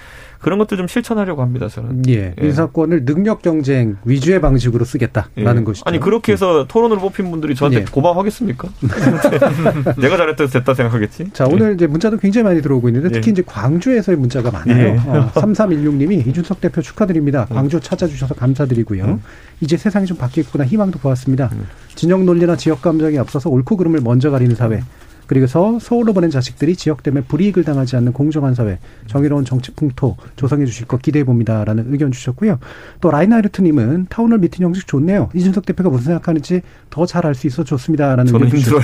그런 0.42 0.58
것도 0.58 0.76
좀 0.76 0.88
실천하려고 0.88 1.42
합니다. 1.42 1.68
저는. 1.68 2.04
예. 2.10 2.34
예. 2.40 2.46
인사권을 2.46 3.06
능력 3.06 3.42
경쟁 3.42 3.98
위주의 4.06 4.42
방식으로 4.42 4.86
쓰겠다라는 4.86 5.62
예. 5.62 5.64
것이죠. 5.64 5.84
아니 5.86 6.00
그렇게 6.00 6.34
해서 6.34 6.66
토론으로 6.68 7.00
뽑힌 7.00 7.30
분들이 7.30 7.56
저한테 7.56 7.82
예. 7.82 7.86
고마워하겠습니까? 7.86 8.68
내가 10.02 10.18
잘했다 10.18 10.48
됐다 10.48 10.74
생각하겠지. 10.74 11.30
자 11.34 11.46
오늘 11.46 11.70
예. 11.70 11.74
이제 11.76 11.88
문자도 11.88 12.18
굉장히 12.18 12.44
많이 12.44 12.62
들어오고 12.62 12.90
있는데 12.90 13.10
특히 13.10 13.30
예. 13.30 13.32
이제 13.34 13.44
광주에서의 13.46 14.18
문자가 14.18 14.52
많아요. 14.52 15.02
어, 15.06 15.32
3316님이 15.34 16.28
이준석 16.28 16.60
대표 16.60 16.82
축하드립니다. 16.82 17.46
광주 17.46 17.80
찾아주셔서 17.80 18.34
감사드리고요. 18.36 19.06
음. 19.06 19.24
이제 19.62 19.78
세상이 19.78 20.08
좀 20.08 20.18
바뀌겠구나 20.18 20.66
희망도 20.66 21.00
보았습니다. 21.00 21.50
음. 21.54 21.68
진영 21.94 22.26
논리나 22.26 22.56
지역 22.56 22.82
감정이 22.82 23.18
앞서서 23.20 23.50
옳고 23.50 23.78
그름을 23.78 24.02
먼저 24.04 24.32
가리는 24.32 24.56
사회. 24.56 24.82
그리고서 25.32 25.80
서울로 25.80 26.12
보낸 26.12 26.30
자식들이 26.30 26.76
지역 26.76 27.04
때문에 27.04 27.24
불이익을 27.24 27.64
당하지 27.64 27.96
않는 27.96 28.12
공정한 28.12 28.54
사회, 28.54 28.80
정의로운 29.08 29.46
정치 29.46 29.72
풍토 29.72 30.18
조성해 30.36 30.66
주실 30.66 30.88
것 30.88 31.02
기대해 31.02 31.24
봅니다라는 31.24 31.86
의견 31.94 32.12
주셨고요. 32.12 32.60
또 33.00 33.12
라이나르트님은 33.12 34.08
town 34.10 34.25
hall 34.25 34.40
meeting 34.40 34.66
형식 34.66 34.88
좋네요. 34.88 35.30
이준석 35.34 35.66
대표가 35.66 35.90
무슨 35.90 36.08
생각하는지 36.08 36.64
더 36.90 37.06
잘 37.06 37.26
알 37.26 37.34
수 37.34 37.48
있어 37.48 37.64
좋습니다라는 37.64 38.26
저는 38.26 38.50
힘들어요. 38.50 38.82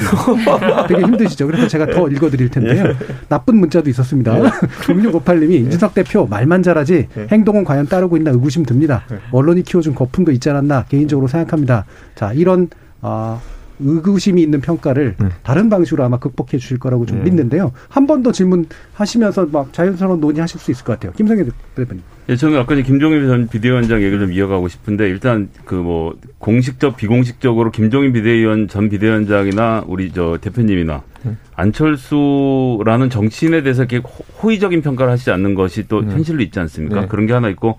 되게 0.87 1.01
힘드시죠. 1.01 1.47
그래서 1.47 1.67
제가 1.67 1.87
더 1.87 2.07
읽어드릴 2.07 2.47
텐데요. 2.49 2.85
예. 2.91 2.95
나쁜 3.27 3.57
문자도 3.57 3.89
있었습니다. 3.89 4.33
0658님이 4.87 5.51
예. 5.51 5.55
이준석 5.57 5.95
대표 5.95 6.27
말만 6.27 6.63
잘하지 6.63 7.07
예. 7.17 7.27
행동은 7.29 7.65
과연 7.65 7.87
따르고 7.87 8.15
있나 8.15 8.31
의구심 8.31 8.63
듭니다. 8.63 9.03
예. 9.11 9.17
언론이 9.31 9.63
키워준 9.63 9.95
거품도 9.95 10.31
있지 10.31 10.49
않았나 10.49 10.85
개인적으로 10.87 11.27
생각합니다. 11.27 11.83
자 12.15 12.31
이런 12.31 12.69
아 13.01 13.41
의구심이 13.79 14.41
있는 14.41 14.59
평가를 14.61 15.15
네. 15.19 15.27
다른 15.43 15.69
방식으로 15.69 16.03
아마 16.03 16.17
극복해 16.17 16.57
주실 16.57 16.79
거라고 16.79 17.05
좀 17.05 17.19
네. 17.19 17.25
믿는데요. 17.25 17.71
한 17.89 18.07
번 18.07 18.23
더 18.23 18.31
질문하시면서 18.31 19.47
막 19.51 19.71
자연스러운 19.73 20.19
논의하실 20.19 20.59
수 20.59 20.71
있을 20.71 20.83
것 20.83 20.93
같아요. 20.93 21.11
김성애 21.13 21.43
대표님. 21.75 22.01
예, 22.29 22.35
저는 22.35 22.57
아까 22.57 22.75
김종인 22.75 23.25
전 23.27 23.47
비대위원장 23.47 23.99
얘기를 24.01 24.19
좀 24.19 24.33
이어가고 24.33 24.67
싶은데 24.67 25.07
일단 25.09 25.49
그 25.65 25.75
뭐 25.75 26.15
공식적 26.39 26.97
비공식적으로 26.97 27.71
김종인 27.71 28.11
비대위원 28.13 28.67
전 28.67 28.89
비대위원장이나 28.89 29.83
우리 29.87 30.11
저 30.11 30.37
대표님이나 30.41 31.03
네. 31.23 31.35
안철수라는 31.55 33.09
정치인에 33.09 33.61
대해서 33.63 33.83
이렇게 33.83 34.01
호의적인 34.41 34.81
평가를 34.81 35.11
하시지 35.11 35.31
않는 35.31 35.55
것이 35.55 35.87
또 35.87 36.01
네. 36.01 36.13
현실로 36.13 36.41
있지 36.41 36.59
않습니까? 36.59 37.01
네. 37.01 37.07
그런 37.07 37.25
게 37.27 37.33
하나 37.33 37.49
있고 37.49 37.77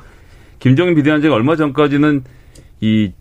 김종인 0.58 0.94
비대위원장이 0.94 1.32
얼마 1.34 1.56
전까지는 1.56 2.22
이 2.80 3.12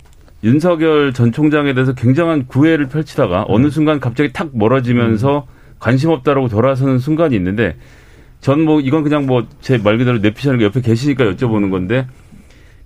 윤석열 0.44 1.14
전 1.14 1.32
총장에 1.32 1.74
대해서 1.74 1.94
굉장한 1.94 2.48
구애를 2.48 2.88
펼치다가 2.88 3.42
음. 3.42 3.46
어느 3.50 3.70
순간 3.70 4.00
갑자기 4.00 4.32
탁 4.34 4.50
멀어지면서 4.54 5.48
음. 5.50 5.54
관심 5.80 6.10
없다라고 6.12 6.48
돌아서는 6.48 7.00
순간이 7.00 7.36
있는데 7.36 7.76
전 8.42 8.62
뭐 8.66 8.80
이건 8.82 9.04
그냥 9.04 9.26
뭐 9.26 9.46
제 9.62 9.78
말 9.80 9.98
그대로 9.98 10.20
내피셜 10.20 10.62
옆에 10.62 10.82
계시니까 10.82 11.26
여쭤보는 11.26 11.72
건데 11.72 12.08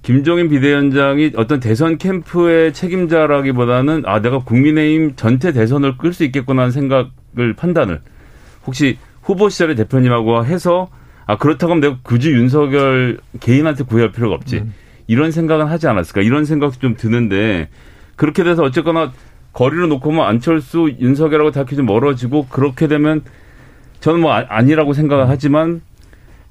김종인 0.02 0.50
비대위원장이 0.50 1.34
어떤 1.36 1.60
대선 1.60 1.98
캠프의 1.98 2.74
책임자라기보다는 2.74 4.04
아 4.06 4.22
내가 4.22 4.40
국민의힘 4.40 5.14
전체 5.16 5.52
대선을 5.52 5.98
끌 5.98 6.14
수 6.14 6.24
있겠구나 6.24 6.64
하는 6.64 6.72
생각을 6.72 7.54
판단을 7.58 8.02
혹시 8.66 8.98
후보 9.22 9.50
시절의 9.50 9.76
대표님하고 9.76 10.46
해서 10.46 10.90
아 11.28 11.38
그렇다고 11.38 11.74
하면 11.74 11.82
내가 11.82 11.98
굳이 12.02 12.32
윤석열 12.32 13.20
개인한테 13.40 13.84
구애할 13.84 14.12
필요가 14.12 14.36
없지. 14.36 14.58
음. 14.58 14.74
이런 15.12 15.32
생각은 15.32 15.66
하지 15.66 15.90
않았을까 15.90 16.22
이런 16.22 16.46
생각도 16.46 16.80
좀 16.80 16.96
드는데 16.96 17.68
그렇게 18.16 18.46
돼서 18.46 18.64
어쨌거나 18.64 19.12
거리를 19.52 19.90
놓고 19.90 20.10
뭐 20.10 20.24
안철수 20.24 20.90
윤석열하고 21.02 21.52
다이렇게 21.52 21.76
좀 21.76 21.86
멀어지고 21.86 22.48
그렇게 22.48 22.88
되면 22.88 23.22
저는 24.00 24.22
뭐 24.22 24.32
아, 24.32 24.62
니라고 24.62 24.94
생각을 24.94 25.28
하지만 25.28 25.82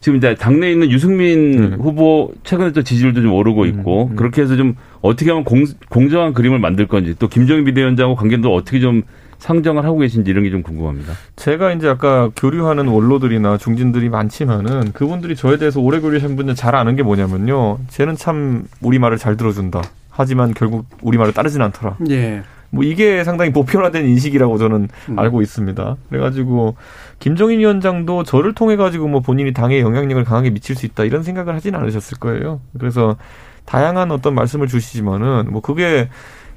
지금 0.01 0.19
이제 0.19 0.35
당내에 0.35 0.73
있는 0.73 0.91
유승민 0.91 1.59
음. 1.59 1.79
후보 1.81 2.35
최근에 2.45 2.73
또 2.73 2.83
지지율도 2.83 3.23
좀 3.23 3.33
오르고 3.33 3.65
있고 3.65 4.09
음. 4.09 4.11
음. 4.11 4.17
그렇게 4.17 4.43
해서 4.43 4.57
좀 4.57 4.77
어떻게 5.01 5.31
하면 5.31 5.45
공, 5.45 5.65
공정한 5.89 6.35
그림을 6.35 6.59
만들 6.59 6.87
건지 6.87 7.15
또 7.19 7.29
김정인 7.29 7.65
비대위원장하고 7.65 8.15
관계도 8.15 8.55
어떻게 8.55 8.79
좀 8.79 9.05
상정을 9.41 9.85
하고 9.85 9.99
계신지 9.99 10.31
이런 10.31 10.45
게 10.45 10.51
좀 10.51 10.63
궁금합니다. 10.63 11.13
제가 11.37 11.73
이제 11.73 11.89
아까 11.89 12.31
교류하는 12.37 12.89
원로들이나 12.89 13.57
중진들이 13.59 14.09
많지만은 14.09 14.93
그분들이 14.93 15.37
저에 15.37 15.59
대해서 15.59 15.81
오래 15.81 16.01
교류하신 16.01 16.37
분들 16.37 16.55
잘 16.55 16.75
아는 16.75 16.97
게 16.97 17.03
뭐냐면요. 17.03 17.79
쟤는 17.89 18.17
참 18.17 18.65
우리 18.81 18.99
말을 18.99 19.17
잘 19.19 19.37
들어준다. 19.37 19.83
하지만 20.11 20.55
결국 20.55 20.87
우리 21.03 21.19
말을 21.19 21.33
따르진 21.33 21.63
않더라. 21.63 21.97
예. 22.11 22.43
뭐 22.71 22.85
이게 22.85 23.25
상당히 23.25 23.53
보편화된 23.53 24.07
인식이라고 24.07 24.59
저는 24.59 24.89
음. 25.09 25.19
알고 25.19 25.43
있습니다. 25.43 25.97
그래가지고 26.09 26.77
김정인 27.19 27.59
위원장도 27.61 28.23
저를 28.25 28.55
통해 28.55 28.77
가지고 28.77 29.09
뭐 29.09 29.21
본인이 29.21 29.53
당에 29.53 29.81
영향력을 29.81 30.23
강하게 30.25 30.51
미칠 30.51 30.77
수 30.77 30.87
있다 30.87 31.05
이런 31.05 31.23
생각을 31.23 31.55
하진 31.55 31.75
않으셨을 31.75 32.19
거예요. 32.19 32.61
그래서 32.79 33.17
다양한 33.65 34.11
어떤 34.11 34.35
말씀을 34.35 34.67
주시지만은 34.69 35.47
뭐 35.51 35.61
그게 35.61 36.09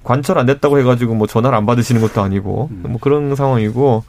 관철 0.04 0.38
안 0.38 0.45
됐다고 0.45 0.80
해가지고 0.80 1.16
뭐 1.16 1.28
전화를 1.28 1.58
안 1.58 1.66
받으시는 1.66 2.01
것도 2.01 2.22
아니고 2.22 2.70
음. 2.72 2.84
뭐 2.89 2.99
그런 2.99 3.36
상황이고 3.36 4.04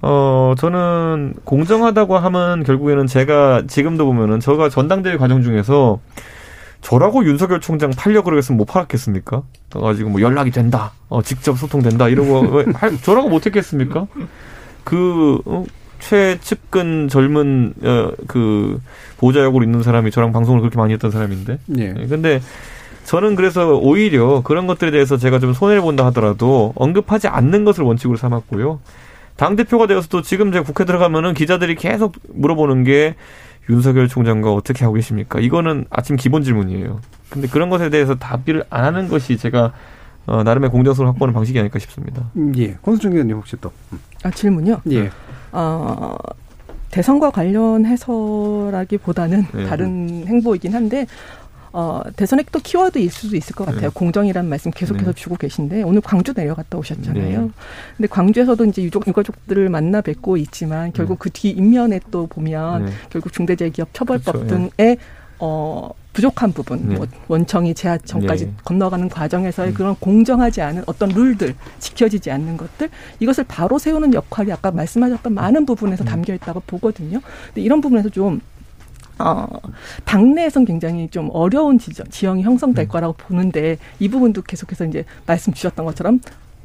어 0.00 0.54
저는 0.58 1.34
공정하다고 1.44 2.18
하면 2.18 2.62
결국에는 2.62 3.06
제가 3.06 3.64
지금도 3.66 4.06
보면은 4.06 4.40
저가 4.40 4.68
전당대회 4.68 5.16
과정 5.16 5.42
중에서 5.42 5.98
저라고 6.80 7.24
윤석열 7.24 7.60
총장 7.60 7.90
팔려 7.90 8.22
그러겠으면 8.22 8.56
못 8.56 8.64
팔았겠습니까? 8.66 9.42
그래가지고 9.70 10.10
뭐 10.10 10.20
연락이 10.20 10.52
된다, 10.52 10.92
어 11.08 11.22
직접 11.22 11.58
소통된다 11.58 12.08
이러고 12.08 12.62
저라고 13.02 13.28
못했겠습니까? 13.28 14.06
그 14.84 15.40
어, 15.44 15.64
최측근 15.98 17.08
젊은 17.08 17.74
어, 17.82 18.12
그 18.26 18.80
보좌역으로 19.18 19.64
있는 19.64 19.82
사람이 19.82 20.10
저랑 20.10 20.32
방송을 20.32 20.60
그렇게 20.60 20.78
많이 20.78 20.92
했던 20.92 21.10
사람인데. 21.10 21.58
예. 21.76 21.92
네. 21.92 22.06
근데 22.06 22.40
저는 23.08 23.34
그래서 23.36 23.74
오히려 23.74 24.42
그런 24.42 24.66
것들에 24.66 24.90
대해서 24.90 25.16
제가 25.16 25.38
좀 25.38 25.54
손해를 25.54 25.80
본다 25.80 26.04
하더라도 26.06 26.74
언급하지 26.76 27.26
않는 27.26 27.64
것을 27.64 27.82
원칙으로 27.82 28.18
삼았고요. 28.18 28.80
당 29.36 29.56
대표가 29.56 29.86
되어서도 29.86 30.20
지금 30.20 30.52
제가 30.52 30.62
국회 30.62 30.84
들어가면은 30.84 31.32
기자들이 31.32 31.76
계속 31.76 32.16
물어보는 32.34 32.84
게 32.84 33.14
윤석열 33.70 34.08
총장과 34.08 34.52
어떻게 34.52 34.84
하고 34.84 34.96
계십니까? 34.96 35.40
이거는 35.40 35.86
아침 35.88 36.16
기본 36.16 36.42
질문이에요. 36.42 37.00
근데 37.30 37.48
그런 37.48 37.70
것에 37.70 37.88
대해서 37.88 38.16
답을 38.16 38.64
안 38.68 38.84
하는 38.84 39.08
것이 39.08 39.38
제가 39.38 39.72
어, 40.26 40.42
나름의 40.42 40.68
공정성을 40.68 41.08
확보하는 41.08 41.32
방식이 41.32 41.58
아닐까 41.58 41.78
싶습니다. 41.78 42.24
음, 42.36 42.52
예. 42.58 42.74
권수정 42.82 43.12
의원님 43.12 43.38
혹시 43.38 43.56
또. 43.58 43.72
아, 44.22 44.30
질문요? 44.30 44.82
예. 44.90 45.10
어, 45.52 46.14
대선과 46.90 47.30
관련해서라기보다는 47.30 49.46
네. 49.54 49.64
다른 49.64 50.26
행보이긴 50.26 50.74
한데 50.74 51.06
어, 51.72 52.02
대선의 52.16 52.46
또 52.50 52.58
키워드일 52.58 53.10
수도 53.10 53.36
있을 53.36 53.54
것 53.54 53.64
같아요. 53.64 53.82
네. 53.82 53.90
공정이라는 53.92 54.48
말씀 54.48 54.70
계속해서 54.70 55.12
네. 55.12 55.14
주고 55.14 55.36
계신데 55.36 55.82
오늘 55.82 56.00
광주 56.00 56.32
내려갔다 56.34 56.78
오셨잖아요. 56.78 57.42
네. 57.42 57.50
근데 57.96 58.08
광주에서도 58.08 58.64
이제 58.66 58.82
유족 58.82 59.06
유가족들을 59.06 59.68
만나 59.68 60.00
뵙고 60.00 60.36
있지만 60.36 60.92
결국 60.92 61.14
네. 61.14 61.22
그뒤 61.24 61.50
인면에 61.50 62.00
또 62.10 62.26
보면 62.26 62.86
네. 62.86 62.92
결국 63.10 63.32
중대재해기업 63.32 63.90
처벌법 63.92 64.32
그렇죠. 64.34 64.48
등의 64.48 64.70
예. 64.80 64.96
어 65.40 65.90
부족한 66.18 66.52
부분, 66.52 66.88
네. 66.88 66.96
뭐 66.96 67.06
원청이 67.28 67.74
제하청까지 67.74 68.46
네. 68.46 68.52
건너가는 68.64 69.08
과정에서의 69.08 69.70
음. 69.70 69.74
그런 69.74 69.94
공정하지 70.00 70.62
않은 70.62 70.82
어떤 70.86 71.10
룰들, 71.10 71.54
지켜지지 71.78 72.32
않는 72.32 72.56
것들, 72.56 72.88
이것을 73.20 73.44
바로 73.46 73.78
세우는 73.78 74.14
역할이 74.14 74.50
아까 74.50 74.72
말씀하셨던 74.72 75.32
많은 75.32 75.64
부분에서 75.64 76.02
음. 76.02 76.06
담겨 76.06 76.34
있다고 76.34 76.62
보거든요. 76.66 77.20
근데 77.46 77.60
이런 77.60 77.80
부분에서 77.80 78.08
좀 78.08 78.40
어, 79.18 79.46
당내에선 80.04 80.64
굉장히 80.64 81.08
좀 81.08 81.28
어려운 81.32 81.78
지정, 81.78 82.06
지형이 82.08 82.42
형성될 82.42 82.86
음. 82.86 82.88
거라고 82.88 83.14
보는데 83.14 83.78
이 83.98 84.08
부분도 84.08 84.42
계속해서 84.42 84.86
이제 84.86 85.04
말씀 85.26 85.52
주셨던 85.52 85.84
것처럼 85.86 86.20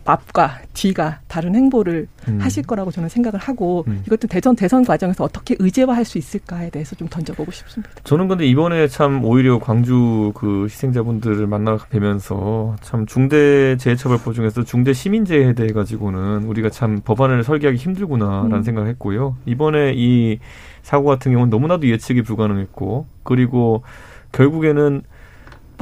앞과 0.06 0.60
뒤가 0.74 1.20
다른 1.28 1.56
행보를 1.56 2.08
음. 2.28 2.40
하실 2.40 2.64
거라고 2.64 2.92
저는 2.92 3.10
생각을 3.10 3.40
하고 3.40 3.84
음. 3.88 4.04
이것도 4.06 4.28
대전 4.28 4.56
대선 4.56 4.84
과정에서 4.84 5.24
어떻게 5.24 5.56
의제화할 5.60 6.06
수 6.06 6.18
있을까에 6.18 6.70
대해서 6.70 6.96
좀 6.96 7.08
던져보고 7.08 7.52
싶습니다. 7.52 7.94
저는 8.04 8.28
근데 8.28 8.46
이번에 8.46 8.88
참 8.88 9.24
오히려 9.24 9.60
광주 9.60 10.32
그 10.36 10.66
희생자분들을 10.66 11.48
만나 11.48 11.78
뵈면서 11.90 12.76
참 12.82 13.06
중대 13.06 13.78
재해처벌법 13.78 14.34
중에서 14.34 14.64
중대 14.64 14.94
시민재해에 14.94 15.54
대해 15.54 15.70
가지고는 15.70 16.44
우리가 16.44 16.70
참 16.70 17.02
법안을 17.04 17.44
설계하기 17.44 17.78
힘들구나라는 17.78 18.58
음. 18.58 18.64
생각을 18.64 18.90
했고요. 18.90 19.38
이번에 19.46 19.94
이 19.96 20.40
사고 20.82 21.06
같은 21.06 21.32
경우는 21.32 21.50
너무나도 21.50 21.88
예측이 21.88 22.22
불가능했고 22.24 23.08
그리고 23.24 23.84
결국에는 24.32 25.04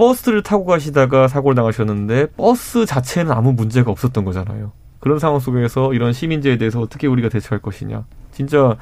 버스를 0.01 0.41
타고 0.41 0.65
가시다가 0.65 1.27
사고를 1.27 1.53
당하셨는데 1.53 2.31
버스 2.35 2.87
자체는 2.87 3.31
아무 3.31 3.53
문제가 3.53 3.91
없었던 3.91 4.25
거잖아요. 4.25 4.71
그런 4.99 5.19
상황 5.19 5.39
속에서 5.39 5.93
이런 5.93 6.11
시민재에 6.11 6.57
대해서 6.57 6.81
어떻게 6.81 7.05
우리가 7.05 7.29
대처할 7.29 7.61
것이냐. 7.61 8.05
진짜 8.31 8.77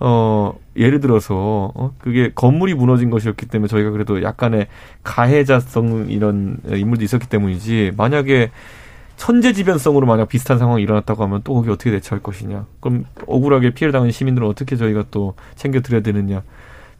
어 0.00 0.52
예를 0.76 1.00
들어서 1.00 1.72
어 1.74 1.94
그게 1.98 2.30
건물이 2.34 2.74
무너진 2.74 3.08
것이었기 3.08 3.46
때문에 3.46 3.68
저희가 3.68 3.90
그래도 3.90 4.22
약간의 4.22 4.66
가해자성 5.02 6.08
이런 6.10 6.58
인물도 6.66 7.04
있었기 7.04 7.26
때문이지 7.26 7.92
만약에 7.96 8.50
천재지변성으로 9.16 10.06
만약 10.06 10.28
비슷한 10.28 10.58
상황이 10.58 10.82
일어났다고 10.82 11.22
하면 11.22 11.40
또 11.42 11.54
거기 11.54 11.70
어떻게 11.70 11.90
대처할 11.90 12.22
것이냐. 12.22 12.66
그럼 12.80 13.06
억울하게 13.26 13.70
피해를 13.70 13.92
당한 13.92 14.10
시민들은 14.10 14.46
어떻게 14.46 14.76
저희가 14.76 15.04
또 15.10 15.32
챙겨드려야 15.56 16.02
되느냐. 16.02 16.42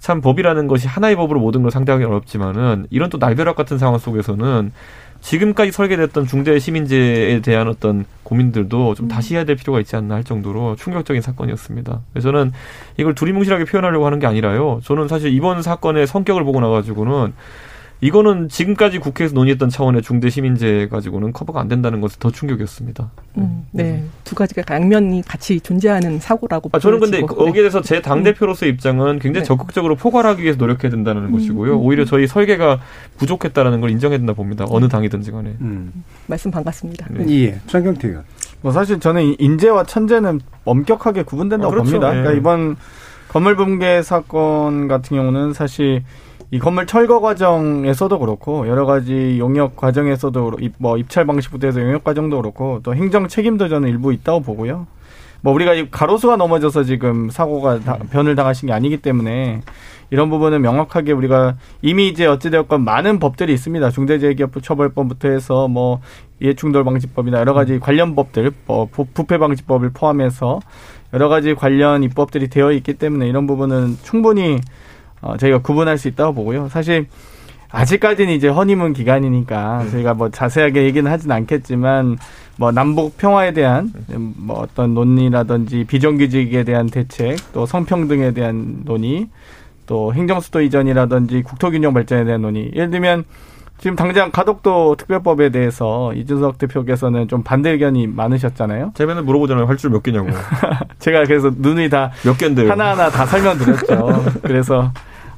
참 0.01 0.22
법이라는 0.22 0.66
것이 0.66 0.88
하나의 0.88 1.14
법으로 1.14 1.38
모든 1.40 1.62
걸 1.62 1.70
상대하기 1.70 2.03
어렵지만은 2.05 2.86
이런 2.90 3.11
또 3.11 3.18
날벼락 3.18 3.55
같은 3.55 3.78
상황 3.78 3.98
속에서는 3.98 4.72
지금까지 5.20 5.70
설계됐던 5.70 6.26
중대 6.26 6.59
시민제에 6.59 7.40
대한 7.42 7.68
어떤 7.68 8.07
고민들도 8.22 8.94
좀 8.94 9.09
다시 9.09 9.34
해야 9.34 9.44
될 9.44 9.57
필요가 9.57 9.78
있지 9.78 9.94
않나 9.96 10.14
할 10.14 10.24
정도로 10.24 10.76
충격적인 10.76 11.20
사건이었습니다. 11.20 12.01
그래서 12.12 12.32
저는 12.32 12.53
이걸 12.96 13.14
두리뭉실하게 13.14 13.64
표현하려고 13.66 14.07
하는 14.07 14.18
게 14.18 14.26
아니라요. 14.26 14.80
저는 14.82 15.09
사실 15.09 15.30
이번 15.34 15.61
사건의 15.61 16.07
성격을 16.07 16.44
보고 16.44 16.61
나가지고는 16.61 17.34
이거는 18.03 18.48
지금까지 18.48 18.98
국회에서 18.98 19.34
논의했던 19.34 19.68
차원의 19.68 20.01
중대 20.03 20.30
시민제 20.30 20.88
가지고는 20.90 21.32
커버가 21.34 21.61
안 21.61 21.68
된다는 21.68 22.01
것이 22.01 22.18
더 22.18 22.30
충격이었습니다. 22.30 23.11
음, 23.36 23.66
네, 23.72 24.03
두 24.24 24.34
가지가 24.34 24.62
양면이 24.74 25.22
같이 25.26 25.61
존재하는 25.61 26.18
사고라고. 26.18 26.70
아, 26.72 26.78
저는 26.78 26.98
근데 27.01 27.20
거기에 27.20 27.62
대해서 27.62 27.82
제 27.82 28.01
당 28.01 28.22
대표로서의 28.22 28.72
입장은 28.72 29.18
굉장히 29.18 29.42
네. 29.42 29.44
적극적으로 29.44 29.96
포괄하기 29.96 30.42
위해서 30.42 30.59
노력해야 30.59 30.90
된다는 30.90 31.24
음, 31.26 31.32
것이고요. 31.32 31.74
음, 31.74 31.80
오히려 31.84 32.07
저희 32.07 32.26
설계가 32.26 32.80
부족했다라는 33.18 33.82
걸 33.82 33.90
인정해야 33.90 34.16
된다 34.18 34.32
봅니다. 34.32 34.64
어느 34.70 34.88
당이든지 34.88 35.30
간에. 35.32 35.55
음. 35.61 36.03
말씀 36.26 36.51
반갑습니다. 36.51 37.07
네. 37.11 37.26
예, 37.28 37.61
장경태 37.66 38.09
의원. 38.09 38.24
뭐 38.62 38.72
사실 38.72 38.98
저는 38.98 39.36
인재와 39.38 39.84
천재는 39.84 40.40
엄격하게 40.64 41.24
구분된다고 41.24 41.70
아, 41.70 41.74
그렇죠. 41.74 41.90
봅니다. 41.92 42.09
그러니까 42.11 42.32
예. 42.32 42.36
이번 42.38 42.76
건물 43.28 43.57
붕괴 43.57 44.03
사건 44.03 44.88
같은 44.88 45.16
경우는 45.16 45.53
사실 45.53 46.03
이 46.53 46.59
건물 46.59 46.86
철거 46.86 47.20
과정에서도 47.20 48.18
그렇고 48.18 48.66
여러 48.66 48.84
가지 48.84 49.36
용역 49.38 49.76
과정에서도 49.76 50.53
뭐 50.78 50.98
입찰 50.98 51.24
방식부터 51.24 51.68
해서 51.68 51.80
용역 51.80 52.03
과정도 52.03 52.38
그렇고 52.38 52.80
또 52.82 52.94
행정 52.94 53.28
책임도 53.28 53.68
저는 53.68 53.88
일부 53.88 54.12
있다고 54.12 54.40
보고요. 54.40 54.86
뭐 55.42 55.55
우리가 55.55 55.72
가로수가 55.90 56.36
넘어져서 56.36 56.84
지금 56.84 57.30
사고가 57.30 57.80
다, 57.80 57.98
변을 58.11 58.34
당하신 58.34 58.66
게 58.66 58.72
아니기 58.72 58.98
때문에 58.98 59.62
이런 60.11 60.28
부분은 60.28 60.61
명확하게 60.61 61.12
우리가 61.12 61.57
이미 61.82 62.09
이제 62.09 62.26
어찌되었건 62.26 62.82
많은 62.82 63.20
법들이 63.20 63.53
있습니다. 63.53 63.90
중대재해기업처벌법부터 63.90 65.28
해서 65.28 65.68
뭐 65.68 66.01
이해충돌방지법이나 66.40 67.38
여러 67.38 67.55
가지 67.55 67.78
관련 67.78 68.16
법들, 68.16 68.51
뭐 68.66 68.88
부패방지법을 68.90 69.90
포함해서 69.94 70.61
여러 71.12 71.28
가지 71.28 71.55
관련 71.55 72.03
입법들이 72.03 72.48
되어 72.48 72.72
있기 72.72 72.94
때문에 72.94 73.28
이런 73.28 73.46
부분은 73.46 73.98
충분히 74.03 74.59
어, 75.21 75.37
저희가 75.37 75.59
구분할 75.59 75.99
수 75.99 76.09
있다고 76.09 76.35
보고요. 76.35 76.68
사실 76.68 77.07
아직까지는 77.73 78.33
이제 78.35 78.49
허니문 78.49 78.93
기간이니까 78.95 79.85
네. 79.85 79.91
저희가 79.91 80.14
뭐 80.14 80.29
자세하게 80.31 80.85
얘기는 80.85 81.09
하진 81.11 81.31
않겠지만 81.31 82.18
뭐 82.59 82.73
남북 82.73 83.16
평화에 83.16 83.53
대한 83.53 83.93
뭐 84.37 84.59
어떤 84.61 84.93
논의라든지 84.95 85.85
비정규직에 85.85 86.64
대한 86.64 86.87
대책 86.87 87.37
또 87.53 87.66
성평등에 87.66 88.33
대한 88.33 88.81
논의 88.85 89.29
또 89.87 90.12
행정수도 90.14 90.61
이전이라든지 90.62 91.43
국토균형 91.43 91.95
발전에 91.95 92.25
대한 92.25 92.43
논의 92.43 92.71
예를 92.75 92.91
들면 92.91 93.25
지금 93.79 93.97
당장 93.97 94.31
가덕도 94.31 94.97
특별법에 94.97 95.49
대해서 95.51 96.12
이준석 96.12 96.59
대표께서는 96.59 97.29
좀 97.29 97.43
반대 97.43 97.71
의견이 97.71 98.07
많으셨잖아요. 98.09 98.93
제 98.95 99.07
맨날 99.07 99.23
물어보잖아요. 99.25 99.64
할 99.66 99.77
줄 99.79 99.91
몇 99.91 100.03
개냐고. 100.03 100.29
제가 100.99 101.25
그래서 101.25 101.51
눈이 101.57 101.89
다 101.89 102.11
몇 102.25 102.37
개인데요. 102.37 102.71
하나하나 102.71 103.09
다 103.09 103.25
설명드렸죠. 103.25 104.25
그래서 104.43 104.93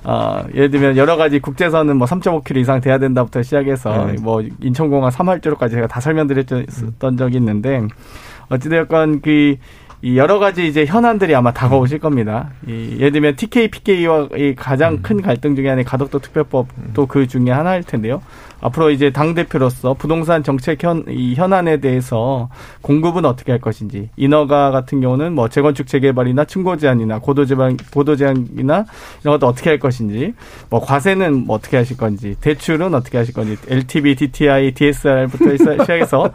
어, 0.05 0.45
예를 0.55 0.71
들면 0.71 0.97
여러 0.97 1.17
가지 1.17 1.39
국제선은 1.39 1.97
뭐 1.97 2.07
3.5km 2.07 2.57
이상 2.59 2.81
돼야 2.81 2.99
된다부터 2.99 3.43
시작해서 3.43 4.07
네. 4.07 4.17
뭐 4.21 4.43
인천공항 4.61 5.11
3활주로까지 5.11 5.71
제가 5.71 5.87
다 5.87 6.01
설명드렸던 6.01 7.17
적이 7.17 7.37
있는데 7.37 7.83
어찌되었건 8.49 9.21
그 9.21 9.57
이 10.05 10.19
여러 10.19 10.41
가지 10.41 10.67
이제 10.67 10.85
현안들이 10.85 11.33
아마 11.33 11.53
다가오실 11.53 12.01
겁니다. 12.01 12.51
이 12.67 12.97
예를 12.99 13.13
들면 13.13 13.37
TK, 13.37 13.69
PK와 13.69 14.29
이 14.37 14.55
가장 14.57 14.95
음. 14.95 15.03
큰 15.03 15.23
갈등 15.23 15.55
중에 15.55 15.69
하나의 15.69 15.85
가덕도 15.85 16.19
특별법도 16.19 17.07
그 17.07 17.29
중에 17.29 17.53
하나일 17.53 17.85
텐데요. 17.85 18.21
앞으로 18.63 18.91
이제 18.91 19.11
당 19.11 19.35
대표로서 19.35 19.95
부동산 19.95 20.43
정책 20.43 20.83
현, 20.83 21.05
이 21.09 21.35
현안에 21.35 21.79
대해서 21.79 22.49
공급은 22.81 23.25
어떻게 23.25 23.53
할 23.53 23.61
것인지 23.61 24.09
인허가 24.17 24.71
같은 24.71 25.01
경우는 25.01 25.35
뭐 25.35 25.49
재건축 25.49 25.89
재개발이나 25.89 26.45
층고 26.45 26.77
제한이나 26.77 27.19
고도 27.19 27.45
제한 27.45 27.77
고도 27.93 28.17
제한이나 28.17 28.85
이런 29.23 29.35
것도 29.35 29.47
어떻게 29.49 29.71
할 29.71 29.79
것인지 29.79 30.33
뭐 30.71 30.81
과세는 30.81 31.47
뭐 31.47 31.57
어떻게 31.57 31.77
하실 31.77 31.97
건지 31.97 32.37
대출은 32.41 32.95
어떻게 32.95 33.19
하실 33.19 33.35
건지 33.35 33.57
LTV, 33.69 34.15
DTI, 34.15 34.73
DSR부터 34.73 35.57
시작해서 35.57 36.31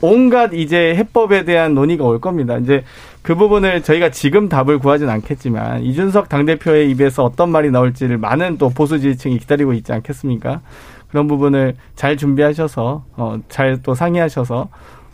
온갖 0.00 0.54
이제 0.54 0.94
해법에 0.96 1.44
대한 1.44 1.74
논의가 1.74 2.04
올 2.04 2.20
겁니다. 2.20 2.56
이제 2.56 2.84
그 3.22 3.34
부분을 3.34 3.82
저희가 3.82 4.10
지금 4.10 4.48
답을 4.48 4.78
구하진 4.78 5.10
않겠지만 5.10 5.82
이준석 5.82 6.30
당대표의 6.30 6.90
입에서 6.90 7.22
어떤 7.22 7.50
말이 7.50 7.70
나올지를 7.70 8.16
많은 8.16 8.56
또 8.56 8.70
보수 8.70 8.98
지지층이 8.98 9.38
기다리고 9.38 9.74
있지 9.74 9.92
않겠습니까? 9.92 10.62
그런 11.10 11.26
부분을 11.28 11.74
잘 11.96 12.16
준비하셔서 12.16 13.04
어, 13.16 13.38
잘 13.48 13.80
또 13.82 13.94
상의하셔서 13.94 14.68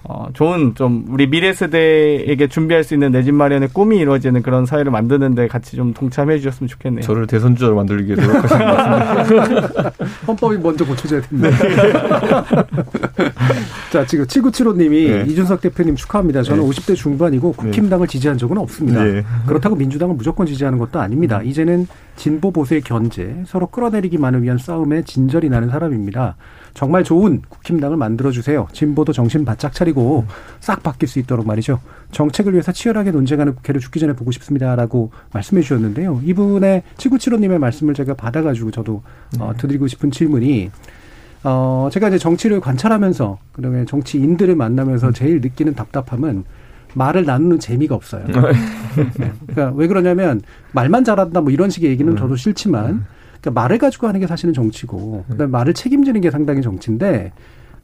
어, 0.08 0.28
좋은 0.34 0.76
좀 0.76 1.04
우리 1.08 1.26
미래 1.28 1.52
세대에게 1.52 2.46
준비할 2.46 2.84
수 2.84 2.94
있는 2.94 3.10
내 3.10 3.22
집 3.24 3.34
마련의 3.34 3.70
꿈이 3.72 3.96
이루어지는 3.98 4.40
그런 4.42 4.64
사회를 4.64 4.92
만드는데 4.92 5.48
같이 5.48 5.74
좀 5.74 5.92
동참해 5.94 6.38
주셨으면 6.38 6.68
좋겠네요. 6.68 7.02
저를 7.02 7.26
대선 7.26 7.56
주자로 7.56 7.74
만들기 7.74 8.12
위해 8.12 8.24
노력하시는 8.24 8.66
것 8.66 8.76
같습니다. 8.76 9.92
헌법이 10.28 10.58
먼저 10.58 10.84
고쳐져야 10.84 11.20
됩니다. 11.22 11.50
네. 11.50 12.62
자, 13.92 14.04
지금 14.06 14.24
7975님이 14.26 15.10
네. 15.10 15.24
이준석 15.32 15.60
대표님 15.60 15.96
축하합니다. 15.96 16.42
저는 16.42 16.62
네. 16.62 16.68
50대 16.70 16.94
중반이고 16.94 17.52
국힘당을 17.52 18.06
지지한 18.06 18.38
적은 18.38 18.58
없습니다. 18.58 19.02
네. 19.02 19.24
그렇다고 19.46 19.74
민주당을 19.74 20.14
무조건 20.14 20.46
지지하는 20.46 20.78
것도 20.78 21.00
아닙니다. 21.00 21.38
음. 21.38 21.46
이제는 21.46 21.86
진보 22.16 22.50
보수의 22.50 22.80
견제, 22.80 23.42
서로 23.46 23.66
끌어내리기만을 23.66 24.42
위한 24.42 24.58
싸움에 24.58 25.02
진절이 25.02 25.48
나는 25.48 25.68
사람입니다. 25.68 26.36
정말 26.74 27.04
좋은 27.04 27.42
국힘당을 27.48 27.96
만들어주세요. 27.96 28.68
진보도 28.72 29.12
정신 29.12 29.44
바짝 29.44 29.72
차리고 29.72 30.24
싹 30.60 30.82
바뀔 30.82 31.08
수 31.08 31.18
있도록 31.18 31.46
말이죠. 31.46 31.80
정책을 32.12 32.52
위해서 32.52 32.72
치열하게 32.72 33.12
논쟁하는 33.12 33.54
국회를 33.54 33.80
죽기 33.80 34.00
전에 34.00 34.14
보고 34.14 34.30
싶습니다라고 34.32 35.10
말씀해 35.32 35.62
주셨는데요. 35.62 36.20
이분의 36.24 36.82
7975님의 36.96 37.58
말씀을 37.58 37.94
제가 37.94 38.14
받아가지고 38.14 38.70
저도 38.70 39.02
어, 39.38 39.52
네. 39.52 39.58
드리고 39.58 39.86
싶은 39.86 40.10
질문이 40.10 40.70
어, 41.44 41.88
제가 41.92 42.08
이제 42.08 42.18
정치를 42.18 42.60
관찰하면서, 42.60 43.38
그다음에 43.52 43.84
정치인들을 43.84 44.56
만나면서 44.56 45.12
제일 45.12 45.40
느끼는 45.40 45.74
답답함은 45.74 46.44
말을 46.96 47.26
나누는 47.26 47.58
재미가 47.58 47.94
없어요. 47.94 48.24
네. 48.26 49.32
그러니까 49.46 49.72
왜 49.76 49.86
그러냐면 49.86 50.40
말만 50.72 51.04
잘한다 51.04 51.42
뭐 51.42 51.52
이런 51.52 51.68
식의 51.68 51.90
얘기는 51.90 52.10
음. 52.10 52.16
저도 52.16 52.36
싫지만 52.36 53.04
그러니까 53.40 53.60
말을 53.60 53.78
가지고 53.78 54.08
하는 54.08 54.18
게 54.18 54.26
사실은 54.26 54.54
정치고 54.54 55.26
그다음에 55.28 55.50
말을 55.50 55.74
책임지는 55.74 56.22
게 56.22 56.30
상당히 56.30 56.62
정치인데 56.62 57.32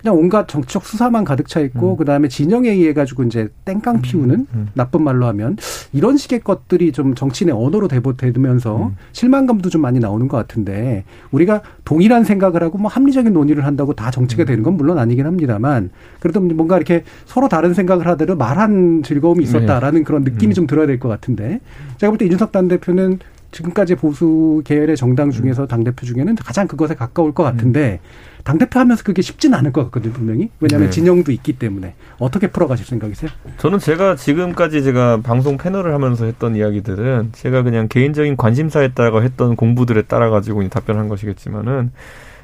그냥 0.03 0.19
온갖 0.19 0.49
정치적 0.49 0.85
수사만 0.85 1.25
가득 1.25 1.49
차 1.49 1.61
있고 1.61 1.93
음. 1.93 1.97
그다음에 1.97 2.27
진영에 2.29 2.69
의해 2.71 2.93
가지고 2.93 3.23
이제 3.23 3.49
땡깡 3.65 3.97
음. 3.97 4.03
피우는 4.03 4.35
음. 4.35 4.47
음. 4.53 4.69
나쁜 4.75 5.03
말로 5.03 5.27
하면 5.27 5.57
이런 5.93 6.17
식의 6.17 6.41
것들이 6.41 6.91
좀 6.93 7.15
정치인의 7.15 7.55
언어로 7.55 7.87
대두되면서 7.89 8.89
음. 8.89 8.97
실망감도 9.13 9.71
좀 9.71 9.81
많이 9.81 10.01
나오는 10.01 10.27
것 10.27 10.37
같은데 10.37 11.05
우리가 11.31 11.63
동일한 11.85 12.25
생각을 12.25 12.63
하고 12.63 12.79
뭐 12.79 12.91
합리적인 12.91 13.33
논의를 13.33 13.65
한다고 13.65 13.93
다 13.95 14.11
정치가 14.11 14.43
음. 14.43 14.47
되는 14.47 14.63
건 14.65 14.77
물론 14.77 14.99
아니긴 14.99 15.25
합니다만 15.25 15.91
그래도 16.19 16.41
뭔가 16.41 16.77
이렇게 16.77 17.05
서로 17.25 17.49
다른 17.49 17.73
생각을 17.73 18.07
하더라도 18.09 18.37
말한 18.37 19.03
즐거움이 19.05 19.45
있었다라는 19.45 20.01
네. 20.01 20.05
그런 20.05 20.25
느낌이 20.25 20.55
좀 20.55 20.67
들어야 20.67 20.87
될 20.87 20.99
것 20.99 21.09
같은데 21.09 21.61
제가 21.99 22.11
볼 22.11 22.19
때 22.19 22.27
이준석 22.27 22.53
단 22.53 22.69
대표는 22.69 23.19
지금까지 23.51 23.97
보수 23.97 24.63
계열의 24.65 24.97
정당 24.97 25.31
중에서 25.31 25.67
당 25.67 25.85
대표 25.85 26.07
중에는 26.07 26.35
가장 26.37 26.67
그것에 26.67 26.95
가까울 26.95 27.33
것 27.35 27.43
같은데 27.43 28.01
당 28.45 28.59
대표 28.59 28.81
하면서 28.81 29.03
그게 29.03 29.23
쉽지는 29.23 29.57
않을 29.59 29.73
것 29.73 29.85
같거든요 29.85 30.13
분명히 30.13 30.51
왜냐하면 30.61 30.89
네. 30.89 30.91
진영도 30.91 31.33
있기 31.33 31.55
때문에 31.55 31.95
어떻게 32.19 32.49
풀어가실 32.49 32.87
생각이세요? 32.87 33.31
저는 33.59 33.79
제가 33.79 34.17
지금까지 34.17 34.83
제가 34.83 35.21
방송 35.23 35.57
패널을 35.57 35.95
하면서 35.95 36.25
했던 36.25 36.57
이야기들은 36.57 37.31
제가 37.33 37.63
그냥 37.63 37.89
개인적인 37.89 38.37
관심사에 38.37 38.89
따라 38.89 39.21
했던 39.21 39.57
공부들에 39.57 40.03
따라 40.03 40.31
가지고 40.31 40.67
답변한 40.69 41.09
것이겠지만은 41.09 41.93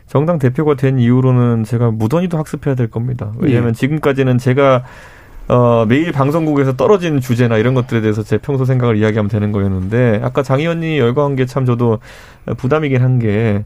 정당 0.07 0.39
대표가 0.39 0.75
된 0.75 0.99
이후로는 0.99 1.65
제가 1.65 1.91
무던히도 1.91 2.39
학습해야 2.39 2.75
될 2.75 2.91
겁니다. 2.91 3.33
왜냐하면 3.39 3.71
예. 3.71 3.73
지금까지는 3.75 4.39
제가 4.39 4.85
어, 5.49 5.87
매일 5.89 6.13
방송국에서 6.13 6.77
떨어진 6.77 7.21
주제나 7.21 7.57
이런 7.57 7.73
것들에 7.73 8.03
대해서 8.03 8.23
제 8.23 8.37
평소 8.37 8.67
생각을 8.67 8.99
이야기하면 8.99 9.31
되는 9.31 9.51
거였는데, 9.51 10.21
아까 10.23 10.43
장 10.43 10.61
의원이 10.61 10.99
열거한 10.99 11.37
게 11.37 11.47
참 11.47 11.65
저도 11.65 12.01
부담이긴 12.59 13.01
한 13.03 13.19
게, 13.19 13.65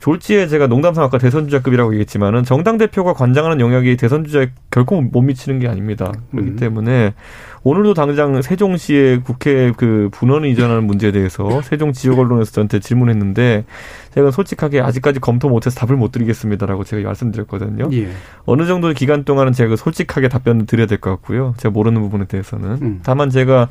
졸지에 0.00 0.46
제가 0.48 0.66
농담상 0.66 1.04
아까 1.04 1.18
대선주자급이라고 1.18 1.92
얘기했지만은 1.92 2.42
정당 2.44 2.78
대표가 2.78 3.12
관장하는 3.12 3.60
영역이 3.60 3.96
대선주자에 3.98 4.50
결코 4.70 5.00
못 5.02 5.20
미치는 5.20 5.58
게 5.58 5.68
아닙니다. 5.68 6.10
그렇기 6.30 6.50
음. 6.50 6.56
때문에 6.56 7.12
오늘도 7.62 7.92
당장 7.92 8.40
세종시의 8.40 9.20
국회 9.20 9.72
그 9.76 10.08
분원 10.10 10.46
이전하는 10.46 10.84
문제에 10.84 11.12
대해서 11.12 11.60
세종 11.60 11.92
지역 11.92 12.18
언론에서 12.18 12.50
저한테 12.52 12.80
질문했는데 12.80 13.66
제가 14.14 14.30
솔직하게 14.30 14.80
아직까지 14.80 15.20
검토 15.20 15.50
못해서 15.50 15.78
답을 15.78 15.98
못 15.98 16.12
드리겠습니다라고 16.12 16.84
제가 16.84 17.02
말씀드렸거든요. 17.06 17.90
예. 17.92 18.08
어느 18.46 18.66
정도 18.66 18.90
기간 18.94 19.24
동안은 19.24 19.52
제가 19.52 19.76
솔직하게 19.76 20.28
답변을 20.28 20.64
드려야 20.64 20.86
될 20.86 20.98
것 20.98 21.10
같고요. 21.10 21.54
제가 21.58 21.72
모르는 21.72 22.00
부분에 22.00 22.24
대해서는 22.24 22.70
음. 22.80 23.00
다만 23.02 23.28
제가 23.28 23.68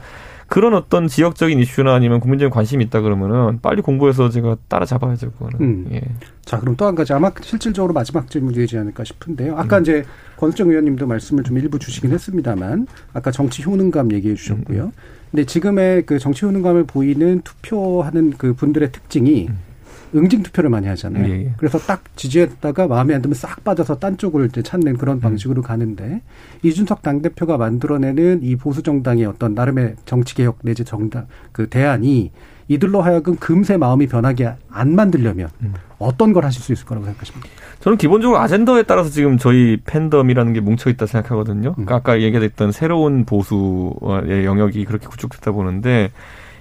그런 0.49 0.73
어떤 0.73 1.07
지역적인 1.07 1.59
이슈나 1.59 1.93
아니면 1.93 2.19
국민적인 2.19 2.49
관심이 2.51 2.83
있다 2.85 3.01
그러면은 3.01 3.59
빨리 3.61 3.81
공부해서 3.81 4.29
제가 4.29 4.57
따라잡아야죠 4.67 5.31
그거는. 5.31 5.59
음. 5.61 5.87
예. 5.91 6.01
자 6.43 6.59
그럼 6.59 6.75
또 6.75 6.85
한 6.85 6.95
가지 6.95 7.13
아마 7.13 7.31
실질적으로 7.41 7.93
마지막 7.93 8.29
질문이 8.29 8.55
되지 8.57 8.77
않을까 8.77 9.03
싶은데요. 9.03 9.55
아까 9.57 9.77
음. 9.77 9.81
이제 9.83 10.05
권수정 10.37 10.69
의원님도 10.69 11.05
말씀을 11.05 11.43
좀 11.43 11.57
일부 11.59 11.77
주시긴 11.77 12.11
했습니다만 12.11 12.87
아까 13.13 13.31
정치 13.31 13.63
효능감 13.63 14.11
얘기해 14.11 14.35
주셨고요. 14.35 14.85
음. 14.85 14.91
근데 15.29 15.45
지금의 15.45 16.07
그 16.07 16.17
정치 16.17 16.45
효능감을 16.45 16.85
보이는 16.85 17.41
투표하는 17.43 18.33
그 18.37 18.53
분들의 18.55 18.91
특징이 18.91 19.47
음. 19.49 19.68
응징 20.15 20.43
투표를 20.43 20.69
많이 20.69 20.87
하잖아요. 20.87 21.27
예, 21.27 21.45
예. 21.45 21.53
그래서 21.57 21.77
딱 21.77 22.03
지지했다가 22.15 22.87
마음에 22.87 23.13
안 23.13 23.21
들면 23.21 23.35
싹 23.35 23.63
빠져서 23.63 23.99
딴 23.99 24.17
쪽을 24.17 24.47
이제 24.47 24.61
찾는 24.61 24.97
그런 24.97 25.17
음. 25.17 25.19
방식으로 25.19 25.61
가는데 25.61 26.21
이준석 26.63 27.01
당 27.01 27.21
대표가 27.21 27.57
만들어내는 27.57 28.41
이 28.43 28.55
보수 28.55 28.81
정당의 28.83 29.25
어떤 29.25 29.53
나름의 29.53 29.95
정치 30.05 30.35
개혁 30.35 30.59
내지 30.63 30.83
정당 30.85 31.27
그 31.51 31.67
대안이 31.67 32.31
이들로 32.67 33.01
하여금 33.01 33.35
금세 33.35 33.77
마음이 33.77 34.07
변하게 34.07 34.53
안 34.69 34.95
만들려면 34.95 35.49
음. 35.61 35.73
어떤 35.97 36.33
걸 36.33 36.45
하실 36.45 36.61
수 36.61 36.71
있을 36.71 36.85
거라고 36.85 37.05
생각하십니까? 37.05 37.49
저는 37.79 37.97
기본적으로 37.97 38.39
아젠더에 38.39 38.83
따라서 38.83 39.09
지금 39.09 39.37
저희 39.37 39.77
팬덤이라는 39.85 40.53
게 40.53 40.59
뭉쳐 40.59 40.89
있다 40.91 41.07
생각하거든요. 41.07 41.69
음. 41.69 41.85
그러니까 41.85 41.95
아까 41.95 42.21
얘기했던 42.21 42.71
새로운 42.71 43.25
보수의 43.25 44.45
영역이 44.45 44.85
그렇게 44.85 45.07
구축됐다 45.07 45.51
보는데 45.51 46.11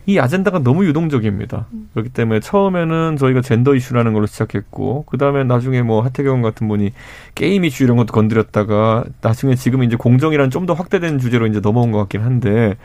이 0.08 0.18
아젠다가 0.18 0.60
너무 0.60 0.86
유동적입니다. 0.86 1.66
음. 1.70 1.90
그렇기 1.92 2.08
때문에 2.08 2.40
처음에는 2.40 3.18
저희가 3.18 3.42
젠더 3.42 3.74
이슈라는 3.74 4.14
걸로 4.14 4.24
시작했고, 4.24 5.04
그 5.06 5.18
다음에 5.18 5.44
나중에 5.44 5.82
뭐 5.82 6.00
하태경 6.00 6.40
같은 6.40 6.66
분이 6.66 6.92
게임 7.34 7.66
이슈 7.66 7.84
이런 7.84 7.98
것도 7.98 8.14
건드렸다가, 8.14 9.04
나중에 9.20 9.54
지금 9.54 9.82
이제 9.82 9.96
공정이란 9.96 10.48
좀 10.48 10.64
더 10.64 10.72
확대된 10.72 11.18
주제로 11.18 11.46
이제 11.46 11.60
넘어온 11.60 11.92
것 11.92 11.98
같긴 11.98 12.22
한데, 12.22 12.76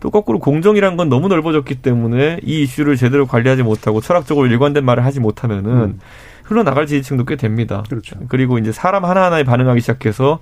또 0.00 0.10
거꾸로 0.10 0.40
공정이란 0.40 0.96
건 0.96 1.08
너무 1.08 1.28
넓어졌기 1.28 1.76
때문에 1.76 2.40
이 2.42 2.62
이슈를 2.62 2.96
제대로 2.96 3.26
관리하지 3.28 3.62
못하고 3.62 4.00
철학적으로 4.00 4.48
일관된 4.48 4.84
말을 4.84 5.04
하지 5.04 5.20
못하면은 5.20 5.70
음. 5.70 6.00
흘러나갈 6.42 6.86
지지층도 6.86 7.26
꽤 7.26 7.36
됩니다. 7.36 7.84
그렇죠. 7.88 8.16
그리고 8.28 8.58
이제 8.58 8.72
사람 8.72 9.04
하나하나에 9.04 9.44
반응하기 9.44 9.80
시작해서 9.80 10.40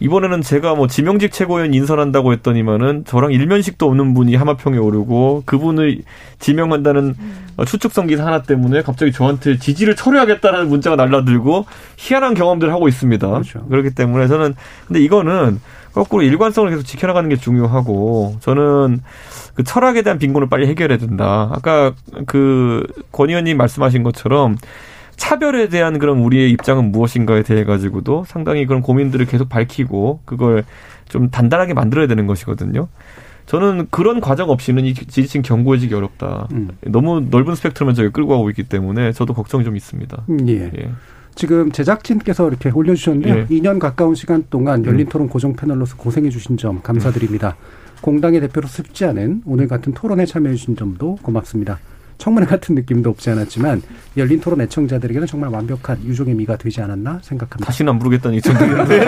이번에는 0.00 0.40
제가 0.42 0.74
뭐 0.74 0.86
지명직 0.86 1.30
최고위원 1.30 1.74
인선한다고 1.74 2.32
했더니만은 2.32 3.04
저랑 3.04 3.32
일면식도 3.32 3.86
없는 3.86 4.14
분이 4.14 4.34
하마평에 4.34 4.78
오르고 4.78 5.42
그분을 5.44 5.98
지명한다는 6.38 7.14
음. 7.18 7.46
추측성 7.66 8.06
기사 8.06 8.24
하나 8.26 8.42
때문에 8.42 8.82
갑자기 8.82 9.12
저한테 9.12 9.58
지지를 9.58 9.94
철회하겠다는 9.96 10.68
문자가 10.68 10.96
날라들고 10.96 11.66
희한한 11.98 12.34
경험들을 12.34 12.72
하고 12.72 12.88
있습니다. 12.88 13.28
그렇죠. 13.28 13.66
그렇기 13.66 13.94
때문에 13.94 14.26
저는 14.26 14.54
근데 14.88 15.00
이거는 15.00 15.60
거꾸로 15.92 16.22
일관성을 16.22 16.70
계속 16.70 16.84
지켜나가는 16.84 17.28
게 17.28 17.36
중요하고 17.36 18.36
저는 18.40 19.00
그 19.54 19.64
철학에 19.64 20.02
대한 20.02 20.18
빈곤을 20.18 20.48
빨리 20.48 20.66
해결해야 20.68 20.98
된다. 20.98 21.50
아까 21.52 21.92
그 22.26 22.82
권 23.12 23.28
의원님 23.28 23.56
말씀하신 23.58 24.02
것처럼 24.02 24.56
차별에 25.20 25.68
대한 25.68 25.98
그런 25.98 26.18
우리의 26.18 26.50
입장은 26.52 26.90
무엇인가에 26.92 27.42
대해 27.42 27.64
가지고도 27.64 28.24
상당히 28.26 28.64
그런 28.64 28.80
고민들을 28.80 29.26
계속 29.26 29.50
밝히고 29.50 30.20
그걸 30.24 30.64
좀 31.10 31.28
단단하게 31.28 31.74
만들어야 31.74 32.06
되는 32.06 32.26
것이거든요. 32.26 32.88
저는 33.44 33.88
그런 33.90 34.22
과정 34.22 34.48
없이는 34.48 34.86
이 34.86 34.94
지지층 34.94 35.42
견고해지기 35.42 35.94
어렵다. 35.94 36.48
음. 36.52 36.70
너무 36.86 37.20
넓은 37.20 37.54
스펙트럼을 37.54 37.94
저희 37.94 38.08
끌고 38.08 38.30
가고 38.30 38.48
있기 38.48 38.62
때문에 38.62 39.12
저도 39.12 39.34
걱정이 39.34 39.62
좀 39.62 39.76
있습니다. 39.76 40.24
음, 40.30 40.48
예. 40.48 40.70
예. 40.74 40.90
지금 41.34 41.70
제작진께서 41.70 42.48
이렇게 42.48 42.70
올려주셨는데요. 42.70 43.34
예. 43.36 43.46
2년 43.46 43.78
가까운 43.78 44.14
시간 44.14 44.44
동안 44.48 44.86
열린 44.86 45.06
음. 45.06 45.08
토론 45.10 45.28
고정 45.28 45.52
패널로서 45.52 45.96
고생해 45.96 46.30
주신 46.30 46.56
점 46.56 46.80
감사드립니다. 46.80 47.56
공당의 48.00 48.40
대표로 48.40 48.66
쉽지 48.66 49.04
않은 49.04 49.42
오늘 49.44 49.68
같은 49.68 49.92
토론에 49.92 50.24
참여해 50.24 50.54
주신 50.54 50.76
점도 50.76 51.16
고맙습니다. 51.16 51.78
청문회 52.20 52.46
같은 52.46 52.74
느낌도 52.74 53.10
없지 53.10 53.30
않았지만 53.30 53.82
열린 54.16 54.40
토론 54.40 54.60
애청자들에게는 54.60 55.26
정말 55.26 55.50
완벽한 55.50 56.04
유종의 56.04 56.34
미가 56.34 56.56
되지 56.56 56.80
않았나 56.82 57.20
생각합니다. 57.22 57.66
다시는 57.66 57.92
안 57.94 57.98
부르겠다는 57.98 58.36
이청들인데 58.38 59.00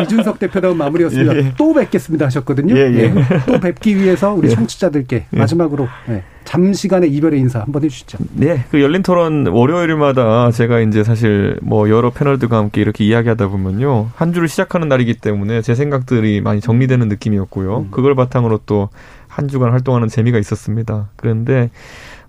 이준석 0.02 0.38
대표다운 0.38 0.76
마무리였습니다. 0.76 1.36
예. 1.36 1.52
또 1.58 1.74
뵙겠습니다 1.74 2.26
하셨거든요. 2.26 2.76
예, 2.76 2.80
예. 2.92 2.98
예. 2.98 3.14
또 3.46 3.58
뵙기 3.58 3.96
위해서 3.96 4.32
우리 4.32 4.48
예. 4.48 4.54
청취자들께 4.54 5.26
예. 5.32 5.36
마지막으로 5.36 5.88
네. 6.08 6.22
잠시간의 6.44 7.12
이별의 7.12 7.40
인사 7.40 7.60
한번 7.60 7.82
해주시죠. 7.82 8.18
네, 8.34 8.64
그 8.70 8.80
열린 8.80 9.02
토론 9.02 9.48
월요일마다 9.48 10.52
제가 10.52 10.78
이제 10.80 11.02
사실 11.02 11.58
뭐 11.60 11.90
여러 11.90 12.10
패널들과 12.10 12.56
함께 12.56 12.80
이렇게 12.80 13.04
이야기하다 13.04 13.48
보면요 13.48 14.10
한 14.14 14.32
주를 14.32 14.46
시작하는 14.46 14.88
날이기 14.88 15.14
때문에 15.14 15.60
제 15.62 15.74
생각들이 15.74 16.40
많이 16.40 16.60
정리되는 16.60 17.08
느낌이었고요. 17.08 17.78
음. 17.78 17.88
그걸 17.90 18.14
바탕으로 18.14 18.60
또 18.64 18.90
한 19.36 19.48
주간 19.48 19.70
활동하는 19.70 20.08
재미가 20.08 20.38
있었습니다. 20.38 21.10
그런데 21.16 21.68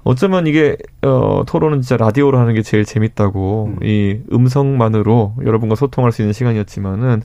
어쩌면 0.03 0.45
이게 0.45 0.75
어 1.01 1.43
토론은 1.47 1.81
진짜 1.81 1.95
라디오로 1.95 2.37
하는 2.37 2.53
게 2.53 2.61
제일 2.61 2.83
재밌다고 2.83 3.75
음. 3.77 3.85
이 3.85 4.19
음성만으로 4.31 5.35
여러분과 5.45 5.75
소통할 5.75 6.11
수 6.11 6.21
있는 6.21 6.33
시간이었지만은 6.33 7.21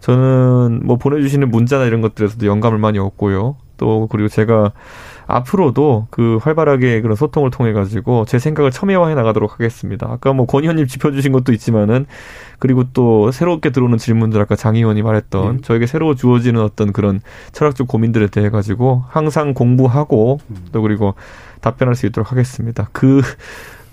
저는 0.00 0.80
뭐 0.82 0.96
보내주시는 0.96 1.48
문자나 1.48 1.84
이런 1.84 2.00
것들에서도 2.00 2.44
영감을 2.44 2.78
많이 2.78 2.98
얻고요. 2.98 3.54
또 3.76 4.08
그리고 4.10 4.28
제가 4.28 4.72
앞으로도 5.26 6.08
그 6.10 6.38
활발하게 6.42 7.00
그런 7.00 7.16
소통을 7.16 7.50
통해 7.50 7.72
가지고 7.72 8.24
제 8.26 8.38
생각을 8.38 8.70
첨예화해 8.70 9.14
나가도록 9.14 9.52
하겠습니다. 9.54 10.06
아까 10.10 10.32
뭐 10.32 10.46
권 10.46 10.62
의원님 10.62 10.86
짚어주신 10.86 11.32
것도 11.32 11.52
있지만은 11.52 12.06
그리고 12.58 12.84
또 12.92 13.30
새롭게 13.30 13.70
들어오는 13.70 13.98
질문들 13.98 14.40
아까 14.40 14.56
장 14.56 14.76
의원이 14.76 15.02
말했던 15.02 15.56
네. 15.56 15.62
저에게 15.62 15.86
새로 15.86 16.14
주어지는 16.14 16.60
어떤 16.60 16.92
그런 16.92 17.20
철학적 17.52 17.88
고민들에 17.88 18.28
대해 18.28 18.50
가지고 18.50 19.04
항상 19.08 19.54
공부하고 19.54 20.38
음. 20.50 20.56
또 20.72 20.82
그리고 20.82 21.14
답변할 21.60 21.94
수 21.94 22.06
있도록 22.06 22.30
하겠습니다. 22.30 22.88
그 22.92 23.22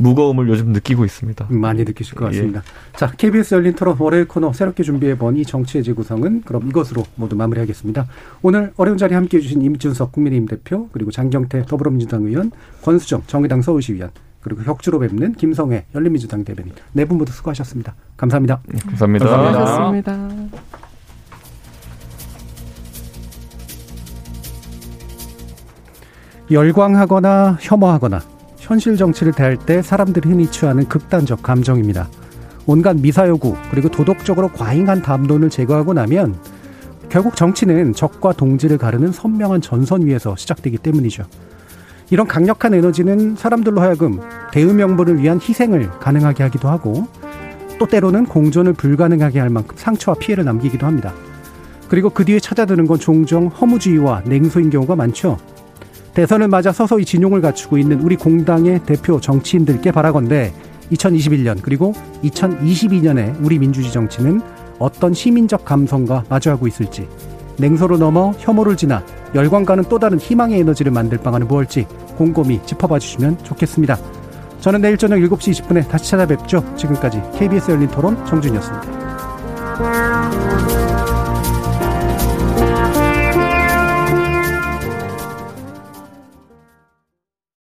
무거움을 0.02 0.50
요즘 0.50 0.68
느끼고 0.74 1.06
있습니다. 1.06 1.46
많이 1.50 1.84
느끼실 1.84 2.16
것 2.16 2.26
같습니다. 2.26 2.60
예. 2.60 2.98
자, 2.98 3.12
KBS 3.12 3.56
열린 3.56 3.74
토론 3.74 3.96
월요일 4.00 4.28
코너 4.28 4.52
새롭게 4.54 4.84
준비해본 4.84 5.38
이 5.38 5.46
정치의 5.46 5.84
재구성은 5.84 6.42
그럼 6.46 6.68
이것으로 6.68 7.04
모두 7.16 7.36
마무리하겠습니다. 7.36 8.08
오늘 8.42 8.72
어려운 8.78 8.98
자리 8.98 9.14
함께 9.16 9.38
해 9.38 9.42
주신 9.42 9.62
임준석 9.62 10.12
국민의힘 10.12 10.48
대표 10.48 10.90
그리고 10.92 11.12
장경태 11.12 11.66
더불어민주당 11.68 12.24
의원 12.24 12.52
권수정 12.82 13.24
정의당 13.28 13.62
서울시위원 13.62 14.12
그리고 14.42 14.64
혁주로 14.64 14.98
뵙는 15.00 15.34
김성애 15.34 15.86
열린민주당 15.94 16.44
대변인 16.44 16.74
네 16.94 17.06
분 17.06 17.18
모두 17.20 17.32
수고하셨습니다. 17.32 17.94
감사합니다. 18.18 18.60
네, 18.68 18.80
감사합니다. 18.80 19.26
감사합니다. 19.26 20.12
감사합니다. 20.12 20.58
열광하거나 26.50 27.58
혐오하거나 27.62 28.22
현실 28.72 28.96
정치를 28.96 29.34
대할 29.34 29.58
때 29.58 29.82
사람들이 29.82 30.30
흔히 30.30 30.50
취하는 30.50 30.88
극단적 30.88 31.44
감정입니다. 31.44 32.08
온갖 32.66 32.96
미사여구 32.96 33.58
그리고 33.70 33.92
도덕적으로 33.92 34.48
과잉한 34.48 35.02
담론을 35.02 35.50
제거하고 35.50 35.94
나면 35.94 36.38
결국 37.10 37.36
정치는 37.36 37.94
적과 37.94 38.32
동지를 38.32 38.78
가르는 38.78 39.12
선명한 39.12 39.60
전선 39.60 40.06
위에서 40.06 40.38
시작되기 40.38 40.78
때문이죠. 40.78 41.26
이런 42.12 42.28
강력한 42.28 42.74
에너지는 42.74 43.36
사람들로 43.36 43.82
하여금 43.82 44.22
대의명분을 44.54 45.22
위한 45.22 45.38
희생을 45.42 45.90
가능하게 46.00 46.44
하기도 46.44 46.70
하고 46.70 47.10
또 47.78 47.86
때로는 47.88 48.26
공존을 48.26 48.72
불가능하게 48.72 49.42
할 49.42 49.50
만큼 49.50 49.76
상처와 49.78 50.16
피해를 50.18 50.46
남기기도 50.46 50.86
합니다. 50.86 51.14
그리고 51.90 52.10
그 52.10 52.24
뒤에 52.24 52.40
찾아드는 52.40 52.88
건 52.88 53.00
종종 53.00 53.48
허무주의와 53.48 54.22
냉소인 54.28 54.70
경우가 54.70 54.96
많죠. 54.96 55.38
대선을 56.14 56.48
맞아 56.48 56.72
서서히 56.72 57.06
진용을 57.06 57.42
갖추고 57.42 57.78
있는 57.78 58.02
우리 58.02 58.16
공당의 58.16 58.82
대표 58.86 59.20
정치인들께 59.20 59.92
바라건대 59.92 60.54
2021년 60.92 61.60
그리고 61.62 61.94
2022년에 62.24 63.36
우리 63.44 63.58
민주주의 63.60 63.92
정치는 63.92 64.42
어떤 64.78 65.14
시민적 65.14 65.64
감성과 65.64 66.26
마주하고 66.28 66.68
있을지 66.68 67.08
냉소로 67.58 67.98
넘어 67.98 68.32
혐오를 68.40 68.76
지나 68.76 69.04
열광과는 69.34 69.86
또 69.88 70.00
다른 70.00 70.20
희망의 70.20 70.60
에너지를 70.60 70.92
만들 70.92 71.18
방안은 71.18 71.48
무엇일지 71.48 71.86
곰곰이 72.18 72.66
짚어봐 72.66 73.00
주시면 73.00 73.44
좋겠습니다. 73.44 73.98
저는 74.60 74.82
내일 74.82 74.98
저녁 74.98 75.18
7시 75.18 75.64
20분에 75.64 75.88
다시 75.88 76.12
찾아뵙죠. 76.12 76.76
지금까지 76.76 77.22
KBS 77.38 77.72
열린 77.72 77.88
토론 77.88 78.24
정준이었습니다. 78.26 79.02